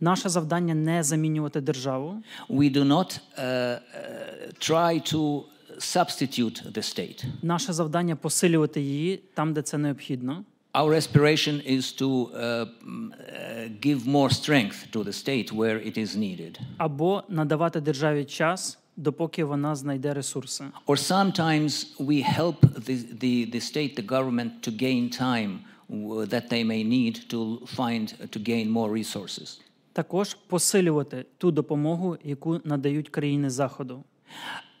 Наше 0.00 0.28
завдання 0.28 0.74
не 0.74 1.02
замінювати 1.02 1.60
державу. 1.60 2.22
We 2.50 2.72
do 2.76 2.84
not 2.84 3.20
uh, 3.38 3.44
uh, 3.44 4.70
try 4.70 5.14
to 5.14 5.42
substitute 5.78 6.72
the 6.72 6.82
state. 6.82 7.24
Наше 7.42 7.72
завдання 7.72 8.16
посилювати 8.16 8.80
її 8.80 9.16
там, 9.34 9.52
де 9.52 9.62
це 9.62 9.78
необхідно. 9.78 10.44
Our 10.75 10.93
aspiration 10.95 11.61
is 11.61 11.91
to 12.01 12.09
uh, 12.09 12.65
mm, 12.85 13.11
uh, 13.11 13.69
give 13.79 13.99
more 14.07 14.29
strength 14.31 14.77
to 14.91 15.03
the 15.03 15.13
state 15.13 15.51
where 15.51 15.77
it 15.89 15.97
is 15.97 16.15
needed. 16.15 16.59
або 16.77 17.23
надавати 17.29 17.81
державі 17.81 18.25
час, 18.25 18.79
допоки 18.97 19.43
вона 19.43 19.75
знайде 19.75 20.13
ресурси. 20.13 20.63
Or 20.87 20.97
sometimes 20.97 21.97
we 21.99 22.23
help 22.37 22.55
the, 22.61 22.95
the, 23.23 23.51
the 23.55 23.61
state, 23.61 23.95
the 23.95 24.07
government, 24.07 24.51
to 24.67 24.71
gain 24.71 25.09
time 25.21 25.59
w- 25.89 26.25
that 26.25 26.49
they 26.49 26.63
may 26.63 26.83
need 26.83 27.15
to 27.29 27.39
find, 27.77 28.05
to 28.31 28.39
gain 28.39 28.69
more 28.71 28.91
resources. 29.03 29.59
Також 29.93 30.33
посилювати 30.47 31.25
ту 31.37 31.51
допомогу, 31.51 32.17
яку 32.23 32.61
надають 32.63 33.09
країни 33.09 33.49
Заходу. 33.49 34.03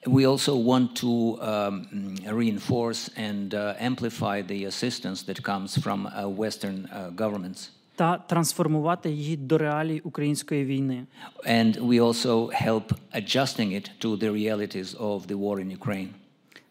We 0.05 0.25
also 0.25 0.55
want 0.55 0.97
to 0.97 1.41
um, 1.41 2.15
reinforce 2.27 3.09
and 3.15 3.53
uh, 3.53 3.73
amplify 3.79 4.41
the 4.41 4.65
assistance 4.65 5.23
that 5.23 5.41
comes 5.41 5.77
from 5.77 6.07
uh, 6.07 6.27
Western 6.27 6.89
uh, 6.91 7.09
governments. 7.15 7.69
та 7.95 8.17
трансформувати 8.17 9.11
її 9.11 9.37
до 9.37 9.57
реалій 9.57 9.99
української 9.99 10.65
війни. 10.65 11.05
And 11.47 11.79
we 11.79 11.99
also 11.99 12.63
help 12.63 12.93
adjusting 13.15 13.71
it 13.71 13.89
to 13.99 14.17
the 14.17 14.31
realities 14.31 14.97
of 14.99 15.27
the 15.27 15.37
war 15.37 15.59
in 15.59 15.77
Ukraine. 15.77 16.07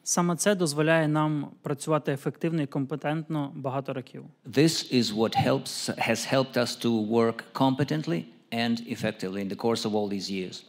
Саме 0.04 0.36
це 0.36 0.54
дозволяє 0.54 1.08
нам 1.08 1.46
працювати 1.62 2.12
ефективно 2.12 2.62
і 2.62 2.66
компетентно 2.66 3.52
багато 3.54 3.92
років. 3.92 4.24
This 4.52 4.94
is 4.94 5.04
what 5.04 5.46
helps, 5.46 5.98
has 6.08 6.34
helped 6.34 6.56
us 6.56 6.84
to 6.84 6.90
work 7.08 7.44
competently 7.54 8.24
and 8.52 8.80
effectively 8.94 9.40
in 9.44 9.48
the 9.48 9.56
course 9.56 9.84
of 9.84 9.94
all 9.94 10.08
these 10.08 10.30
years. 10.30 10.64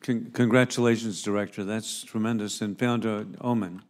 Con- 0.00 0.30
congratulations, 0.32 1.22
Director. 1.22 1.64
That's 1.64 2.02
tremendous. 2.02 2.60
And 2.62 2.78
Founder 2.78 3.24
Ohman. 3.42 3.82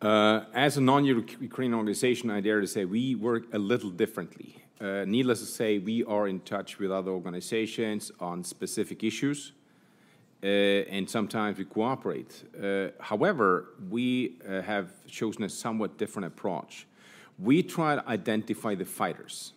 Uh, 0.00 0.44
as 0.54 0.76
a 0.76 0.80
non-Ukrainian 0.80 1.74
organization, 1.74 2.30
I 2.30 2.40
dare 2.40 2.60
to 2.60 2.66
say 2.66 2.84
we 2.84 3.16
work 3.16 3.52
a 3.52 3.58
little 3.58 3.90
differently. 3.90 4.62
Uh, 4.80 5.04
needless 5.06 5.40
to 5.40 5.46
say, 5.46 5.78
we 5.78 6.04
are 6.04 6.28
in 6.28 6.38
touch 6.40 6.78
with 6.78 6.92
other 6.92 7.10
organizations 7.10 8.12
on 8.20 8.44
specific 8.44 9.02
issues, 9.02 9.52
uh, 10.42 10.46
and 10.46 11.10
sometimes 11.10 11.58
we 11.58 11.64
cooperate. 11.64 12.44
Uh, 12.62 12.88
however, 13.00 13.70
we 13.90 14.36
uh, 14.48 14.62
have 14.62 15.04
chosen 15.08 15.42
a 15.42 15.48
somewhat 15.48 15.98
different 15.98 16.26
approach. 16.26 16.86
We 17.40 17.64
try 17.64 17.96
to 17.96 18.08
identify 18.08 18.76
the 18.76 18.84
fighters. 18.84 19.52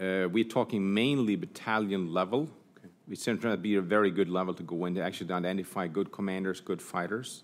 Uh, 0.00 0.28
we're 0.30 0.44
talking 0.44 0.94
mainly 0.94 1.34
battalion 1.34 2.12
level. 2.12 2.48
We 3.08 3.16
try 3.16 3.34
to 3.34 3.56
be 3.56 3.74
a 3.76 3.80
very 3.80 4.10
good 4.10 4.28
level 4.28 4.54
to 4.54 4.62
go 4.62 4.84
in 4.86 4.94
to 4.94 5.02
actually 5.02 5.32
identify 5.32 5.86
good 5.88 6.12
commanders, 6.12 6.60
good 6.60 6.80
fighters. 6.80 7.42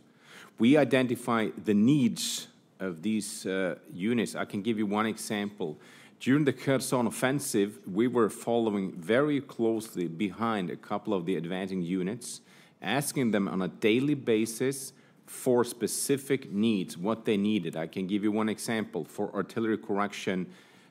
We 0.58 0.76
identify 0.76 1.48
the 1.64 1.74
needs 1.74 2.48
of 2.80 3.02
these 3.02 3.44
uh, 3.46 3.76
units. 3.92 4.34
I 4.34 4.44
can 4.44 4.62
give 4.62 4.78
you 4.78 4.86
one 4.86 5.06
example. 5.06 5.78
During 6.20 6.44
the 6.44 6.52
Kherson 6.52 7.06
offensive, 7.06 7.78
we 7.86 8.08
were 8.08 8.28
following 8.28 8.92
very 8.92 9.40
closely 9.40 10.08
behind 10.08 10.70
a 10.70 10.76
couple 10.76 11.14
of 11.14 11.26
the 11.26 11.36
advancing 11.36 11.82
units, 11.82 12.40
asking 12.82 13.30
them 13.30 13.48
on 13.48 13.62
a 13.62 13.68
daily 13.68 14.14
basis 14.14 14.92
for 15.26 15.62
specific 15.64 16.50
needs, 16.50 16.96
what 16.96 17.24
they 17.24 17.36
needed. 17.36 17.76
I 17.76 17.86
can 17.86 18.06
give 18.06 18.24
you 18.24 18.32
one 18.32 18.48
example. 18.48 19.04
For 19.04 19.32
artillery 19.34 19.78
correction, 19.78 20.46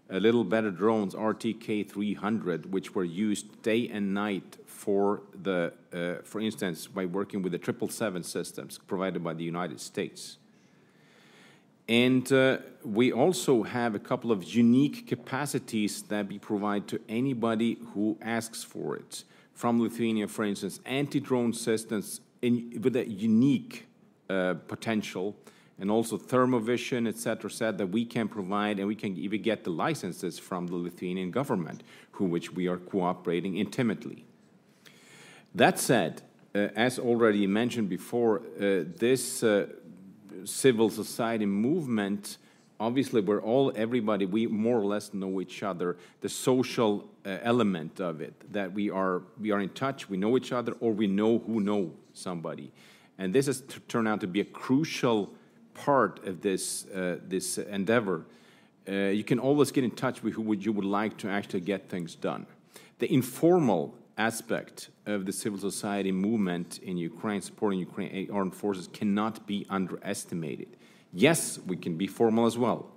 a 0.10 0.20
little 0.20 0.44
better 0.44 0.72
drones, 0.72 1.14
RTK 1.14 1.90
300, 1.90 2.72
which 2.72 2.96
were 2.96 3.04
used 3.04 3.62
day 3.62 3.90
and 3.90 4.14
night 4.14 4.58
for 4.66 5.22
the, 5.44 5.74
uh, 5.94 6.24
for 6.24 6.40
instance, 6.40 6.88
by 6.88 7.06
working 7.06 7.42
with 7.42 7.52
the 7.52 7.60
777 7.60 8.24
systems 8.24 8.78
provided 8.78 9.24
by 9.24 9.34
the 9.34 9.44
United 9.44 9.82
States. 9.82 10.38
And 11.90 12.32
uh, 12.34 12.58
we 12.84 13.12
also 13.12 13.64
have 13.64 13.96
a 13.96 14.00
couple 14.00 14.32
of 14.32 14.44
unique 14.44 15.08
capacities 15.08 16.02
that 16.04 16.28
we 16.28 16.38
provide 16.38 16.88
to 16.90 17.00
anybody 17.08 17.78
who 17.94 18.18
asks 18.22 18.64
for 18.64 18.98
it. 18.98 19.24
From 19.54 19.82
Lithuania, 19.82 20.28
for 20.28 20.44
instance, 20.44 20.80
anti-drone 20.86 21.54
systems 21.54 22.22
in, 22.42 22.80
with 22.82 22.96
a 22.96 23.10
unique 23.10 23.88
uh, 24.30 24.56
potential, 24.68 25.36
and 25.80 25.92
also 25.92 26.18
thermovision, 26.18 27.08
et 27.08 27.18
cetera, 27.18 27.50
said 27.50 27.78
that 27.78 27.88
we 27.88 28.04
can 28.06 28.28
provide, 28.28 28.80
and 28.80 28.88
we 28.88 28.96
can 28.96 29.16
even 29.18 29.42
get 29.42 29.64
the 29.64 29.70
licenses 29.70 30.40
from 30.40 30.68
the 30.68 30.76
Lithuanian 30.76 31.32
government, 31.32 31.84
who 32.12 32.26
which 32.26 32.52
we 32.54 32.68
are 32.68 32.78
cooperating 32.78 33.58
intimately. 33.58 34.26
That 35.54 35.80
said, 35.80 36.22
uh, 36.56 36.70
as 36.76 37.00
already 37.00 37.46
mentioned 37.48 37.90
before, 37.90 38.40
uh, 38.40 38.86
this 38.98 39.44
uh, 39.44 39.68
civil 40.46 40.90
society 40.90 41.46
movement, 41.46 42.38
obviously 42.80 43.22
we're 43.22 43.42
all, 43.42 43.72
everybody, 43.76 44.26
we 44.26 44.48
more 44.48 44.80
or 44.80 44.86
less 44.86 45.14
know 45.14 45.42
each 45.42 45.64
other, 45.64 45.98
the 46.22 46.30
social 46.30 47.08
uh, 47.26 47.38
element 47.44 48.00
of 48.00 48.22
it, 48.22 48.34
that 48.52 48.72
we 48.72 48.90
are, 48.90 49.22
we 49.40 49.52
are 49.52 49.60
in 49.60 49.70
touch, 49.70 50.10
we 50.10 50.18
know 50.18 50.38
each 50.38 50.52
other, 50.52 50.74
or 50.80 50.92
we 50.92 51.06
know 51.06 51.40
who 51.40 51.60
know 51.60 51.92
somebody. 52.14 52.72
And 53.18 53.34
this 53.34 53.46
has 53.46 53.64
turned 53.88 54.08
out 54.08 54.22
to 54.22 54.28
be 54.28 54.42
a 54.42 54.46
crucial 54.46 55.34
part 55.78 56.26
of 56.26 56.42
this, 56.42 56.86
uh, 56.88 57.20
this 57.28 57.58
endeavor. 57.58 58.26
Uh, 58.88 58.92
you 59.20 59.24
can 59.24 59.40
always 59.40 59.72
get 59.72 59.84
in 59.84 59.92
touch 59.92 60.24
with 60.24 60.34
who 60.34 60.42
would 60.42 60.66
you 60.66 60.72
would 60.72 60.86
like 60.86 61.18
to 61.18 61.30
actually 61.30 61.62
get 61.62 61.90
things 61.90 62.16
done. 62.16 62.46
The 63.00 63.12
informal 63.14 63.96
aspect 64.18 64.90
of 65.06 65.26
the 65.26 65.32
civil 65.32 65.60
society 65.60 66.12
movement 66.12 66.80
in 66.80 66.98
Ukraine, 66.98 67.42
supporting 67.42 67.80
Ukraine 67.80 68.30
armed 68.32 68.56
forces, 68.56 68.88
cannot 68.88 69.46
be 69.46 69.66
underestimated. 69.70 70.70
Yes, 71.14 71.60
we 71.60 71.78
can 71.78 71.96
be 71.98 72.08
formal 72.08 72.46
as 72.46 72.58
well, 72.58 72.88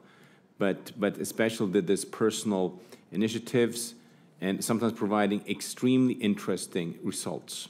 but, 0.58 0.92
but 0.98 1.18
especially 1.18 1.80
this 1.80 2.04
personal 2.04 2.80
initiatives 3.12 3.94
and 4.40 4.64
sometimes 4.64 4.94
providing 4.94 5.42
extremely 5.48 6.14
interesting 6.14 6.98
results. 7.02 7.68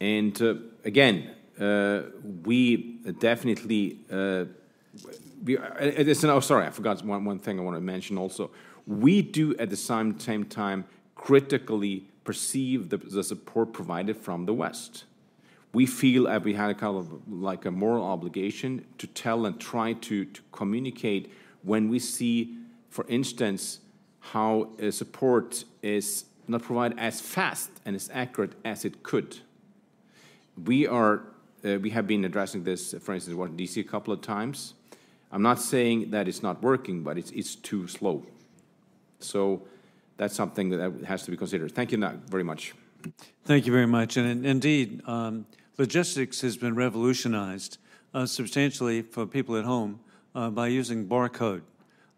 And 0.00 0.40
uh, 0.40 0.54
again, 0.84 1.30
we 1.58 2.98
definitely, 3.18 3.98
uh, 4.10 4.44
we, 5.44 5.58
it's, 5.58 6.24
oh, 6.24 6.40
sorry, 6.40 6.66
I 6.66 6.70
forgot 6.70 7.04
one, 7.04 7.24
one 7.24 7.38
thing 7.38 7.58
I 7.58 7.62
want 7.62 7.76
to 7.76 7.80
mention 7.80 8.18
also. 8.18 8.50
We 8.86 9.22
do 9.22 9.56
at 9.56 9.70
the 9.70 9.76
same, 9.76 10.18
same 10.18 10.44
time 10.44 10.84
critically 11.14 12.04
perceive 12.24 12.88
the, 12.88 12.96
the 12.96 13.22
support 13.22 13.72
provided 13.72 14.16
from 14.16 14.46
the 14.46 14.54
West. 14.54 15.04
We 15.72 15.86
feel 15.86 16.24
that 16.24 16.44
we 16.44 16.54
had 16.54 16.70
a 16.70 16.74
kind 16.74 16.96
of 16.96 17.28
like 17.28 17.64
a 17.64 17.70
moral 17.70 18.04
obligation 18.04 18.84
to 18.98 19.06
tell 19.06 19.46
and 19.46 19.58
try 19.60 19.94
to, 19.94 20.24
to 20.24 20.40
communicate 20.52 21.32
when 21.62 21.88
we 21.88 21.98
see, 21.98 22.56
for 22.90 23.04
instance, 23.08 23.80
how 24.20 24.70
support 24.90 25.64
is 25.82 26.26
not 26.46 26.62
provided 26.62 26.98
as 26.98 27.20
fast 27.20 27.70
and 27.84 27.96
as 27.96 28.10
accurate 28.12 28.52
as 28.64 28.84
it 28.84 29.02
could. 29.02 29.38
We 30.62 30.86
are, 30.86 31.22
uh, 31.64 31.78
we 31.78 31.90
have 31.90 32.06
been 32.06 32.24
addressing 32.24 32.64
this, 32.64 32.94
for 33.00 33.14
instance, 33.14 33.36
in 33.36 33.56
DC 33.56 33.80
a 33.80 33.84
couple 33.84 34.12
of 34.12 34.20
times. 34.20 34.74
I'm 35.32 35.42
not 35.42 35.60
saying 35.60 36.10
that 36.10 36.28
it's 36.28 36.42
not 36.42 36.62
working, 36.62 37.02
but 37.02 37.18
it's, 37.18 37.30
it's 37.32 37.54
too 37.54 37.88
slow. 37.88 38.24
So 39.18 39.62
that's 40.16 40.34
something 40.34 40.68
that 40.70 41.04
has 41.04 41.24
to 41.24 41.30
be 41.30 41.36
considered. 41.36 41.72
Thank 41.72 41.92
you 41.92 41.98
very 42.28 42.44
much. 42.44 42.74
Thank 43.44 43.66
you 43.66 43.72
very 43.72 43.86
much. 43.86 44.16
And 44.16 44.46
indeed, 44.46 45.02
um, 45.06 45.46
logistics 45.76 46.40
has 46.42 46.56
been 46.56 46.74
revolutionized 46.74 47.78
uh, 48.14 48.26
substantially 48.26 49.02
for 49.02 49.26
people 49.26 49.56
at 49.56 49.64
home 49.64 50.00
uh, 50.34 50.50
by 50.50 50.68
using 50.68 51.06
barcode. 51.06 51.62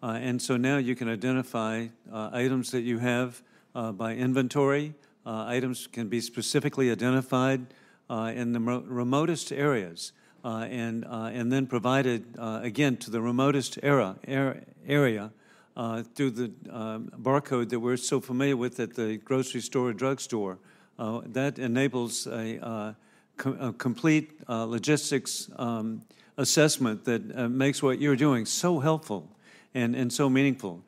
Uh, 0.02 0.18
and 0.20 0.40
so 0.40 0.56
now 0.56 0.76
you 0.76 0.94
can 0.94 1.08
identify 1.08 1.86
uh, 2.12 2.30
items 2.32 2.70
that 2.70 2.82
you 2.82 2.98
have 2.98 3.42
uh, 3.74 3.92
by 3.92 4.14
inventory. 4.14 4.94
Uh, 5.24 5.44
items 5.46 5.86
can 5.86 6.08
be 6.08 6.20
specifically 6.20 6.90
identified 6.90 7.66
in 8.10 8.52
the 8.52 8.60
remotest 8.60 9.52
areas. 9.52 10.12
and, 10.44 11.04
and 11.04 11.52
then 11.52 11.66
provided 11.66 12.24
again 12.38 12.96
to 12.96 13.10
the 13.10 13.20
remotest 13.20 13.78
era, 13.82 14.16
area 14.86 15.32
uh, 15.76 16.02
through 16.14 16.30
the 16.30 16.48
barcode 17.20 17.68
that 17.68 17.80
we're 17.80 17.96
so 17.96 18.20
familiar 18.20 18.56
with 18.56 18.80
at 18.80 18.94
the 18.94 19.16
grocery 19.18 19.60
store 19.60 19.88
or 19.88 19.92
drugstore. 19.92 20.58
Uh, 20.98 21.20
that 21.26 21.58
enables 21.58 22.26
a, 22.26 22.58
uh, 22.64 22.94
com 23.36 23.56
a 23.60 23.72
complete 23.72 24.30
uh, 24.48 24.64
logistics 24.64 25.50
um, 25.56 26.02
assessment 26.38 27.04
that 27.04 27.20
uh, 27.36 27.48
makes 27.48 27.82
what 27.82 28.00
you're 28.00 28.16
doing 28.16 28.46
so 28.46 28.80
helpful 28.80 29.28
and, 29.74 29.94
and 29.94 30.10
so 30.10 30.30
meaningful. 30.30 30.82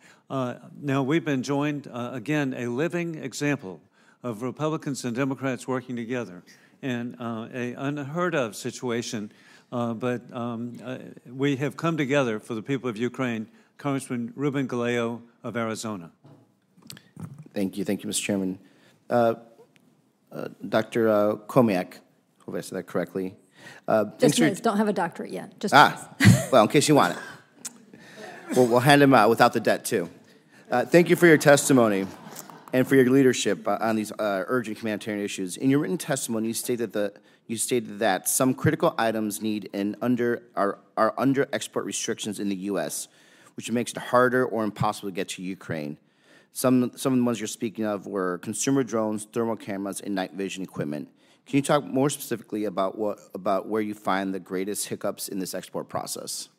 now, 0.81 1.03
we've 1.03 1.25
been 1.25 1.43
joined, 1.43 1.89
again, 1.93 2.55
a 2.57 2.69
living 2.69 3.17
example 3.17 3.81
of 4.23 4.43
Republicans 4.43 5.05
and 5.05 5.15
Democrats 5.15 5.69
working 5.69 5.95
together 5.97 6.43
in 6.83 7.17
an 7.19 7.75
unheard 7.77 8.35
of 8.35 8.57
situation. 8.57 9.33
but 9.71 10.21
um, 10.33 10.79
we 11.27 11.57
have 11.57 11.77
come 11.77 11.97
together 11.97 12.41
for 12.41 12.55
the 12.55 12.63
people 12.63 12.89
of 12.89 12.97
Ukraine 12.97 13.49
Congressman 13.79 14.33
Ruben 14.35 14.67
Gallego 14.67 15.23
of 15.45 15.57
Arizona. 15.57 16.11
Thank 17.55 17.77
you. 17.77 17.85
Thank 17.85 18.03
you, 18.03 18.11
Mr. 18.11 18.23
Chairman. 18.23 18.59
Uh, 19.09 19.35
uh, 20.31 20.49
Dr. 20.69 21.09
Uh, 21.09 21.37
Chomiak, 21.47 21.95
hope 22.45 22.57
I 22.57 22.61
said 22.61 22.79
that 22.79 22.87
correctly. 22.87 23.35
Uh, 23.87 24.07
Just 24.19 24.39
minutes. 24.39 24.61
Don't 24.61 24.77
have 24.77 24.89
a 24.89 24.93
doctorate 24.93 25.31
yet. 25.31 25.59
Just 25.59 25.75
ah, 25.75 26.09
well, 26.53 26.63
in 26.65 26.69
case 26.69 26.89
you 26.89 26.95
want 26.95 27.17
it. 27.17 27.99
We'll, 28.55 28.67
we'll 28.67 28.81
hand 28.81 29.03
him 29.03 29.15
out 29.15 29.31
without 29.31 29.53
the 29.53 29.61
debt, 29.61 29.85
too. 29.85 30.11
Uh, 30.71 30.85
thank 30.85 31.09
you 31.09 31.17
for 31.17 31.27
your 31.27 31.39
testimony 31.39 32.07
and 32.73 32.87
for 32.87 32.95
your 32.97 33.09
leadership 33.11 33.67
uh, 33.67 33.79
on 33.81 33.97
these 33.97 34.13
uh, 34.13 34.45
urgent 34.47 34.79
humanitarian 34.79 35.25
issues. 35.25 35.57
In 35.57 35.71
your 35.71 35.81
written 35.81 35.99
testimony, 35.99 36.49
you 36.49 36.55
stated 36.55 36.93
that 36.93 37.17
you 37.47 37.57
stated 37.57 37.99
that 38.01 38.29
some 38.29 38.53
critical 38.53 38.95
items 38.99 39.41
need 39.41 39.71
and 39.73 39.97
under 40.03 40.43
are, 40.55 40.79
are 40.97 41.15
under 41.17 41.49
export 41.53 41.87
restrictions 41.87 42.39
in 42.39 42.49
the 42.49 42.57
U.S 42.57 43.09
which 43.59 43.73
makes 43.73 43.91
it 43.91 43.99
harder 43.99 44.47
or 44.47 44.63
impossible 44.63 45.09
to 45.09 45.13
get 45.13 45.31
to 45.31 45.43
Ukraine. 45.43 45.99
Some, 46.53 46.93
some 46.95 47.13
of 47.13 47.19
the 47.19 47.25
ones 47.25 47.41
you're 47.41 47.49
speaking 47.49 47.85
of 47.85 48.07
were 48.07 48.39
consumer 48.39 48.85
drones, 48.85 49.25
thermal 49.25 49.57
cameras, 49.57 50.01
and 50.01 50.15
night 50.15 50.35
vision 50.35 50.63
equipment. 50.63 51.09
Can 51.45 51.57
you 51.57 51.63
talk 51.63 51.83
more 51.83 52.09
specifically 52.09 52.67
about, 52.67 52.97
what, 52.97 53.19
about 53.35 53.67
where 53.67 53.83
you 53.83 53.95
find 53.95 54.33
the 54.33 54.39
greatest 54.39 54.87
hiccups 54.87 55.27
in 55.27 55.41
this 55.41 55.55
export 55.55 55.89
process? 55.89 56.51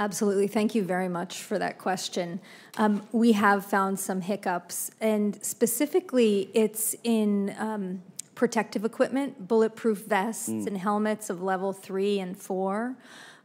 Absolutely. 0.00 0.46
Thank 0.46 0.76
you 0.76 0.84
very 0.84 1.08
much 1.08 1.42
for 1.42 1.58
that 1.58 1.78
question. 1.78 2.40
Um, 2.76 3.02
we 3.10 3.32
have 3.32 3.66
found 3.66 3.98
some 3.98 4.20
hiccups, 4.20 4.92
and 5.00 5.44
specifically, 5.44 6.50
it's 6.54 6.94
in 7.02 7.54
um, 7.58 8.02
protective 8.36 8.84
equipment, 8.84 9.48
bulletproof 9.48 10.04
vests 10.06 10.48
mm. 10.48 10.66
and 10.68 10.78
helmets 10.78 11.30
of 11.30 11.42
level 11.42 11.72
three 11.72 12.20
and 12.20 12.36
four. 12.36 12.94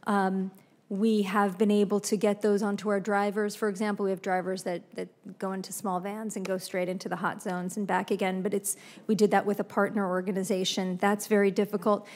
Um, 0.06 0.52
we 0.88 1.22
have 1.22 1.58
been 1.58 1.72
able 1.72 1.98
to 1.98 2.16
get 2.16 2.42
those 2.42 2.62
onto 2.62 2.88
our 2.88 3.00
drivers. 3.00 3.56
For 3.56 3.68
example, 3.68 4.04
we 4.04 4.10
have 4.10 4.22
drivers 4.22 4.62
that, 4.62 4.82
that 4.94 5.08
go 5.40 5.52
into 5.52 5.72
small 5.72 5.98
vans 5.98 6.36
and 6.36 6.46
go 6.46 6.56
straight 6.58 6.88
into 6.88 7.08
the 7.08 7.16
hot 7.16 7.42
zones 7.42 7.76
and 7.76 7.84
back 7.86 8.12
again. 8.12 8.42
But 8.42 8.54
it's 8.54 8.76
we 9.08 9.16
did 9.16 9.32
that 9.32 9.44
with 9.44 9.58
a 9.58 9.64
partner 9.64 10.08
organization. 10.08 10.98
That's 10.98 11.26
very 11.26 11.50
difficult. 11.50 12.06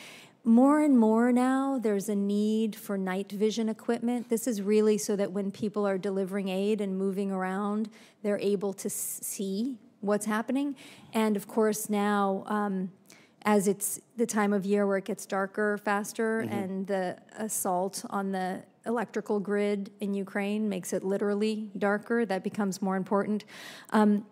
More 0.45 0.81
and 0.81 0.99
more 0.99 1.31
now, 1.33 1.79
there's 1.79 2.09
a 2.09 2.15
need 2.15 2.75
for 2.75 2.97
night 2.97 3.31
vision 3.33 3.69
equipment. 3.69 4.31
This 4.31 4.47
is 4.47 4.63
really 4.63 4.97
so 4.97 5.15
that 5.17 5.33
when 5.33 5.51
people 5.51 5.87
are 5.87 5.99
delivering 5.99 6.49
aid 6.49 6.81
and 6.81 6.97
moving 6.97 7.31
around, 7.31 7.91
they're 8.23 8.39
able 8.39 8.73
to 8.75 8.89
see 8.89 9.77
what's 10.01 10.27
happening. 10.27 10.77
And 11.13 11.37
of 11.37 11.49
course, 11.49 11.91
now 11.91 12.45
um, 12.47 12.91
as 13.43 13.69
it's 13.69 14.01
the 14.17 14.27
time 14.27 14.53
of 14.53 14.65
year 14.65 14.87
where 14.87 14.99
it 14.99 15.05
gets 15.05 15.27
darker 15.27 15.79
faster 15.79 16.43
mm-hmm. 16.43 16.53
and 16.53 16.87
the 16.87 17.17
assault 17.37 18.05
on 18.11 18.33
the 18.33 18.63
electrical 18.87 19.39
grid 19.39 19.91
in 20.01 20.15
Ukraine 20.15 20.69
makes 20.69 20.93
it 20.93 21.05
literally 21.05 21.71
darker, 21.79 22.25
that 22.25 22.43
becomes 22.43 22.81
more 22.81 22.97
important. 22.97 23.45
Um, 23.91 24.25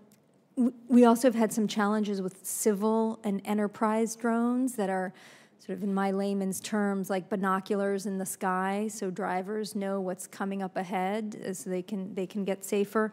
we 0.88 1.04
also 1.04 1.28
have 1.28 1.34
had 1.34 1.52
some 1.52 1.68
challenges 1.68 2.22
with 2.22 2.44
civil 2.44 3.20
and 3.22 3.42
enterprise 3.44 4.16
drones 4.16 4.74
that 4.76 4.88
are 4.88 5.12
sort 5.58 5.78
of 5.78 5.82
in 5.82 5.92
my 5.92 6.10
layman's 6.10 6.60
terms, 6.60 7.10
like 7.10 7.28
binoculars 7.28 8.06
in 8.06 8.18
the 8.18 8.26
sky, 8.26 8.88
so 8.88 9.10
drivers 9.10 9.74
know 9.74 10.00
what's 10.00 10.26
coming 10.26 10.62
up 10.62 10.76
ahead, 10.76 11.56
so 11.56 11.70
they 11.70 11.82
can 11.82 12.14
they 12.14 12.26
can 12.26 12.44
get 12.44 12.64
safer. 12.64 13.12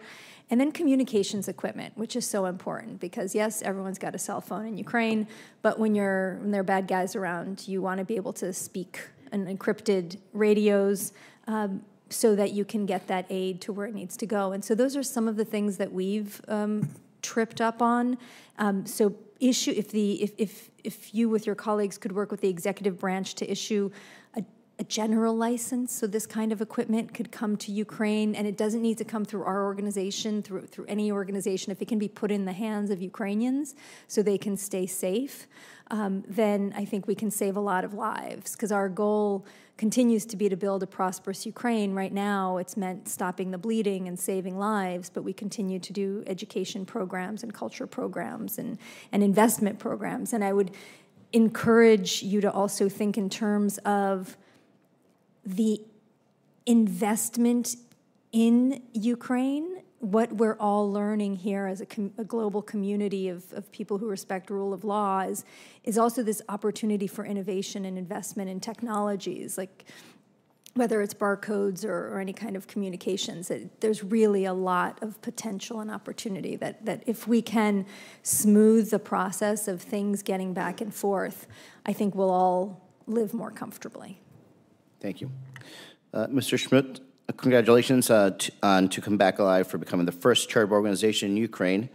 And 0.50 0.60
then 0.60 0.72
communications 0.72 1.48
equipment, 1.48 1.98
which 1.98 2.16
is 2.16 2.28
so 2.28 2.46
important 2.46 3.00
because 3.00 3.34
yes, 3.34 3.62
everyone's 3.62 3.98
got 3.98 4.14
a 4.14 4.20
cell 4.20 4.42
phone 4.42 4.66
in 4.66 4.78
Ukraine, 4.78 5.28
but 5.62 5.80
when 5.80 5.96
you're 5.96 6.38
when 6.42 6.52
there 6.52 6.62
are 6.62 6.66
bad 6.66 6.88
guys 6.88 7.16
around, 7.16 7.68
you 7.68 7.82
want 7.82 8.00
to 8.00 8.06
be 8.06 8.16
able 8.16 8.34
to 8.34 8.54
speak 8.54 9.00
an 9.32 9.46
encrypted 9.46 10.18
radios. 10.34 11.14
Um, 11.48 11.84
so 12.10 12.36
that 12.36 12.52
you 12.52 12.64
can 12.64 12.86
get 12.86 13.08
that 13.08 13.26
aid 13.32 13.60
to 13.62 13.74
where 13.74 13.88
it 13.88 13.96
needs 13.96 14.16
to 14.18 14.28
go. 14.28 14.52
And 14.52 14.64
so 14.64 14.76
those 14.76 14.96
are 14.96 15.02
some 15.02 15.28
of 15.28 15.36
the 15.36 15.46
things 15.46 15.78
that 15.78 15.92
we've 15.92 16.40
um, 16.48 16.90
tripped 17.24 17.60
up 17.60 17.82
on. 17.82 18.18
Um, 18.60 18.86
so 18.86 19.16
issue 19.50 19.74
if 19.76 19.90
the 19.92 20.22
if, 20.22 20.32
if 20.38 20.70
if 20.84 21.14
you 21.14 21.30
with 21.30 21.46
your 21.46 21.56
colleagues 21.56 21.98
could 21.98 22.12
work 22.12 22.32
with 22.32 22.42
the 22.42 22.50
executive 22.50 23.00
branch 23.00 23.36
to 23.36 23.50
issue 23.50 23.90
a, 24.36 24.44
a 24.80 24.84
general 24.84 25.36
license 25.36 25.94
so 25.94 26.08
this 26.08 26.26
kind 26.26 26.52
of 26.52 26.62
equipment 26.62 27.14
could 27.14 27.32
come 27.32 27.56
to 27.58 27.72
Ukraine 27.72 28.36
and 28.36 28.48
it 28.48 28.58
doesn't 28.58 28.82
need 28.82 28.98
to 28.98 29.06
come 29.06 29.26
through 29.26 29.44
our 29.44 29.64
organization 29.66 30.42
through 30.42 30.68
through 30.68 30.86
any 30.88 31.12
organization. 31.12 31.72
If 31.72 31.82
it 31.82 31.88
can 31.88 32.00
be 32.00 32.08
put 32.08 32.32
in 32.32 32.46
the 32.46 32.54
hands 32.54 32.90
of 32.90 33.02
Ukrainians 33.02 33.76
so 34.08 34.22
they 34.22 34.38
can 34.38 34.58
stay 34.58 34.86
safe 34.86 35.48
um, 35.92 36.24
then 36.28 36.74
I 36.76 36.86
think 36.86 37.08
we 37.08 37.16
can 37.16 37.30
save 37.30 37.56
a 37.56 37.60
lot 37.60 37.84
of 37.84 37.94
lives 37.94 38.54
because 38.54 38.72
our 38.72 38.90
goal 38.90 39.46
continues 39.78 40.26
to 40.28 40.38
be 40.38 40.50
to 40.50 40.56
build 40.56 40.84
a 40.84 40.88
prosperous 40.88 41.46
Ukraine. 41.46 41.94
Right 41.94 42.14
now, 42.14 42.58
it's 42.58 42.78
meant 42.78 43.08
stopping 43.08 43.52
the 43.52 43.58
bleeding 43.58 44.08
and 44.08 44.20
saving 44.20 44.58
lives, 44.58 45.10
but 45.10 45.24
we 45.24 45.34
continue 45.34 45.80
to 45.80 45.94
do 45.94 46.24
education 46.28 46.86
programs 46.86 47.44
and 47.44 47.54
culture 47.54 47.88
programs 47.88 48.60
and, 48.60 48.78
and 49.12 49.24
investment 49.24 49.80
programs. 49.80 50.34
And 50.34 50.44
I 50.44 50.54
would 50.54 50.72
encourage 51.34 52.22
you 52.22 52.42
to 52.42 52.52
also 52.52 52.88
think 52.88 53.18
in 53.18 53.30
terms 53.30 53.80
of 53.80 54.38
the 55.46 55.82
investment 56.66 57.76
in 58.32 58.82
Ukraine 58.94 59.83
what 60.04 60.34
we're 60.34 60.58
all 60.60 60.92
learning 60.92 61.38
here 61.38 61.66
as 61.66 61.80
a, 61.80 61.86
com- 61.86 62.12
a 62.18 62.26
global 62.26 62.62
community 62.62 63.30
of, 63.30 63.54
of 63.54 63.72
people 63.72 63.98
who 63.98 64.10
respect 64.10 64.50
rule 64.50 64.74
of 64.74 64.84
law 64.84 65.22
is, 65.22 65.46
is 65.86 65.98
also 65.98 66.22
this 66.22 66.42
opportunity 66.50 67.08
for 67.08 67.26
innovation 67.26 67.86
and 67.86 67.98
investment 67.98 68.50
in 68.50 68.60
technologies 68.60 69.58
like 69.58 69.86
whether 70.76 71.02
it's 71.02 71.14
barcodes 71.14 71.86
or, 71.86 72.14
or 72.14 72.20
any 72.20 72.34
kind 72.34 72.58
of 72.58 72.68
communications 72.68 73.50
it, 73.50 73.80
there's 73.80 74.04
really 74.04 74.44
a 74.44 74.54
lot 74.54 75.02
of 75.02 75.22
potential 75.22 75.80
and 75.80 75.90
opportunity 75.90 76.58
that, 76.58 76.86
that 76.86 77.02
if 77.08 77.26
we 77.26 77.42
can 77.42 77.86
smooth 78.24 78.90
the 78.92 79.00
process 79.00 79.70
of 79.70 79.82
things 79.82 80.22
getting 80.22 80.54
back 80.54 80.82
and 80.82 80.94
forth 80.94 81.48
i 81.86 81.94
think 81.94 82.14
we'll 82.14 82.30
all 82.30 82.82
live 83.08 83.34
more 83.34 83.52
comfortably. 83.52 84.20
Thank 85.00 85.22
you. 85.22 85.32
Uh, 86.14 86.28
mr. 86.28 86.58
Chmut 86.58 87.00
congratulations 87.37 88.11
uh, 88.11 88.31
to, 88.31 88.53
on 88.63 88.89
To 88.89 89.01
Come 89.01 89.17
Back 89.17 89.39
Alive 89.39 89.67
for 89.67 89.79
becoming 89.79 90.07
the 90.07 90.13
first 90.13 90.49
charitable 90.49 90.77
organization 90.77 91.31
in 91.31 91.37
Ukraine 91.37 91.89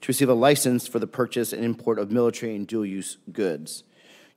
to 0.00 0.08
receive 0.08 0.28
a 0.28 0.34
license 0.34 0.86
for 0.86 0.98
the 0.98 1.06
purchase 1.06 1.52
and 1.52 1.64
import 1.64 1.98
of 1.98 2.10
military 2.10 2.56
and 2.56 2.66
dual 2.66 2.86
use 2.86 3.18
goods. 3.32 3.84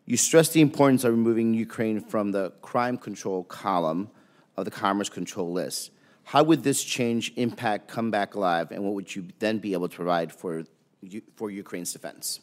You 0.05 0.17
stress 0.17 0.49
the 0.49 0.61
importance 0.61 1.03
of 1.05 1.11
removing 1.11 1.53
Ukraine 1.53 2.01
from 2.01 2.31
the 2.31 2.51
crime 2.61 2.97
control 2.97 3.43
column 3.45 4.09
of 4.57 4.65
the 4.65 4.71
commerce 4.71 5.09
control 5.09 5.51
list. 5.51 5.91
How 6.25 6.43
would 6.43 6.63
this 6.63 6.83
change 6.83 7.33
impact 7.35 7.87
Come 7.87 8.11
Back 8.11 8.35
Alive, 8.35 8.71
and 8.71 8.83
what 8.83 8.93
would 8.93 9.15
you 9.15 9.27
then 9.39 9.59
be 9.59 9.73
able 9.73 9.87
to 9.87 9.95
provide 9.95 10.31
for, 10.31 10.63
for 11.35 11.49
Ukraine's 11.49 11.93
defense? 11.93 12.39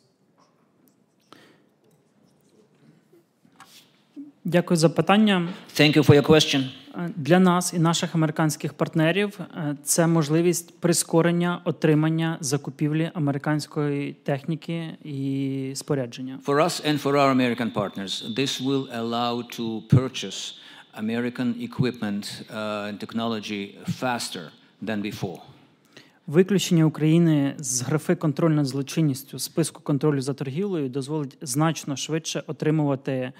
Дякую 4.44 4.76
за 4.76 4.90
питання. 4.90 5.48
Thank 5.76 5.96
you 5.96 6.02
for 6.02 6.14
your 6.14 6.22
question. 6.22 6.70
Для 7.15 7.39
нас 7.39 7.73
і 7.73 7.79
наших 7.79 8.15
американських 8.15 8.73
партнерів 8.73 9.39
це 9.83 10.07
можливість 10.07 10.79
прискорення 10.79 11.61
отримання 11.63 12.37
закупівлі 12.39 13.11
американської 13.13 14.13
техніки 14.13 14.97
і 15.03 15.71
спорядження. 15.75 16.39
For 16.45 16.55
us 16.55 16.87
and 16.87 17.01
for 17.03 17.13
our 17.13 17.35
American 17.35 17.73
partners, 17.73 18.35
this 18.37 18.61
will 18.61 18.87
allow 19.01 19.59
to 19.59 19.81
purchase 19.89 20.53
American 20.97 21.53
equipment 21.69 22.23
uh, 22.49 22.89
and 22.89 22.99
technology 22.99 23.61
faster 24.01 24.43
than 24.85 25.01
before. 25.01 25.39
Виключення 26.27 26.85
України 26.85 27.55
з 27.57 27.81
графи 27.81 28.15
контроль 28.15 28.51
над 28.51 28.65
злочинністю 28.65 29.39
списку 29.39 29.81
контролю 29.81 30.21
за 30.21 30.33
торгівлею 30.33 30.89
дозволить 30.89 31.37
значно 31.41 31.95
швидше 31.95 32.43
отримувати 32.47 33.31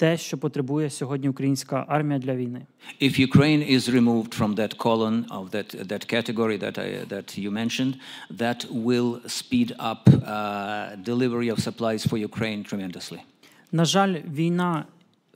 те, 0.00 0.16
що 0.16 0.38
потребує 0.38 0.90
сьогодні 0.90 1.28
українська 1.28 1.84
армія 1.88 2.18
для 2.18 2.34
війни. 2.34 2.66
If 3.02 3.20
Ukraine 3.28 3.72
is 3.76 3.90
removed 3.90 4.38
from 4.38 4.54
that 4.54 4.76
column 4.76 5.24
of 5.28 5.50
that 5.50 5.68
that 5.92 6.02
category 6.14 6.56
that 6.64 6.76
I 6.78 6.88
that 7.14 7.28
you 7.44 7.50
mentioned, 7.62 7.94
that 8.44 8.60
will 8.86 9.10
speed 9.40 9.70
up 9.90 10.02
uh, 10.08 10.16
delivery 11.10 11.48
of 11.54 11.58
supplies 11.68 12.02
for 12.08 12.16
Ukraine 12.30 12.60
tremendously. 12.70 13.18
На 13.72 13.84
жаль, 13.84 14.14
війна 14.34 14.84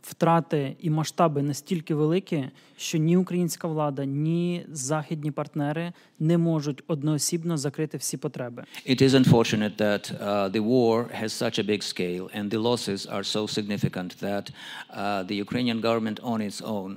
втрати 0.04 0.76
і 0.80 0.90
масштаби 0.90 1.42
настільки 1.42 1.96
великі, 1.96 2.46
що 2.78 2.98
ні 2.98 3.18
українська 3.18 3.68
влада, 3.68 4.06
ні 4.06 4.66
західні 4.72 5.32
партнери 5.32 5.94
не 6.20 6.38
можуть 6.38 6.84
одноосібно 6.88 7.58
закрити 7.58 7.98
всі 7.98 8.18
потреби. 8.18 8.64
It 8.88 9.02
is 9.02 9.10
unfortunate 9.10 9.78
that 9.78 10.04
uh, 10.12 10.50
the 10.50 10.64
war 10.64 10.96
has 11.22 11.32
such 11.44 11.60
a 11.60 11.64
big 11.64 11.84
scale 11.84 12.26
and 12.38 12.50
the 12.50 12.62
losses 12.70 13.00
are 13.16 13.24
so 13.36 13.42
significant 13.58 14.10
that 14.28 14.46
uh, 14.50 15.24
the 15.30 15.36
Ukrainian 15.46 15.80
government 15.88 16.20
on 16.34 16.40
its 16.50 16.60
own 16.76 16.92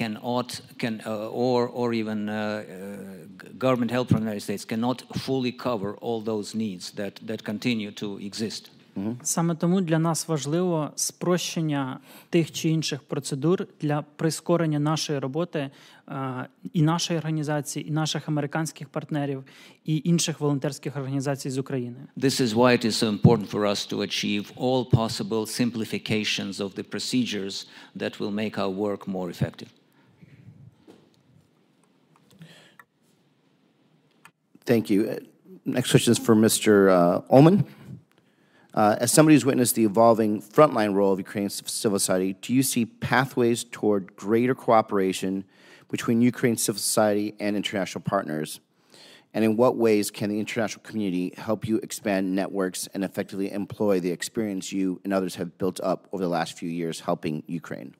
cannot 0.00 0.48
can 0.82 0.94
uh, 1.06 1.44
or 1.46 1.60
or 1.80 1.88
even 2.02 2.18
uh, 2.28 2.34
government 3.66 3.90
help 3.96 4.06
from 4.10 4.20
the 4.20 4.28
United 4.30 4.44
States 4.48 4.64
cannot 4.72 4.98
fully 5.26 5.52
cover 5.68 5.90
all 6.06 6.20
those 6.32 6.48
needs 6.64 6.84
that 7.00 7.14
that 7.28 7.40
continue 7.52 7.90
to 8.02 8.08
exist. 8.30 8.62
Саме 9.23 9.55
тому 9.55 9.81
для 9.81 9.99
нас 9.99 10.27
важливо 10.27 10.91
спрощення 10.95 11.99
тих 12.29 12.51
чи 12.51 12.69
інших 12.69 13.03
процедур 13.03 13.67
для 13.81 14.01
прискорення 14.15 14.79
нашої 14.79 15.19
роботи 15.19 15.69
і 16.73 16.81
нашої 16.81 17.19
організації, 17.19 17.87
і 17.87 17.91
наших 17.91 18.29
американських 18.29 18.89
партнерів, 18.89 19.43
і 19.85 20.01
інших 20.05 20.39
волонтерських 20.39 20.95
організацій 20.95 21.49
з 21.49 21.57
України. 21.57 21.97
This 22.17 22.41
is 22.41 22.47
why 22.47 22.71
it 22.77 22.85
is 22.85 23.03
so 23.03 23.19
important 23.19 23.49
for 23.49 23.61
us 23.61 23.93
to 23.93 23.97
achieve 24.01 24.45
all 24.57 24.89
possible 24.89 25.45
simplifications 25.45 26.53
of 26.59 26.69
the 26.75 26.83
procedures 26.83 27.67
that 27.99 28.19
will 28.19 28.31
make 28.31 28.57
our 28.57 28.73
work 28.85 29.07
more 29.07 29.29
effective. 29.29 29.69
Thank 34.65 34.89
you. 34.89 34.99
Next 35.65 35.91
question 35.91 36.11
is 36.15 36.19
for 36.27 36.35
Mr. 36.35 36.71
Uh, 36.89 37.35
Ullman. 37.35 37.57
Uh, 38.75 38.97
as 38.99 39.09
somebody 39.09 39.33
who's 39.33 39.45
witnessed 39.45 39.75
the 39.75 39.85
evolving 39.85 40.41
frontline 40.41 40.93
role 40.93 41.13
of 41.13 41.17
Ukraine's 41.17 41.63
civil 41.65 41.97
society, 41.97 42.33
do 42.41 42.53
you 42.53 42.61
see 42.61 42.85
pathways 42.85 43.63
toward 43.63 44.17
greater 44.17 44.53
cooperation 44.53 45.45
between 45.89 46.21
Ukraine's 46.21 46.61
civil 46.61 46.79
society 46.79 47.33
and 47.39 47.55
international 47.55 48.01
partners? 48.01 48.59
And 49.33 49.45
in 49.45 49.55
what 49.55 49.77
ways 49.77 50.11
can 50.11 50.29
the 50.29 50.41
international 50.41 50.83
community 50.83 51.33
help 51.37 51.65
you 51.65 51.77
expand 51.77 52.35
networks 52.35 52.87
and 52.93 53.05
effectively 53.05 53.49
employ 53.49 54.01
the 54.01 54.11
experience 54.11 54.73
you 54.73 54.99
and 55.05 55.13
others 55.13 55.35
have 55.35 55.57
built 55.57 55.79
up 55.81 56.09
over 56.11 56.21
the 56.21 56.29
last 56.29 56.57
few 56.57 56.69
years 56.69 56.99
helping 56.99 57.43
Ukraine? 57.47 57.95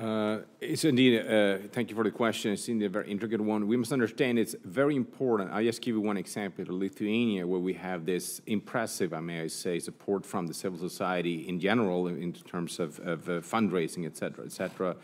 Uh, 0.00 0.42
it's 0.60 0.84
indeed, 0.84 1.26
uh, 1.26 1.58
thank 1.72 1.90
you 1.90 1.96
for 1.96 2.04
the 2.04 2.10
question. 2.10 2.52
It's 2.52 2.68
indeed 2.68 2.86
a 2.86 2.88
very 2.88 3.10
intricate 3.10 3.40
one. 3.40 3.66
We 3.66 3.76
must 3.76 3.90
understand 3.90 4.38
it's 4.38 4.54
very 4.64 4.94
important. 4.94 5.50
I'll 5.50 5.64
just 5.64 5.82
give 5.82 5.96
you 5.96 6.00
one 6.00 6.16
example. 6.16 6.64
Lithuania, 6.68 7.44
where 7.44 7.58
we 7.58 7.72
have 7.72 8.06
this 8.06 8.40
impressive, 8.46 9.12
I 9.12 9.18
may 9.18 9.48
say, 9.48 9.80
support 9.80 10.24
from 10.24 10.46
the 10.46 10.54
civil 10.54 10.78
society 10.78 11.48
in 11.48 11.58
general 11.58 12.06
in 12.06 12.32
terms 12.32 12.78
of, 12.78 13.00
of 13.00 13.28
uh, 13.28 13.32
fundraising, 13.40 14.06
et 14.06 14.16
cetera, 14.16 14.44
et 14.44 14.52
cetera. 14.52 14.94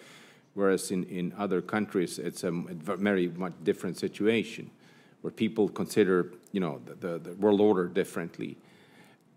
Whereas 0.55 0.93
in, 0.93 1.03
in 1.05 1.35
other 1.37 1.61
countries, 1.61 2.21
it's 2.21 2.45
a 2.45 2.53
very 2.53 3.27
much 3.27 3.55
different 3.65 3.99
situation 3.99 4.71
where 5.23 5.33
people 5.33 5.69
consider, 5.69 6.35
you 6.53 6.61
know, 6.61 6.81
the, 6.85 6.95
the, 6.95 7.19
the 7.19 7.35
world 7.35 7.61
order 7.61 7.89
differently. 7.89 8.57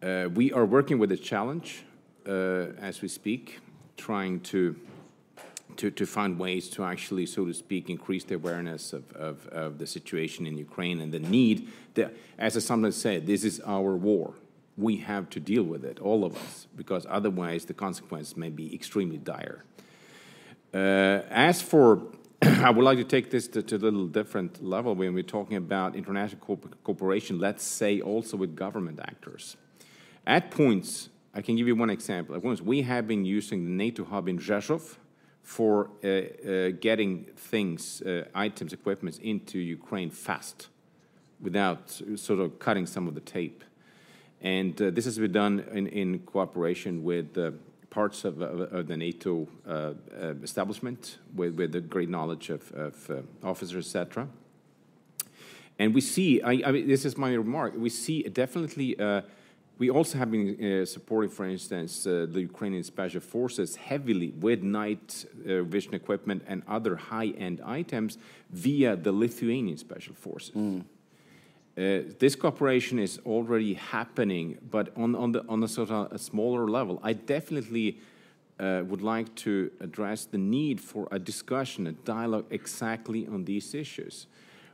Uh, 0.03 0.29
we 0.35 0.53
are 0.53 0.65
working 0.65 0.99
with 0.99 1.11
a 1.11 1.17
challenge 1.17 1.83
uh, 2.27 2.73
as 2.79 3.01
we 3.01 3.07
speak, 3.07 3.59
trying 3.95 4.39
to 4.41 4.75
to, 5.77 5.91
to 5.91 6.05
find 6.05 6.37
ways 6.39 6.69
to 6.69 6.83
actually, 6.83 7.25
so 7.25 7.45
to 7.45 7.53
speak, 7.53 7.89
increase 7.89 8.23
the 8.23 8.35
awareness 8.35 8.93
of, 8.93 9.11
of, 9.13 9.47
of 9.47 9.77
the 9.77 9.87
situation 9.87 10.45
in 10.45 10.57
Ukraine 10.57 10.99
and 10.99 11.11
the 11.13 11.19
need 11.19 11.69
that, 11.93 12.13
as 12.37 12.57
I 12.57 12.59
sometimes 12.59 12.95
say, 12.95 13.19
this 13.19 13.43
is 13.43 13.61
our 13.65 13.95
war. 13.95 14.33
We 14.77 14.97
have 14.97 15.29
to 15.31 15.39
deal 15.39 15.63
with 15.63 15.83
it, 15.83 15.99
all 15.99 16.23
of 16.23 16.35
us, 16.35 16.67
because 16.75 17.05
otherwise 17.09 17.65
the 17.65 17.73
consequences 17.73 18.37
may 18.37 18.49
be 18.49 18.73
extremely 18.73 19.17
dire. 19.17 19.63
Uh, 20.73 21.21
as 21.29 21.61
for, 21.61 22.03
I 22.41 22.69
would 22.69 22.83
like 22.83 22.97
to 22.97 23.03
take 23.03 23.31
this 23.31 23.47
to, 23.49 23.63
to, 23.63 23.75
a 23.75 23.77
little 23.77 24.07
different 24.07 24.63
level 24.63 24.93
when 24.93 25.13
we're 25.13 25.23
talking 25.23 25.57
about 25.57 25.95
international 25.95 26.41
co 26.45 26.57
cooperation, 26.83 27.39
let's 27.39 27.63
say 27.63 28.01
also 28.01 28.37
with 28.37 28.55
government 28.55 28.99
actors. 28.99 29.57
At 30.25 30.51
points, 30.51 31.09
I 31.33 31.41
can 31.41 31.55
give 31.55 31.67
you 31.67 31.75
one 31.75 31.89
example. 31.89 32.35
At 32.35 32.43
points, 32.43 32.61
we 32.61 32.81
have 32.83 33.07
been 33.07 33.25
using 33.25 33.63
the 33.63 33.71
NATO 33.71 34.03
hub 34.03 34.27
in 34.27 34.37
Rzeszów 34.39 34.97
for 35.47 35.89
uh, 36.03 36.07
uh, 36.07 36.71
getting 36.81 37.23
things, 37.37 38.01
uh, 38.01 38.25
items, 38.35 38.73
equipments 38.73 39.17
into 39.19 39.57
Ukraine 39.57 40.09
fast 40.09 40.67
without 41.39 41.89
sort 42.15 42.41
of 42.41 42.59
cutting 42.59 42.85
some 42.85 43.07
of 43.07 43.15
the 43.15 43.21
tape. 43.21 43.63
And 44.41 44.79
uh, 44.81 44.89
this 44.89 45.05
has 45.05 45.17
been 45.17 45.31
done 45.31 45.63
in, 45.71 45.87
in 45.87 46.19
cooperation 46.19 47.01
with 47.01 47.37
uh, 47.37 47.51
parts 47.89 48.25
of, 48.25 48.41
of, 48.41 48.87
the 48.87 48.97
NATO 48.97 49.47
uh, 49.65 49.93
establishment 50.43 51.17
with, 51.33 51.55
with 51.55 51.71
the 51.71 51.79
great 51.79 52.09
knowledge 52.09 52.49
of, 52.49 52.69
of 52.73 53.25
officers, 53.41 53.85
etc. 53.85 54.27
And 55.79 55.95
we 55.95 56.01
see, 56.01 56.41
I, 56.41 56.61
I 56.65 56.71
mean, 56.73 56.89
this 56.89 57.05
is 57.05 57.17
my 57.17 57.33
remark, 57.33 57.73
we 57.77 57.89
see 57.89 58.23
definitely, 58.23 58.97
we 59.79 59.89
also 59.89 60.17
have 60.17 60.31
been 60.31 60.81
uh, 60.81 60.85
supporting, 60.85 61.29
for 61.29 61.45
instance, 61.45 62.07
uh, 62.07 62.25
the 62.29 62.41
Ukrainian 62.41 62.83
special 62.83 63.21
forces 63.21 63.75
heavily 63.75 64.29
with 64.39 64.63
night 64.63 65.25
uh, 65.47 65.61
vision 65.63 65.93
equipment 65.93 66.43
and 66.47 66.63
other 66.67 66.95
high-end 66.95 67.61
items 67.63 68.17
via 68.49 68.95
the 68.95 69.11
Lithuanian 69.11 69.77
special 69.77 70.15
forces. 70.15 70.55
Uh, 70.55 72.01
this 72.17 72.35
cooperation 72.35 72.97
is 72.97 73.19
already 73.23 73.75
happening, 73.75 74.57
but 74.71 74.89
on, 74.97 75.13
on, 75.13 75.31
the, 75.31 75.45
on 75.47 75.63
a 75.63 75.67
sort 75.67 75.91
of 75.91 76.11
a 76.11 76.17
smaller 76.17 76.67
level. 76.67 76.99
I 77.03 77.13
definitely 77.13 77.99
uh, 78.59 78.81
would 78.87 79.03
like 79.03 79.33
to 79.35 79.69
address 79.79 80.25
the 80.25 80.39
need 80.39 80.81
for 80.81 81.07
a 81.11 81.19
discussion, 81.19 81.85
a 81.85 81.91
dialogue 81.91 82.45
exactly 82.49 83.27
on 83.27 83.45
these 83.45 83.75
issues. 83.75 84.25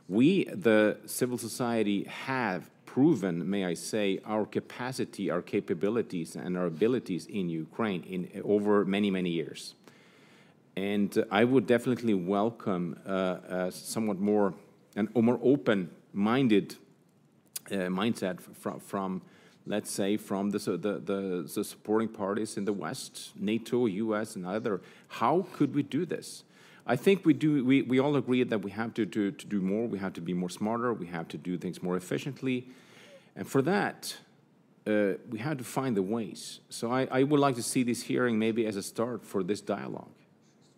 We, 0.08 0.44
the 0.44 0.96
civil 1.04 1.36
society, 1.36 2.04
have 2.04 2.70
proven, 2.94 3.50
may 3.50 3.64
I 3.64 3.74
say, 3.74 4.20
our 4.24 4.46
capacity, 4.46 5.28
our 5.28 5.42
capabilities, 5.42 6.36
and 6.36 6.56
our 6.56 6.66
abilities 6.66 7.26
in 7.26 7.48
Ukraine 7.48 8.04
in 8.04 8.40
over 8.44 8.84
many, 8.84 9.10
many 9.10 9.30
years. 9.30 9.74
And 10.76 11.18
uh, 11.18 11.24
I 11.28 11.42
would 11.42 11.66
definitely 11.66 12.14
welcome 12.14 12.96
uh, 13.04 13.38
a 13.48 13.72
somewhat 13.72 14.20
more 14.20 14.54
an 14.94 15.08
a 15.16 15.20
more 15.20 15.40
open-minded 15.42 16.76
uh, 17.72 17.74
mindset 18.00 18.40
from, 18.40 18.78
from, 18.78 19.22
let's 19.66 19.90
say, 19.90 20.16
from 20.16 20.50
the, 20.50 20.58
the, 20.58 20.92
the, 21.10 21.50
the 21.52 21.64
supporting 21.64 22.08
parties 22.08 22.56
in 22.56 22.64
the 22.64 22.72
West, 22.72 23.32
NATO, 23.34 23.86
US, 23.86 24.36
and 24.36 24.46
other. 24.46 24.80
How 25.08 25.46
could 25.52 25.74
we 25.74 25.82
do 25.82 26.06
this? 26.06 26.44
I 26.86 26.94
think 26.94 27.24
we 27.24 27.32
do. 27.32 27.64
We, 27.64 27.82
we 27.82 27.98
all 27.98 28.14
agree 28.14 28.44
that 28.44 28.62
we 28.62 28.70
have 28.70 28.94
to, 28.94 29.06
to, 29.06 29.32
to 29.32 29.46
do 29.46 29.60
more. 29.60 29.88
We 29.88 29.98
have 29.98 30.12
to 30.12 30.20
be 30.20 30.34
more 30.34 30.50
smarter. 30.50 30.92
We 30.92 31.06
have 31.06 31.26
to 31.28 31.38
do 31.38 31.56
things 31.56 31.82
more 31.82 31.96
efficiently, 31.96 32.68
and 33.36 33.46
for 33.46 33.62
that, 33.62 34.16
uh, 34.86 35.14
we 35.30 35.38
have 35.38 35.58
to 35.58 35.64
find 35.64 35.96
the 35.96 36.02
ways. 36.02 36.60
So 36.68 36.92
I, 36.92 37.08
I 37.10 37.22
would 37.22 37.40
like 37.40 37.56
to 37.56 37.62
see 37.62 37.82
this 37.82 38.02
hearing 38.02 38.38
maybe 38.38 38.66
as 38.66 38.76
a 38.76 38.82
start 38.82 39.24
for 39.24 39.42
this 39.42 39.60
dialogue, 39.60 40.12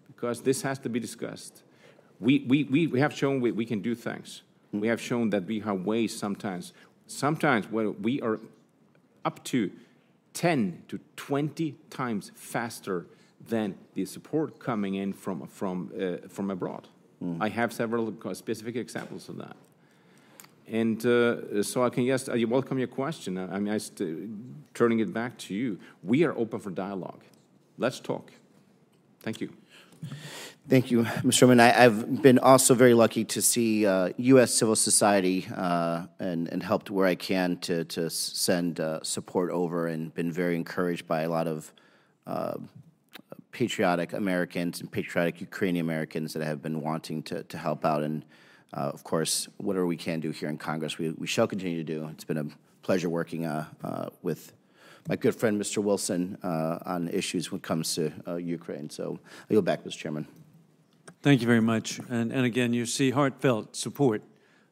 because 0.07 0.43
this 0.43 0.63
has 0.63 0.79
to 0.81 0.89
be 0.89 1.01
discussed. 1.01 1.63
We, 2.21 2.45
we, 2.49 2.65
we, 2.65 2.87
we 2.87 3.01
have 3.01 3.13
shown 3.13 3.41
we, 3.41 3.53
we 3.53 3.67
can 3.67 3.81
do 3.81 3.95
things. 3.95 4.43
We 4.73 4.89
have 4.89 5.01
shown 5.01 5.31
that 5.31 5.45
we 5.45 5.61
have 5.61 5.85
ways 5.85 6.17
sometimes. 6.17 6.73
Sometimes 7.07 7.71
when 7.71 8.01
we 8.03 8.21
are 8.21 8.41
up 9.25 9.43
to 9.45 9.71
10 10.35 10.83
to 10.89 11.01
20 11.17 11.75
times 11.91 12.31
faster 12.35 13.07
than 13.49 13.75
the 13.95 14.05
support 14.05 14.59
coming 14.59 14.95
in 14.95 15.13
from, 15.13 15.47
from, 15.47 15.93
uh, 15.99 16.29
from 16.29 16.51
abroad. 16.51 16.89
I 17.41 17.49
have 17.49 17.73
several 17.73 18.15
specific 18.35 18.77
examples 18.77 19.29
of 19.29 19.39
that. 19.39 19.57
And 20.69 21.05
uh, 21.07 21.63
so 21.63 21.85
I 21.85 21.91
can, 21.91 22.05
yes, 22.05 22.29
I 22.29 22.43
welcome 22.45 22.79
your 22.79 22.89
question. 22.89 23.39
I 23.39 23.59
mean, 23.59 23.73
I 23.73 23.79
st- 23.79 24.31
turning 24.75 24.99
it 24.99 25.13
back 25.13 25.39
to 25.39 25.55
you. 25.55 25.79
We 26.03 26.25
are 26.25 26.37
open 26.37 26.59
for 26.59 26.71
dialogue. 26.71 27.23
Let's 27.79 28.01
talk. 28.01 28.33
Thank 29.21 29.41
you. 29.41 29.51
Thank 30.69 30.91
you, 30.91 31.03
Mr. 31.03 31.33
Sherman. 31.33 31.61
I, 31.61 31.85
I've 31.85 32.23
been 32.23 32.41
also 32.41 32.75
very 32.75 32.95
lucky 32.95 33.25
to 33.27 33.41
see 33.41 33.87
uh, 33.87 34.11
U.S. 34.17 34.53
civil 34.53 34.75
society 34.75 35.47
uh, 35.55 36.07
and, 36.19 36.49
and 36.49 36.61
helped 36.61 36.91
where 36.91 37.07
I 37.07 37.15
can 37.15 37.59
to, 37.59 37.85
to 37.85 38.11
send 38.11 38.81
uh, 38.81 39.01
support 39.05 39.53
over 39.53 39.87
and 39.87 40.13
been 40.13 40.33
very 40.33 40.57
encouraged 40.57 41.07
by 41.07 41.23
a 41.23 41.29
lot 41.29 41.47
of 41.47 41.73
uh, 42.27 42.55
patriotic 43.53 44.13
Americans 44.13 44.81
and 44.81 44.91
patriotic 44.91 45.41
Ukrainian 45.41 45.87
Americans 45.87 46.33
that 46.33 46.43
have 46.43 46.61
been 46.61 46.81
wanting 46.81 47.23
to, 47.23 47.45
to 47.45 47.57
help 47.57 47.85
out. 47.85 48.03
And 48.03 48.25
uh, 48.73 48.81
of 48.81 49.05
course, 49.05 49.49
whatever 49.59 49.87
we 49.87 49.97
can 49.97 50.21
do 50.21 50.31
here 50.31 50.49
in 50.49 50.59
Congress, 50.59 50.99
we, 50.99 51.11
we 51.11 51.27
shall 51.27 51.47
continue 51.47 51.79
to 51.79 51.85
do. 51.85 52.09
It's 52.13 52.25
been 52.25 52.39
a 52.39 52.47
pleasure 52.83 53.09
working 53.09 53.45
uh, 53.45 53.67
uh, 53.83 54.09
with 54.23 54.53
my 55.09 55.17
good 55.17 55.35
friend, 55.35 55.61
Mr. 55.61 55.79
Wilson, 55.79 56.37
uh, 56.43 56.79
on 56.85 57.09
issues 57.09 57.51
when 57.51 57.59
it 57.59 57.63
comes 57.63 57.95
to 57.95 58.13
uh, 58.27 58.37
Ukraine. 58.37 58.91
So 58.91 59.19
I 59.49 59.53
yield 59.53 59.65
back, 59.65 59.85
Mr. 59.85 59.99
Chairman. 59.99 60.27
Thank 61.23 61.41
you 61.41 61.47
very 61.47 61.61
much. 61.61 62.01
And, 62.09 62.33
and 62.33 62.45
again, 62.45 62.73
you 62.73 62.87
see 62.87 63.11
heartfelt 63.11 63.77
support 63.77 64.23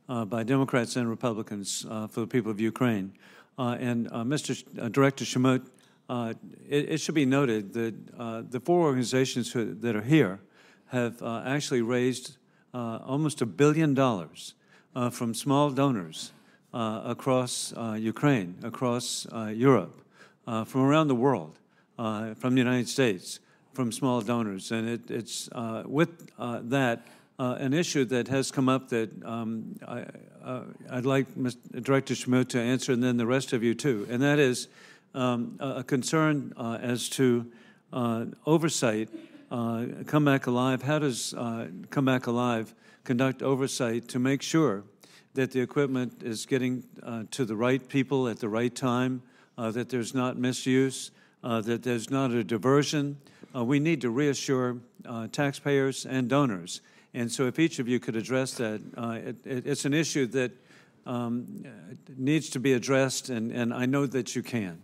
by 0.07 0.42
Democrats 0.42 0.97
and 0.97 1.09
Republicans 1.09 1.86
for 2.11 2.20
the 2.20 2.26
people 2.26 2.51
of 2.51 2.61
Ukraine. 2.61 3.14
And 3.57 4.11
Mr. 4.11 4.55
Sh- 4.57 4.90
Director 4.90 5.24
Chmut, 5.24 5.66
uh, 6.09 6.34
it, 6.68 6.90
it 6.90 7.01
should 7.01 7.14
be 7.14 7.24
noted 7.24 7.72
that 7.72 8.51
the 8.51 8.61
four 8.61 8.82
organizations 8.82 9.53
who, 9.53 9.74
that 9.74 9.97
are 9.97 10.03
here 10.03 10.40
have 10.86 11.22
actually 11.22 11.82
raised 11.82 12.36
uh, 12.75 12.99
almost 13.07 13.41
a 13.41 13.47
billion 13.47 13.95
dollars 13.95 14.55
uh, 14.97 15.09
from 15.09 15.33
small 15.33 15.70
donors 15.70 16.33
uh, 16.72 17.03
across 17.05 17.72
uh, 17.77 17.97
Ukraine, 17.99 18.57
across 18.64 19.27
uh, 19.33 19.45
Europe, 19.47 20.01
from 20.45 20.81
around 20.81 21.09
the 21.09 21.14
world, 21.14 21.59
from 21.97 22.55
the 22.55 22.59
United 22.59 22.89
States, 22.89 23.39
from 23.72 23.93
small 23.93 24.20
donors. 24.20 24.72
And 24.72 24.89
it, 24.89 25.11
it's 25.11 25.49
with 25.85 26.31
that 26.37 27.07
an 27.39 27.72
issue 27.72 28.05
that 28.07 28.29
has 28.29 28.51
come 28.51 28.68
up 28.68 28.89
that 28.89 29.11
um, 29.25 29.79
I, 29.87 30.05
I'd 30.91 31.07
like 31.07 31.33
Mr. 31.35 31.83
Director 31.83 32.14
Chmut 32.14 32.49
to 32.49 32.61
answer, 32.61 32.93
and 32.93 33.03
then 33.03 33.16
the 33.16 33.27
rest 33.27 33.53
of 33.53 33.62
you 33.62 33.75
too. 33.75 34.07
And 34.11 34.20
that 34.22 34.39
is 34.39 34.68
um, 35.14 35.57
a 35.61 35.85
concern 35.85 36.53
as 36.59 37.09
to 37.11 37.47
oversight. 38.45 39.09
Uh, 39.55 39.86
Come 40.09 40.24
Back 40.24 40.48
Alive, 40.48 40.82
how 40.82 40.98
does 40.98 41.32
uh, 41.32 41.68
Come 41.90 42.07
Back 42.07 42.26
Alive 42.26 42.74
conduct 43.05 43.40
oversight 43.40 44.09
to 44.09 44.18
make 44.18 44.42
sure 44.42 44.82
that 45.34 45.52
the 45.52 45.61
equipment 45.61 46.24
is 46.24 46.44
getting 46.44 46.82
uh, 47.05 47.22
to 47.30 47.44
the 47.44 47.55
right 47.55 47.88
people 47.88 48.26
at 48.26 48.40
the 48.40 48.48
right 48.48 48.74
time, 48.74 49.22
uh, 49.57 49.70
that 49.70 49.90
there's 49.90 50.12
not 50.12 50.36
misuse, 50.36 51.12
uh, 51.44 51.61
that 51.61 51.84
there's 51.84 52.11
not 52.11 52.32
a 52.32 52.42
diversion. 52.42 53.16
Uh, 53.55 53.62
we 53.62 53.78
need 53.78 54.00
to 54.00 54.11
reassure 54.11 54.78
taxpayers 55.30 56.05
and 56.05 56.28
donors. 56.28 56.80
And 57.14 57.30
so, 57.30 57.46
if 57.46 57.61
each 57.61 57.78
of 57.78 57.86
you 57.86 58.00
could 58.00 58.16
address 58.16 58.55
that, 58.55 58.80
it, 59.24 59.36
it, 59.46 59.66
it's 59.68 59.84
an 59.84 59.94
issue 59.94 60.26
that 60.26 60.50
um, 61.07 61.64
needs 62.16 62.50
to 62.50 62.59
be 62.59 62.72
addressed, 62.72 63.28
and, 63.28 63.52
and 63.52 63.72
I 63.72 63.86
know 63.86 64.05
that 64.07 64.34
you 64.34 64.42
can. 64.42 64.82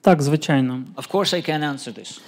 Так, 0.00 0.22
звичайно. 0.22 0.84
Of 0.96 1.08
course, 1.10 1.34
I 1.34 1.50
can 1.50 1.60
answer 1.60 1.92
this. 1.98 2.20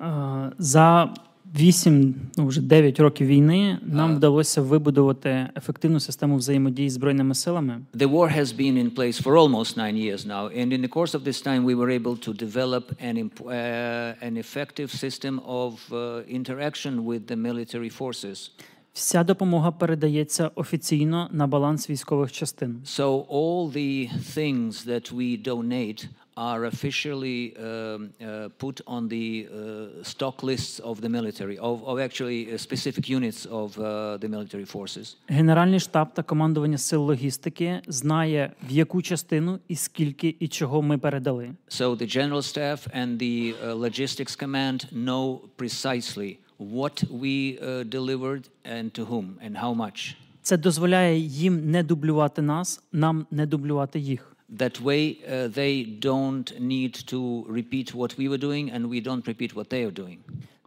Е, 0.00 0.52
За 0.58 1.14
8, 1.54 2.14
ну 2.36 2.46
вже 2.46 2.60
9 2.60 3.00
років 3.00 3.26
війни 3.26 3.78
нам 3.82 4.16
вдалося 4.16 4.62
вибудувати 4.62 5.48
ефективну 5.56 6.00
систему 6.00 6.36
взаємодії 6.36 6.90
з 6.90 6.92
збройними 6.92 7.34
силами. 7.34 7.80
The 7.94 8.10
war 8.10 8.38
has 8.38 8.46
been 8.46 8.76
in 8.84 8.94
place 8.94 9.22
for 9.22 9.32
almost 9.32 9.76
nine 9.76 9.96
years 9.96 10.26
now, 10.26 10.58
and 10.58 10.72
in 10.72 10.80
the 10.82 10.88
course 10.88 11.14
of 11.14 11.24
this 11.24 11.46
time, 11.46 11.64
we 11.64 11.74
were 11.74 11.90
able 12.00 12.16
to 12.26 12.32
develop 12.46 12.84
an, 13.02 13.16
uh, 13.16 14.28
an 14.28 14.36
effective 14.36 14.90
system 15.04 15.40
of 15.46 15.72
uh, 15.90 15.98
interaction 16.38 17.04
with 17.04 17.22
the 17.26 17.36
military 17.36 17.90
forces. 17.98 18.50
Вся 18.92 19.24
допомога 19.24 19.70
передається 19.70 20.50
офіційно 20.54 21.28
на 21.32 21.46
баланс 21.46 21.90
військових 21.90 22.32
частин. 22.32 22.80
So 22.84 23.24
all 23.26 23.72
the 23.72 24.08
things 24.36 24.86
that 24.86 25.12
we 25.14 25.42
donate 25.46 26.08
are 26.36 26.64
officially 26.64 27.56
um, 27.56 28.10
uh, 28.20 28.48
put 28.58 28.80
on 28.86 29.08
the 29.08 29.48
uh, 29.48 30.02
stock 30.02 30.42
lists 30.42 30.80
of 30.80 31.00
the 31.00 31.08
military, 31.08 31.58
of, 31.58 31.82
of 31.84 31.98
actually 31.98 32.52
uh, 32.52 32.58
specific 32.58 33.08
units 33.08 33.46
of 33.46 33.78
uh, 33.78 34.16
the 34.18 34.28
military 34.28 34.64
forces. 34.64 35.16
Генеральний 35.28 35.80
штаб 35.80 36.14
та 36.14 36.22
командування 36.22 36.78
сил 36.78 37.02
логістики 37.02 37.80
знає, 37.86 38.52
в 38.68 38.72
яку 38.72 39.02
частину 39.02 39.58
і 39.68 39.76
скільки 39.76 40.36
і 40.40 40.48
чого 40.48 40.82
ми 40.82 40.98
передали. 40.98 41.50
So 41.68 41.96
the 41.96 42.16
general 42.16 42.42
staff 42.42 42.88
and 42.94 43.18
the 43.18 43.54
uh, 43.54 43.74
logistics 43.74 44.36
command 44.36 44.92
know 44.92 45.40
precisely 45.56 46.36
what 46.58 47.04
we 47.10 47.58
uh, 47.58 47.84
delivered 47.84 48.48
and 48.64 48.92
to 48.92 49.04
whom 49.04 49.26
and 49.44 49.56
how 49.56 49.74
much. 49.74 50.14
Це 50.42 50.56
дозволяє 50.56 51.18
їм 51.18 51.70
не 51.70 51.82
дублювати 51.82 52.42
нас, 52.42 52.82
нам 52.92 53.26
не 53.30 53.46
дублювати 53.46 53.98
їх. 53.98 54.29
That 54.49 54.79
way, 54.79 55.03
uh, 55.17 55.47
they 55.47 55.83
don't 56.09 56.47
need 56.59 56.93
to 57.07 57.45
repeat 57.49 57.95
what 57.95 58.11
we 58.19 58.29
were 58.31 58.37
doing, 58.37 58.65
and 58.69 58.81
we 58.93 59.01
don't 59.01 59.25
repeat 59.27 59.51
what 59.55 59.67
they 59.69 59.83
are 59.87 59.95
doing. 60.03 60.19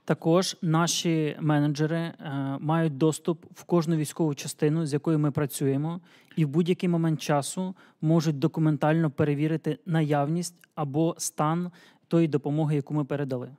Також 0.04 0.56
наші 0.62 1.36
менеджери 1.40 1.96
е, 1.98 2.14
мають 2.60 2.96
доступ 2.98 3.44
в 3.54 3.64
кожну 3.64 3.96
військову 3.96 4.34
частину, 4.34 4.86
з 4.86 4.92
якою 4.92 5.18
ми 5.18 5.30
працюємо, 5.30 6.00
і 6.36 6.44
в 6.44 6.48
будь-який 6.48 6.88
момент 6.88 7.22
часу 7.22 7.74
можуть 8.00 8.38
документально 8.38 9.10
перевірити 9.10 9.78
наявність 9.86 10.54
або 10.74 11.14
стан 11.18 11.70
тої 12.08 12.28
допомоги, 12.28 12.76
яку 12.76 12.94
ми 12.94 13.04
передали. 13.04 13.50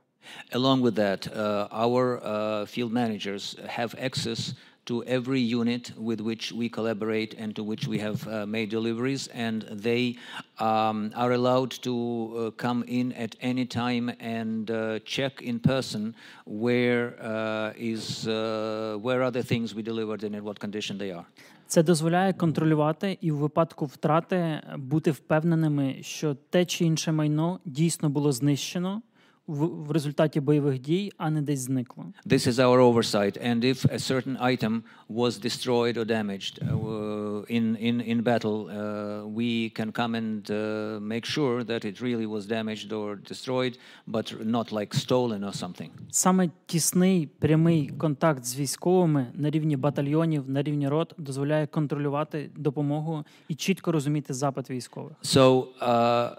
Along 0.52 0.82
with 0.82 0.94
that, 0.94 1.20
uh, 1.28 1.68
our 1.84 2.04
uh, 2.18 2.66
field 2.66 2.92
managers 2.92 3.56
have 3.78 3.94
access 4.08 4.40
to 4.85 5.03
every 5.03 5.39
unit 5.39 5.91
with 5.97 6.21
which 6.21 6.51
we 6.51 6.69
collaborate 6.69 7.33
and 7.33 7.55
to 7.55 7.63
which 7.63 7.87
we 7.87 7.97
have 7.99 8.27
uh, 8.27 8.45
made 8.45 8.69
deliveries, 8.69 9.27
and 9.27 9.63
they 9.71 10.17
um, 10.59 11.11
are 11.15 11.33
allowed 11.33 11.71
to 11.71 11.93
uh, 11.93 12.51
come 12.51 12.83
in 12.87 13.11
at 13.13 13.35
any 13.41 13.65
time 13.65 14.11
and 14.19 14.71
uh, 14.71 14.99
check 14.99 15.41
in 15.41 15.59
person 15.59 16.15
where 16.45 17.15
uh, 17.21 17.73
is 17.77 18.27
uh, 18.27 18.97
where 19.01 19.23
are 19.23 19.31
the 19.31 19.43
things 19.43 19.73
we 19.75 19.81
delivered 19.81 20.23
and 20.23 20.35
in 20.35 20.43
what 20.43 20.59
condition 20.59 20.97
they 20.97 21.11
are. 21.11 21.25
Це 21.67 21.83
дозволяє 21.83 22.33
контролювати 22.33 23.17
і 23.21 23.31
в 23.31 23.37
випадку 23.37 23.85
втрати 23.85 24.61
бути 24.77 25.11
впевненими, 25.11 25.97
що 26.01 26.35
те 26.49 26.65
чи 26.65 26.85
інше 26.85 27.11
майно 27.11 27.59
дійсно 27.65 28.09
було 28.09 28.31
знищено 28.31 29.01
в, 29.47 29.65
в 29.65 29.91
результаті 29.91 30.39
бойових 30.39 30.79
дій, 30.79 31.11
а 31.17 31.29
не 31.29 31.41
десь 31.41 31.59
зникло. 31.59 32.05
This 32.25 32.47
is 32.47 32.59
our 32.59 32.79
oversight, 32.79 33.37
and 33.37 33.63
if 33.63 33.85
a 33.85 33.99
certain 33.99 34.37
item 34.53 34.83
was 35.09 35.37
destroyed 35.37 35.97
or 35.97 36.05
damaged 36.05 36.59
uh, 36.61 37.57
in, 37.57 37.75
in, 37.75 38.01
in 38.01 38.21
battle, 38.23 38.57
uh, 38.69 39.25
we 39.39 39.69
can 39.77 39.91
come 39.91 40.15
and 40.15 40.49
uh, 40.49 40.99
make 40.99 41.25
sure 41.25 41.63
that 41.63 41.85
it 41.85 42.01
really 42.01 42.25
was 42.25 42.43
damaged 42.47 42.91
or 42.91 43.15
destroyed, 43.15 43.77
but 44.07 44.27
not 44.57 44.71
like 44.71 44.93
stolen 44.93 45.43
or 45.43 45.53
something. 45.53 45.89
Саме 46.11 46.49
тісний 46.65 47.27
прямий 47.27 47.87
контакт 47.87 48.45
з 48.45 48.59
військовими 48.59 49.27
на 49.33 49.49
рівні 49.49 49.77
батальйонів, 49.77 50.49
на 50.49 50.63
рівні 50.63 50.87
рот 50.87 51.13
дозволяє 51.17 51.67
контролювати 51.67 52.49
допомогу 52.55 53.23
і 53.47 53.55
чітко 53.55 53.91
розуміти 53.91 54.33
запит 54.33 54.69
військових. 54.69 55.13
So 55.23 55.63
uh, 55.81 56.29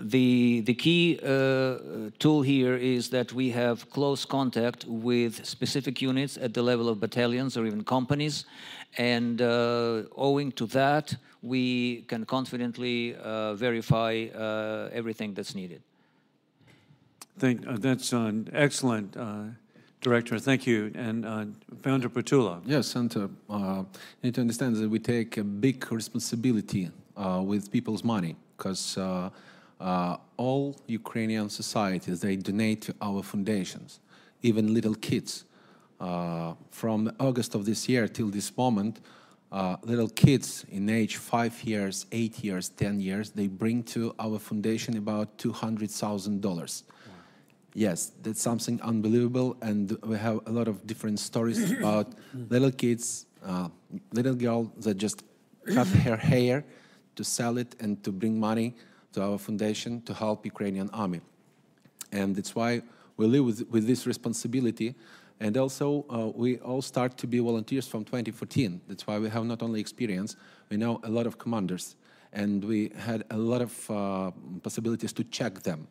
the 0.00 0.60
the 0.60 0.74
key 0.74 1.18
uh, 1.22 2.10
tool 2.18 2.42
here 2.42 2.76
is 2.76 3.10
that 3.10 3.32
we 3.32 3.50
have 3.50 3.88
close 3.90 4.24
contact 4.24 4.84
with 4.86 5.44
specific 5.44 6.02
units 6.02 6.36
at 6.36 6.52
the 6.54 6.62
level 6.62 6.88
of 6.88 6.98
battalions 7.00 7.56
or 7.56 7.66
even 7.66 7.84
companies, 7.84 8.44
and 8.98 9.40
uh, 9.40 10.02
owing 10.16 10.52
to 10.52 10.66
that, 10.66 11.16
we 11.42 12.02
can 12.08 12.24
confidently 12.24 13.14
uh, 13.16 13.54
verify 13.54 14.26
uh, 14.34 14.88
everything 14.92 15.34
that's 15.34 15.54
needed. 15.54 15.82
Thank, 17.38 17.66
uh, 17.66 17.76
that's 17.78 18.12
uh, 18.12 18.32
excellent, 18.52 19.16
uh, 19.16 19.44
Director. 20.00 20.38
Thank 20.38 20.66
you. 20.66 20.92
And 20.94 21.24
uh, 21.24 21.46
Founder 21.82 22.08
Prytula. 22.08 22.60
Yes, 22.66 22.94
and 22.94 23.14
uh, 23.16 23.28
uh, 23.48 23.78
you 23.78 23.84
need 24.22 24.34
to 24.34 24.42
understand 24.42 24.76
that 24.76 24.88
we 24.88 24.98
take 24.98 25.38
a 25.38 25.44
big 25.44 25.90
responsibility 25.90 26.90
uh, 27.16 27.42
with 27.44 27.72
people's 27.72 28.04
money 28.04 28.36
because 28.56 28.98
uh, 29.80 30.16
all 30.36 30.76
Ukrainian 30.86 31.48
societies 31.48 32.20
they 32.20 32.36
donate 32.36 32.82
to 32.82 32.94
our 33.00 33.22
foundations, 33.22 34.00
even 34.42 34.72
little 34.74 34.94
kids. 34.94 35.44
Uh, 36.00 36.54
from 36.70 37.10
August 37.20 37.54
of 37.54 37.64
this 37.64 37.88
year 37.88 38.08
till 38.08 38.28
this 38.28 38.56
moment, 38.56 39.00
uh, 39.52 39.76
little 39.84 40.08
kids 40.08 40.66
in 40.68 40.90
age 40.90 41.16
five 41.16 41.62
years, 41.62 42.06
eight 42.10 42.42
years, 42.42 42.68
ten 42.68 43.00
years, 43.00 43.30
they 43.30 43.46
bring 43.46 43.82
to 43.84 44.14
our 44.18 44.38
foundation 44.38 44.96
about 44.96 45.38
two 45.38 45.52
hundred 45.52 45.90
thousand 45.90 46.40
dollars. 46.40 46.84
Yes, 47.74 48.12
that's 48.22 48.40
something 48.40 48.80
unbelievable, 48.82 49.56
and 49.60 49.96
we 50.04 50.16
have 50.16 50.40
a 50.46 50.50
lot 50.50 50.68
of 50.68 50.86
different 50.86 51.18
stories 51.18 51.70
about 51.78 52.12
little 52.48 52.70
kids, 52.70 53.26
uh, 53.44 53.68
little 54.12 54.34
girl 54.34 54.72
that 54.78 54.96
just 54.96 55.22
cut 55.72 55.86
her 55.88 56.16
hair 56.16 56.64
to 57.16 57.24
sell 57.24 57.58
it 57.58 57.74
and 57.80 58.02
to 58.04 58.12
bring 58.12 58.38
money 58.38 58.74
to 59.14 59.22
our 59.22 59.38
foundation 59.38 60.02
to 60.02 60.14
help 60.14 60.44
Ukrainian 60.44 60.90
army, 60.90 61.20
and 62.12 62.36
that's 62.36 62.54
why 62.54 62.82
we 63.16 63.26
live 63.26 63.44
with, 63.44 63.68
with 63.70 63.86
this 63.86 64.06
responsibility. 64.06 64.94
And 65.40 65.56
also, 65.56 66.04
uh, 66.08 66.30
we 66.34 66.58
all 66.58 66.80
start 66.80 67.18
to 67.18 67.26
be 67.26 67.40
volunteers 67.40 67.88
from 67.88 68.04
2014. 68.04 68.80
That's 68.88 69.06
why 69.06 69.18
we 69.18 69.28
have 69.28 69.44
not 69.44 69.62
only 69.62 69.80
experience, 69.80 70.36
we 70.70 70.76
know 70.76 71.00
a 71.02 71.10
lot 71.10 71.26
of 71.26 71.38
commanders, 71.38 71.96
and 72.32 72.64
we 72.64 72.92
had 72.96 73.24
a 73.30 73.36
lot 73.36 73.60
of 73.60 73.90
uh, 73.90 74.30
possibilities 74.62 75.12
to 75.14 75.24
check 75.24 75.62
them. 75.62 75.88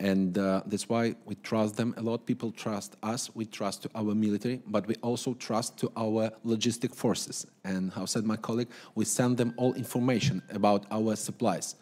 And 0.00 0.36
uh, 0.38 0.62
that's 0.66 0.88
why 0.88 1.14
we 1.24 1.34
trust 1.36 1.76
them 1.76 1.94
a 1.96 2.02
lot. 2.02 2.14
Of 2.14 2.26
people 2.26 2.50
trust 2.50 2.96
us. 3.02 3.30
We 3.34 3.44
trust 3.44 3.82
to 3.82 3.90
our 3.94 4.14
military 4.14 4.60
but 4.66 4.86
we 4.86 4.96
also 4.96 5.34
trust 5.34 5.78
to 5.78 5.92
our 5.96 6.30
logistic 6.44 6.94
forces. 6.94 7.46
And 7.64 7.92
how 7.92 8.04
said 8.06 8.24
my 8.24 8.36
colleague 8.36 8.68
we 8.94 9.04
send 9.04 9.36
them 9.36 9.54
all 9.56 9.72
information 9.74 10.42
about 10.50 10.86
our 10.90 11.16
supplies 11.16 11.76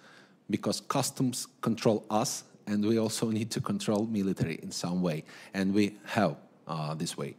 because 0.50 0.80
customs 0.80 1.46
control 1.60 2.04
us 2.10 2.44
and 2.66 2.84
we 2.84 2.98
also 2.98 3.30
need 3.30 3.50
to 3.50 3.60
control 3.60 4.06
military 4.06 4.58
in 4.62 4.70
some 4.70 5.02
way 5.02 5.24
and 5.54 5.74
we 5.74 5.96
help 6.04 6.38
uh, 6.66 6.94
this 6.94 7.16
way 7.16 7.34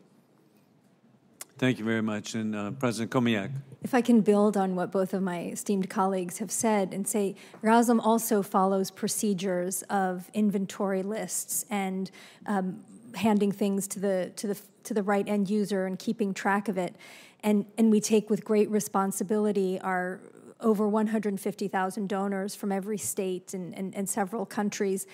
Thank 1.57 1.77
you 1.77 1.85
very 1.85 2.01
much. 2.01 2.33
And 2.33 2.55
uh, 2.55 2.71
President 2.71 3.11
Chomiak. 3.11 3.51
If 3.83 3.93
I 3.93 4.01
can 4.01 4.21
build 4.21 4.57
on 4.57 4.75
what 4.75 4.91
both 4.91 5.13
of 5.13 5.21
my 5.21 5.45
esteemed 5.45 5.89
colleagues 5.89 6.39
have 6.39 6.51
said 6.51 6.93
and 6.93 7.07
say, 7.07 7.35
Razom 7.61 7.99
also 8.03 8.41
follows 8.41 8.89
procedures 8.89 9.83
of 9.83 10.29
inventory 10.33 11.03
lists 11.03 11.65
and 11.69 12.09
um, 12.47 12.83
handing 13.15 13.51
things 13.51 13.87
to 13.89 13.99
the 13.99 14.31
to 14.35 14.47
the 14.47 14.59
to 14.83 14.93
the 14.93 15.03
right 15.03 15.27
end 15.27 15.49
user 15.49 15.85
and 15.85 15.99
keeping 15.99 16.33
track 16.33 16.67
of 16.67 16.77
it, 16.77 16.95
and 17.41 17.65
and 17.77 17.91
we 17.91 18.01
take 18.01 18.29
with 18.29 18.43
great 18.43 18.69
responsibility 18.69 19.79
our 19.81 20.19
over 20.63 20.87
150,000 20.87 22.09
donors 22.09 22.55
from 22.55 22.71
every 22.71 22.97
state 22.97 23.53
and, 23.53 23.73
and, 23.77 23.93
and 23.93 24.09
several 24.09 24.45
countries, 24.45 25.05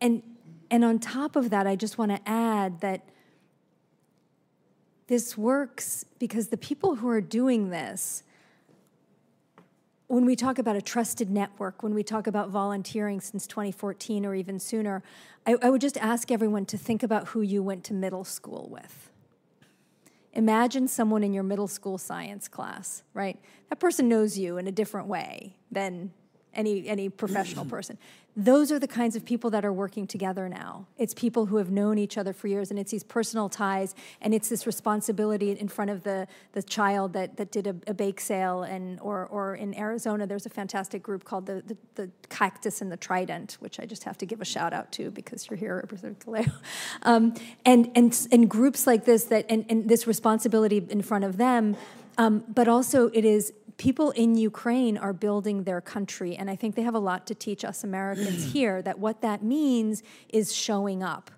and 0.00 0.22
and 0.72 0.86
on 0.86 0.98
top 0.98 1.36
of 1.36 1.50
that, 1.50 1.66
I 1.66 1.76
just 1.76 1.98
want 1.98 2.12
to 2.12 2.20
add 2.26 2.80
that 2.80 3.02
this 5.06 5.36
works 5.36 6.06
because 6.18 6.48
the 6.48 6.56
people 6.56 6.94
who 6.94 7.08
are 7.10 7.20
doing 7.20 7.68
this, 7.68 8.22
when 10.06 10.24
we 10.24 10.34
talk 10.34 10.58
about 10.58 10.74
a 10.74 10.80
trusted 10.80 11.30
network, 11.30 11.82
when 11.82 11.92
we 11.92 12.02
talk 12.02 12.26
about 12.26 12.48
volunteering 12.48 13.20
since 13.20 13.46
2014 13.46 14.24
or 14.24 14.34
even 14.34 14.58
sooner, 14.58 15.02
I, 15.46 15.56
I, 15.60 15.68
would 15.68 15.82
just 15.82 15.98
ask 15.98 16.30
everyone 16.30 16.64
to 16.64 16.78
think 16.78 17.02
about 17.02 17.28
who 17.28 17.42
you 17.42 17.62
went 17.62 17.84
to 17.84 17.92
middle 17.92 18.24
school 18.24 18.68
with. 18.70 19.10
Imagine 20.34 20.88
someone 20.88 21.22
in 21.22 21.32
your 21.32 21.42
middle 21.42 21.68
school 21.68 21.98
science 21.98 22.48
class, 22.48 23.02
right? 23.12 23.38
That 23.68 23.78
person 23.78 24.08
knows 24.08 24.38
you 24.38 24.58
in 24.58 24.66
a 24.66 24.72
different 24.72 25.08
way 25.08 25.56
than 25.70 26.12
any, 26.54 26.88
any 26.88 27.08
professional 27.08 27.64
person. 27.76 27.98
Those 28.34 28.72
are 28.72 28.78
the 28.78 28.88
kinds 28.88 29.14
of 29.14 29.26
people 29.26 29.50
that 29.50 29.62
are 29.62 29.72
working 29.72 30.06
together 30.06 30.48
now. 30.48 30.86
It's 30.96 31.12
people 31.12 31.46
who 31.46 31.56
have 31.56 31.70
known 31.70 31.98
each 31.98 32.16
other 32.16 32.32
for 32.32 32.48
years, 32.48 32.70
and 32.70 32.80
it's 32.80 32.90
these 32.90 33.02
personal 33.02 33.50
ties, 33.50 33.94
and 34.22 34.32
it's 34.32 34.48
this 34.48 34.66
responsibility 34.66 35.50
in 35.50 35.68
front 35.68 35.90
of 35.90 36.02
the, 36.02 36.26
the 36.52 36.62
child 36.62 37.12
that, 37.12 37.36
that 37.36 37.50
did 37.50 37.66
a, 37.66 37.76
a 37.86 37.92
bake 37.92 38.20
sale. 38.20 38.62
And, 38.62 38.98
or, 39.00 39.26
or 39.26 39.54
in 39.54 39.74
Arizona, 39.78 40.26
there's 40.26 40.46
a 40.46 40.50
fantastic 40.50 41.02
group 41.02 41.24
called 41.24 41.44
the, 41.44 41.62
the, 41.66 41.76
the, 41.94 42.10
Cactus 42.30 42.80
and 42.80 42.90
the 42.90 42.96
Trident, 42.96 43.58
which 43.60 43.78
I 43.78 43.84
just 43.84 44.04
have 44.04 44.16
to 44.18 44.26
give 44.26 44.40
a 44.40 44.46
shout 44.46 44.72
out 44.72 44.90
to 44.92 45.10
because 45.10 45.50
you're 45.50 45.58
here, 45.58 45.76
Representative 45.76 46.24
Gallego. 46.24 46.52
Um, 47.04 47.34
and, 47.64 47.90
and, 47.94 48.28
and 48.30 48.48
groups 48.48 48.86
like 48.86 49.04
this, 49.04 49.24
that, 49.24 49.46
and, 49.48 49.64
and 49.68 49.88
this 49.88 50.06
responsibility 50.06 50.84
in 50.88 51.02
front 51.02 51.24
of 51.24 51.36
them, 51.36 51.76
um, 52.16 52.44
but 52.48 52.68
also 52.68 53.08
it 53.08 53.24
is 53.24 53.52
people 53.76 54.10
in 54.12 54.36
Ukraine 54.36 54.96
are 54.96 55.12
building 55.12 55.64
their 55.64 55.80
country, 55.80 56.36
and 56.36 56.50
I 56.50 56.56
think 56.56 56.74
they 56.74 56.82
have 56.82 56.94
a 56.94 57.00
lot 57.00 57.26
to 57.28 57.34
teach 57.34 57.64
us 57.64 57.84
Americans 57.84 58.52
here 58.52 58.82
that 58.82 58.98
what 58.98 59.20
that 59.22 59.42
means 59.42 60.02
is 60.28 60.54
showing 60.54 61.02
up 61.02 61.30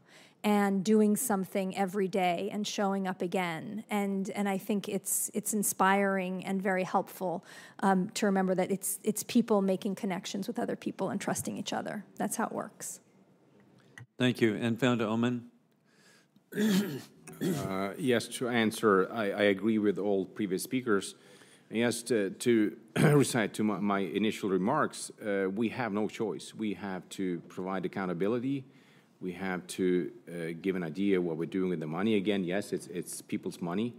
and 0.44 0.84
doing 0.84 1.16
something 1.16 1.74
every 1.74 2.06
day 2.06 2.50
and 2.52 2.66
showing 2.66 3.08
up 3.08 3.22
again. 3.22 3.82
And, 3.88 4.28
and 4.30 4.46
I 4.46 4.58
think 4.58 4.90
it's, 4.90 5.30
it's 5.32 5.54
inspiring 5.54 6.44
and 6.44 6.60
very 6.60 6.84
helpful 6.84 7.46
um, 7.80 8.10
to 8.10 8.26
remember 8.26 8.54
that 8.54 8.70
it's, 8.70 9.00
it's 9.02 9.22
people 9.22 9.62
making 9.62 9.94
connections 9.94 10.46
with 10.46 10.58
other 10.58 10.76
people 10.76 11.08
and 11.08 11.18
trusting 11.18 11.56
each 11.56 11.72
other. 11.72 12.04
That's 12.18 12.36
how 12.36 12.44
it 12.44 12.52
works. 12.52 13.00
Thank 14.18 14.42
you. 14.42 14.54
And 14.54 14.78
Founder 14.78 15.06
Ohman? 15.06 15.44
uh, 16.54 17.94
yes, 17.98 18.28
to 18.28 18.48
answer, 18.50 19.10
I, 19.10 19.30
I 19.30 19.42
agree 19.44 19.78
with 19.78 19.98
all 19.98 20.26
previous 20.26 20.62
speakers. 20.62 21.14
Yes, 21.70 22.02
to, 22.04 22.30
to 22.30 22.76
recite 22.96 23.54
to 23.54 23.64
my, 23.64 23.78
my 23.78 23.98
initial 24.00 24.48
remarks, 24.50 25.10
uh, 25.26 25.48
we 25.50 25.68
have 25.70 25.92
no 25.92 26.08
choice. 26.08 26.54
We 26.54 26.74
have 26.74 27.08
to 27.10 27.40
provide 27.48 27.84
accountability. 27.86 28.64
We 29.20 29.32
have 29.32 29.66
to 29.68 30.10
uh, 30.28 30.32
give 30.60 30.76
an 30.76 30.84
idea 30.84 31.20
what 31.20 31.36
we're 31.36 31.46
doing 31.46 31.70
with 31.70 31.80
the 31.80 31.86
money. 31.86 32.16
Again, 32.16 32.44
yes, 32.44 32.72
it's, 32.72 32.86
it's 32.88 33.22
people's 33.22 33.60
money. 33.60 33.94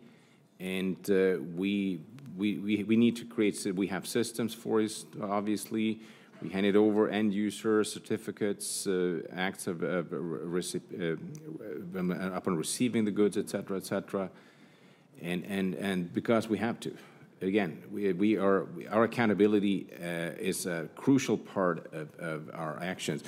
And 0.60 0.98
uh, 1.10 1.38
we, 1.56 2.00
we, 2.38 2.60
we, 2.60 2.84
we 2.84 2.96
need 2.96 3.16
to 3.18 3.26
create, 3.26 3.66
we 3.76 3.88
have 3.88 4.08
systems 4.08 4.54
for 4.54 4.82
it, 4.82 5.04
obviously. 5.22 6.00
We 6.42 6.50
hand 6.50 6.66
it 6.66 6.76
over 6.76 7.10
end 7.10 7.34
user 7.34 7.84
certificates, 7.84 8.88
uh, 8.88 9.22
acts 9.34 9.68
of, 9.68 9.84
of 9.84 10.14
uh, 10.14 11.16
upon 12.34 12.56
receiving 12.56 13.06
the 13.06 13.12
goods, 13.12 13.38
et 13.38 13.50
cetera, 13.50 13.78
et 13.78 13.86
cetera. 13.86 14.30
And, 15.22 15.44
and, 15.46 15.74
and 15.76 16.14
because 16.14 16.48
we 16.48 16.58
have 16.60 16.80
to. 16.82 16.96
Again, 17.42 17.84
we, 17.92 18.14
we 18.14 18.38
are, 18.38 18.68
our 18.90 19.04
accountability 19.04 19.88
uh, 20.02 20.40
is 20.40 20.66
a 20.66 20.88
crucial 20.96 21.38
part 21.38 21.94
of, 21.94 22.14
of 22.18 22.50
our 22.54 22.82
actions. 22.82 23.24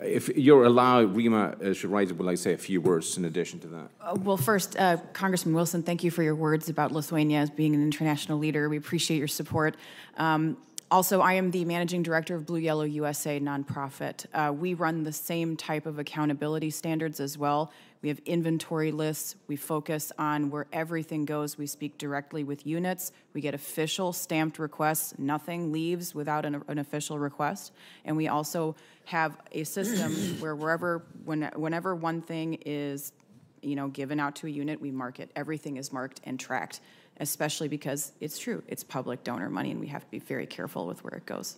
If 0.00 0.28
you're 0.36 0.64
allowed, 0.64 1.16
Rima 1.16 1.48
uh, 1.48 1.56
Shirazi 1.74 2.12
would 2.12 2.26
like 2.26 2.36
to 2.36 2.42
say 2.42 2.52
a 2.52 2.58
few 2.58 2.80
words 2.80 3.16
in 3.16 3.24
addition 3.24 3.58
to 3.60 3.66
that. 3.68 3.90
Uh, 4.00 4.16
well, 4.20 4.36
first, 4.36 4.78
uh, 4.78 4.98
Congressman 5.12 5.54
Wilson, 5.54 5.82
thank 5.82 6.04
you 6.04 6.10
for 6.10 6.22
your 6.22 6.36
words 6.36 6.68
about 6.68 6.92
Lithuania 6.92 7.38
as 7.38 7.50
being 7.50 7.74
an 7.74 7.82
international 7.82 8.38
leader. 8.38 8.68
We 8.68 8.76
appreciate 8.76 9.18
your 9.18 9.28
support. 9.28 9.76
Um, 10.16 10.56
also, 10.90 11.20
I 11.20 11.34
am 11.34 11.50
the 11.50 11.64
managing 11.64 12.02
director 12.02 12.34
of 12.34 12.46
Blue 12.46 12.60
Yellow 12.60 12.84
USA 12.84 13.40
nonprofit. 13.40 14.24
Uh, 14.32 14.52
we 14.52 14.74
run 14.74 15.02
the 15.02 15.12
same 15.12 15.56
type 15.56 15.84
of 15.84 15.98
accountability 15.98 16.70
standards 16.70 17.20
as 17.20 17.36
well. 17.36 17.72
We 18.00 18.08
have 18.10 18.20
inventory 18.26 18.92
lists. 18.92 19.34
We 19.48 19.56
focus 19.56 20.12
on 20.18 20.50
where 20.50 20.66
everything 20.72 21.24
goes. 21.24 21.58
We 21.58 21.66
speak 21.66 21.98
directly 21.98 22.44
with 22.44 22.66
units. 22.66 23.12
We 23.32 23.40
get 23.40 23.54
official 23.54 24.12
stamped 24.12 24.58
requests. 24.58 25.18
Nothing 25.18 25.72
leaves 25.72 26.14
without 26.14 26.44
an, 26.44 26.62
an 26.68 26.78
official 26.78 27.18
request. 27.18 27.72
And 28.04 28.16
we 28.16 28.28
also 28.28 28.76
have 29.06 29.36
a 29.52 29.64
system 29.64 30.12
where 30.40 30.54
wherever, 30.54 31.04
when, 31.24 31.50
whenever 31.56 31.94
one 31.94 32.22
thing 32.22 32.58
is, 32.64 33.12
you 33.62 33.74
know, 33.74 33.88
given 33.88 34.20
out 34.20 34.36
to 34.36 34.46
a 34.46 34.50
unit, 34.50 34.80
we 34.80 34.90
mark 34.92 35.18
it. 35.18 35.30
Everything 35.34 35.76
is 35.76 35.92
marked 35.92 36.20
and 36.22 36.38
tracked, 36.38 36.80
especially 37.18 37.66
because 37.66 38.12
it's 38.20 38.38
true. 38.38 38.62
It's 38.68 38.84
public 38.84 39.24
donor 39.24 39.50
money, 39.50 39.72
and 39.72 39.80
we 39.80 39.88
have 39.88 40.04
to 40.04 40.10
be 40.10 40.20
very 40.20 40.46
careful 40.46 40.86
with 40.86 41.02
where 41.02 41.14
it 41.14 41.26
goes. 41.26 41.56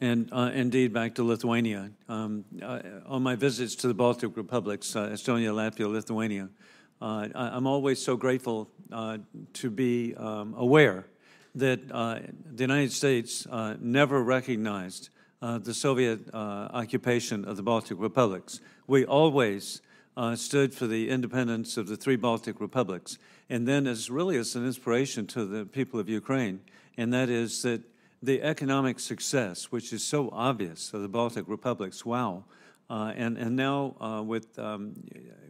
And 0.00 0.28
uh, 0.32 0.52
indeed, 0.54 0.92
back 0.92 1.16
to 1.16 1.24
Lithuania. 1.24 1.90
Um, 2.08 2.44
uh, 2.62 2.80
on 3.06 3.22
my 3.22 3.34
visits 3.34 3.74
to 3.76 3.88
the 3.88 3.94
Baltic 3.94 4.36
republics, 4.36 4.94
uh, 4.94 5.08
Estonia, 5.08 5.52
Latvia, 5.52 5.90
Lithuania, 5.90 6.50
uh, 7.02 7.28
I, 7.34 7.56
am 7.56 7.66
always 7.66 8.00
so 8.00 8.16
grateful 8.16 8.70
uh, 8.92 9.18
to 9.54 9.70
be 9.70 10.14
um, 10.14 10.54
aware 10.56 11.06
that 11.56 11.80
uh, 11.90 12.20
the 12.54 12.62
United 12.62 12.92
States 12.92 13.46
never 13.80 14.22
recognized 14.22 15.10
the 15.40 15.74
Soviet 15.74 16.32
occupation 16.32 17.44
of 17.44 17.56
the 17.56 17.62
Baltic 17.62 17.98
republics. 17.98 18.60
We 18.86 19.04
always 19.04 19.82
stood 20.34 20.74
for 20.74 20.86
the 20.86 21.10
independence 21.10 21.76
of 21.76 21.88
the 21.88 21.96
three 21.96 22.16
Baltic 22.16 22.60
republics. 22.60 23.18
And 23.50 23.66
then, 23.66 23.88
as 23.88 24.10
really 24.10 24.36
as 24.36 24.54
an 24.54 24.64
inspiration 24.64 25.26
to 25.28 25.44
the 25.44 25.64
people 25.64 25.98
of 25.98 26.08
Ukraine, 26.08 26.60
and 26.96 27.12
that 27.12 27.30
is 27.30 27.62
that 27.62 27.82
the 28.22 28.42
economic 28.42 28.98
success, 28.98 29.70
which 29.70 29.92
is 29.92 30.02
so 30.02 30.30
obvious 30.32 30.92
of 30.92 31.02
the 31.02 31.08
Baltic 31.08 31.44
republics, 31.46 32.04
wow. 32.04 32.44
Uh, 32.90 33.12
and, 33.16 33.36
and 33.36 33.54
now 33.54 33.94
uh, 34.00 34.22
with, 34.22 34.58
um, 34.58 34.94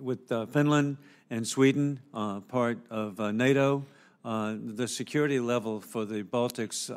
with 0.00 0.30
uh, 0.32 0.46
Finland 0.46 0.96
and 1.30 1.46
Sweden, 1.46 2.00
uh, 2.12 2.40
part 2.40 2.78
of 2.90 3.20
uh, 3.20 3.30
NATO, 3.32 3.84
uh, 4.24 4.54
the 4.58 4.88
security 4.88 5.38
level 5.38 5.80
for 5.80 6.04
the 6.04 6.22
Baltics 6.22 6.88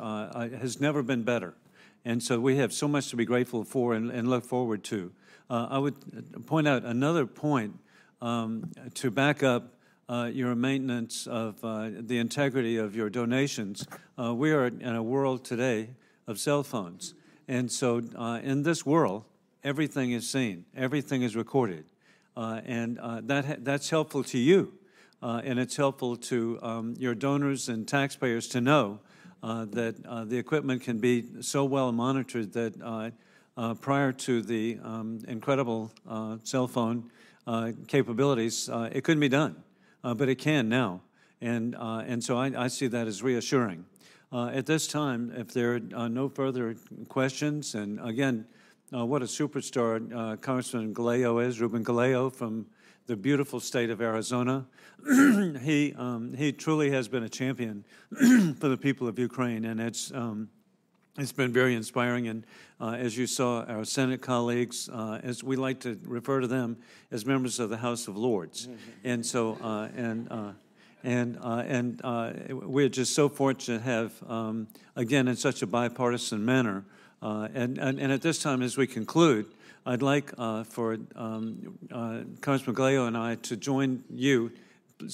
has 0.58 0.80
never 0.80 1.02
been 1.02 1.22
better. 1.22 1.54
And 2.04 2.20
so 2.22 2.40
we 2.40 2.56
have 2.56 2.72
so 2.72 2.88
much 2.88 3.08
to 3.10 3.16
be 3.16 3.24
grateful 3.24 3.62
for 3.62 3.94
and, 3.94 4.10
and 4.10 4.28
look 4.28 4.44
forward 4.44 4.82
to. 4.84 5.12
I 5.48 5.78
would 5.78 6.46
point 6.46 6.66
out 6.66 6.82
another 6.84 7.26
point 7.26 7.78
um, 8.22 8.70
to 8.94 9.10
back 9.10 9.42
up 9.42 9.74
uh, 10.12 10.26
your 10.26 10.54
maintenance 10.54 11.26
of 11.26 11.64
uh, 11.64 11.88
the 11.98 12.18
integrity 12.18 12.76
of 12.76 12.94
your 12.94 13.08
donations. 13.08 13.86
Uh, 14.20 14.34
we 14.34 14.52
are 14.52 14.66
in 14.66 14.94
a 14.94 15.02
world 15.02 15.42
today 15.42 15.88
of 16.26 16.38
cell 16.38 16.62
phones. 16.62 17.14
And 17.48 17.72
so, 17.72 18.02
uh, 18.14 18.40
in 18.42 18.62
this 18.62 18.84
world, 18.84 19.24
everything 19.64 20.12
is 20.12 20.28
seen, 20.28 20.66
everything 20.76 21.22
is 21.22 21.34
recorded. 21.34 21.86
Uh, 22.36 22.60
and 22.66 22.98
uh, 22.98 23.22
that, 23.24 23.64
that's 23.64 23.88
helpful 23.88 24.22
to 24.24 24.38
you. 24.38 24.74
and 25.22 25.58
it's 25.58 25.76
helpful 25.76 26.16
to 26.16 26.58
um, 26.62 26.94
your 26.98 27.14
donors 27.14 27.70
and 27.70 27.88
taxpayers 27.88 28.48
to 28.48 28.60
know 28.60 29.00
that 29.42 29.94
the 30.28 30.36
equipment 30.36 30.82
can 30.82 30.98
be 30.98 31.24
so 31.40 31.64
well 31.64 31.90
monitored 31.90 32.52
that 32.52 33.12
prior 33.80 34.12
to 34.12 34.42
the 34.42 34.78
um, 34.82 35.20
incredible 35.26 35.90
cell 36.44 36.68
phone 36.68 37.10
capabilities, 37.88 38.68
it 38.92 39.04
couldn't 39.04 39.20
be 39.20 39.30
done 39.30 39.56
uh, 40.04 40.14
but 40.14 40.28
it 40.28 40.36
can 40.36 40.68
now. 40.68 41.02
And, 41.40 41.74
uh, 41.74 42.02
and 42.06 42.22
so 42.22 42.38
I, 42.38 42.64
I, 42.64 42.68
see 42.68 42.86
that 42.86 43.08
as 43.08 43.22
reassuring. 43.22 43.84
Uh, 44.32 44.46
at 44.48 44.66
this 44.66 44.86
time, 44.86 45.32
if 45.36 45.52
there 45.52 45.80
are 45.94 46.08
no 46.08 46.28
further 46.28 46.76
questions, 47.08 47.74
and 47.74 48.00
again, 48.00 48.46
uh, 48.94 49.04
what 49.04 49.22
a 49.22 49.26
superstar 49.26 50.12
uh, 50.14 50.36
Congressman 50.36 50.92
Gallego 50.92 51.38
is, 51.38 51.60
Ruben 51.60 51.82
Gallego 51.82 52.30
from 52.30 52.66
the 53.06 53.16
beautiful 53.16 53.58
state 53.58 53.90
of 53.90 54.00
Arizona. 54.00 54.66
he, 55.62 55.94
um, 55.96 56.32
he 56.34 56.52
truly 56.52 56.90
has 56.90 57.08
been 57.08 57.24
a 57.24 57.28
champion 57.28 57.84
for 58.58 58.68
the 58.68 58.76
people 58.76 59.08
of 59.08 59.18
Ukraine, 59.18 59.64
and 59.64 59.80
it's, 59.80 60.12
um, 60.12 60.48
it's 61.18 61.32
been 61.32 61.52
very 61.52 61.74
inspiring. 61.74 62.28
And 62.28 62.46
uh, 62.80 62.92
as 62.92 63.16
you 63.16 63.26
saw, 63.26 63.64
our 63.64 63.84
Senate 63.84 64.22
colleagues, 64.22 64.88
uh, 64.88 65.20
as 65.22 65.44
we 65.44 65.56
like 65.56 65.80
to 65.80 65.98
refer 66.04 66.40
to 66.40 66.46
them 66.46 66.78
as 67.10 67.26
members 67.26 67.60
of 67.60 67.70
the 67.70 67.76
House 67.76 68.08
of 68.08 68.16
Lords. 68.16 68.66
Mm-hmm. 68.66 68.76
And 69.04 69.26
so, 69.26 69.58
uh, 69.62 69.88
and, 69.94 70.28
uh, 70.30 70.52
and, 71.04 71.38
uh, 71.42 71.64
and 71.66 72.00
uh, 72.02 72.32
we're 72.48 72.88
just 72.88 73.14
so 73.14 73.28
fortunate 73.28 73.78
to 73.78 73.84
have, 73.84 74.12
um, 74.26 74.68
again, 74.96 75.28
in 75.28 75.36
such 75.36 75.62
a 75.62 75.66
bipartisan 75.66 76.44
manner. 76.44 76.84
and, 77.20 77.78
and, 77.78 78.00
and, 78.00 78.12
at 78.12 78.22
this 78.22 78.38
time, 78.38 78.62
as 78.62 78.76
we 78.76 78.86
conclude, 78.86 79.46
I'd 79.84 80.02
like 80.02 80.34
for 80.66 80.96
um, 81.14 81.78
Congressman 82.40 82.74
Gallego 82.74 83.06
and 83.06 83.16
I 83.16 83.34
to 83.34 83.56
join 83.56 84.04
you 84.08 84.52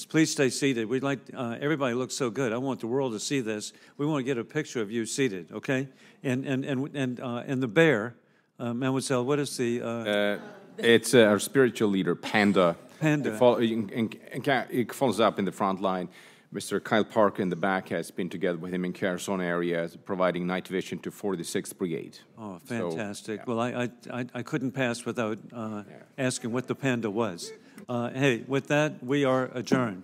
please 0.09 0.31
stay 0.31 0.49
seated. 0.49 0.87
We'd 0.87 1.03
like 1.03 1.19
uh, 1.33 1.57
everybody 1.59 1.93
looks 1.93 2.15
so 2.15 2.29
good. 2.29 2.53
I 2.53 2.57
want 2.57 2.79
the 2.79 2.87
world 2.87 3.13
to 3.13 3.19
see 3.19 3.41
this. 3.41 3.73
We 3.97 4.05
want 4.05 4.19
to 4.19 4.23
get 4.23 4.37
a 4.37 4.43
picture 4.43 4.81
of 4.81 4.91
you 4.91 5.05
seated, 5.05 5.51
okay? 5.51 5.87
And 6.23 6.45
and 6.45 6.65
and 6.65 6.95
and 6.95 7.19
uh, 7.19 7.43
and 7.45 7.61
the 7.61 7.67
bear, 7.67 8.15
uh, 8.59 8.73
Mademoiselle. 8.73 9.25
What 9.25 9.39
is 9.39 9.55
the? 9.57 9.81
Uh, 9.81 10.37
it's 10.77 11.13
uh, 11.13 11.23
our 11.23 11.39
spiritual 11.39 11.89
leader, 11.89 12.15
Panda. 12.15 12.75
Panda. 12.99 13.33
It, 13.33 14.93
follows 14.93 15.19
up 15.19 15.39
in 15.39 15.45
the 15.45 15.51
front 15.51 15.81
line. 15.81 16.09
Mr. 16.53 16.83
Kyle 16.83 17.03
Parker 17.03 17.43
in 17.43 17.49
the 17.49 17.55
back 17.55 17.89
has 17.89 18.09
been 18.09 18.27
together 18.27 18.57
with 18.57 18.73
him 18.73 18.83
in 18.83 18.91
Kherson 18.91 19.39
area, 19.39 19.87
providing 20.03 20.47
night 20.47 20.67
vision 20.67 20.97
to 20.99 21.11
46th 21.11 21.77
Brigade. 21.77 22.17
Oh, 22.39 22.57
fantastic! 22.65 23.25
So, 23.25 23.33
yeah. 23.33 23.43
Well, 23.45 23.59
I, 23.59 23.89
I 24.11 24.25
I 24.33 24.41
couldn't 24.41 24.71
pass 24.71 25.05
without 25.05 25.37
uh, 25.53 25.83
yeah. 25.87 25.97
asking 26.17 26.51
what 26.51 26.67
the 26.67 26.73
panda 26.73 27.09
was. 27.11 27.51
Uh, 27.89 28.11
hey, 28.11 28.43
with 28.47 28.67
that, 28.67 29.03
we 29.03 29.25
are 29.25 29.49
adjourned. 29.55 30.03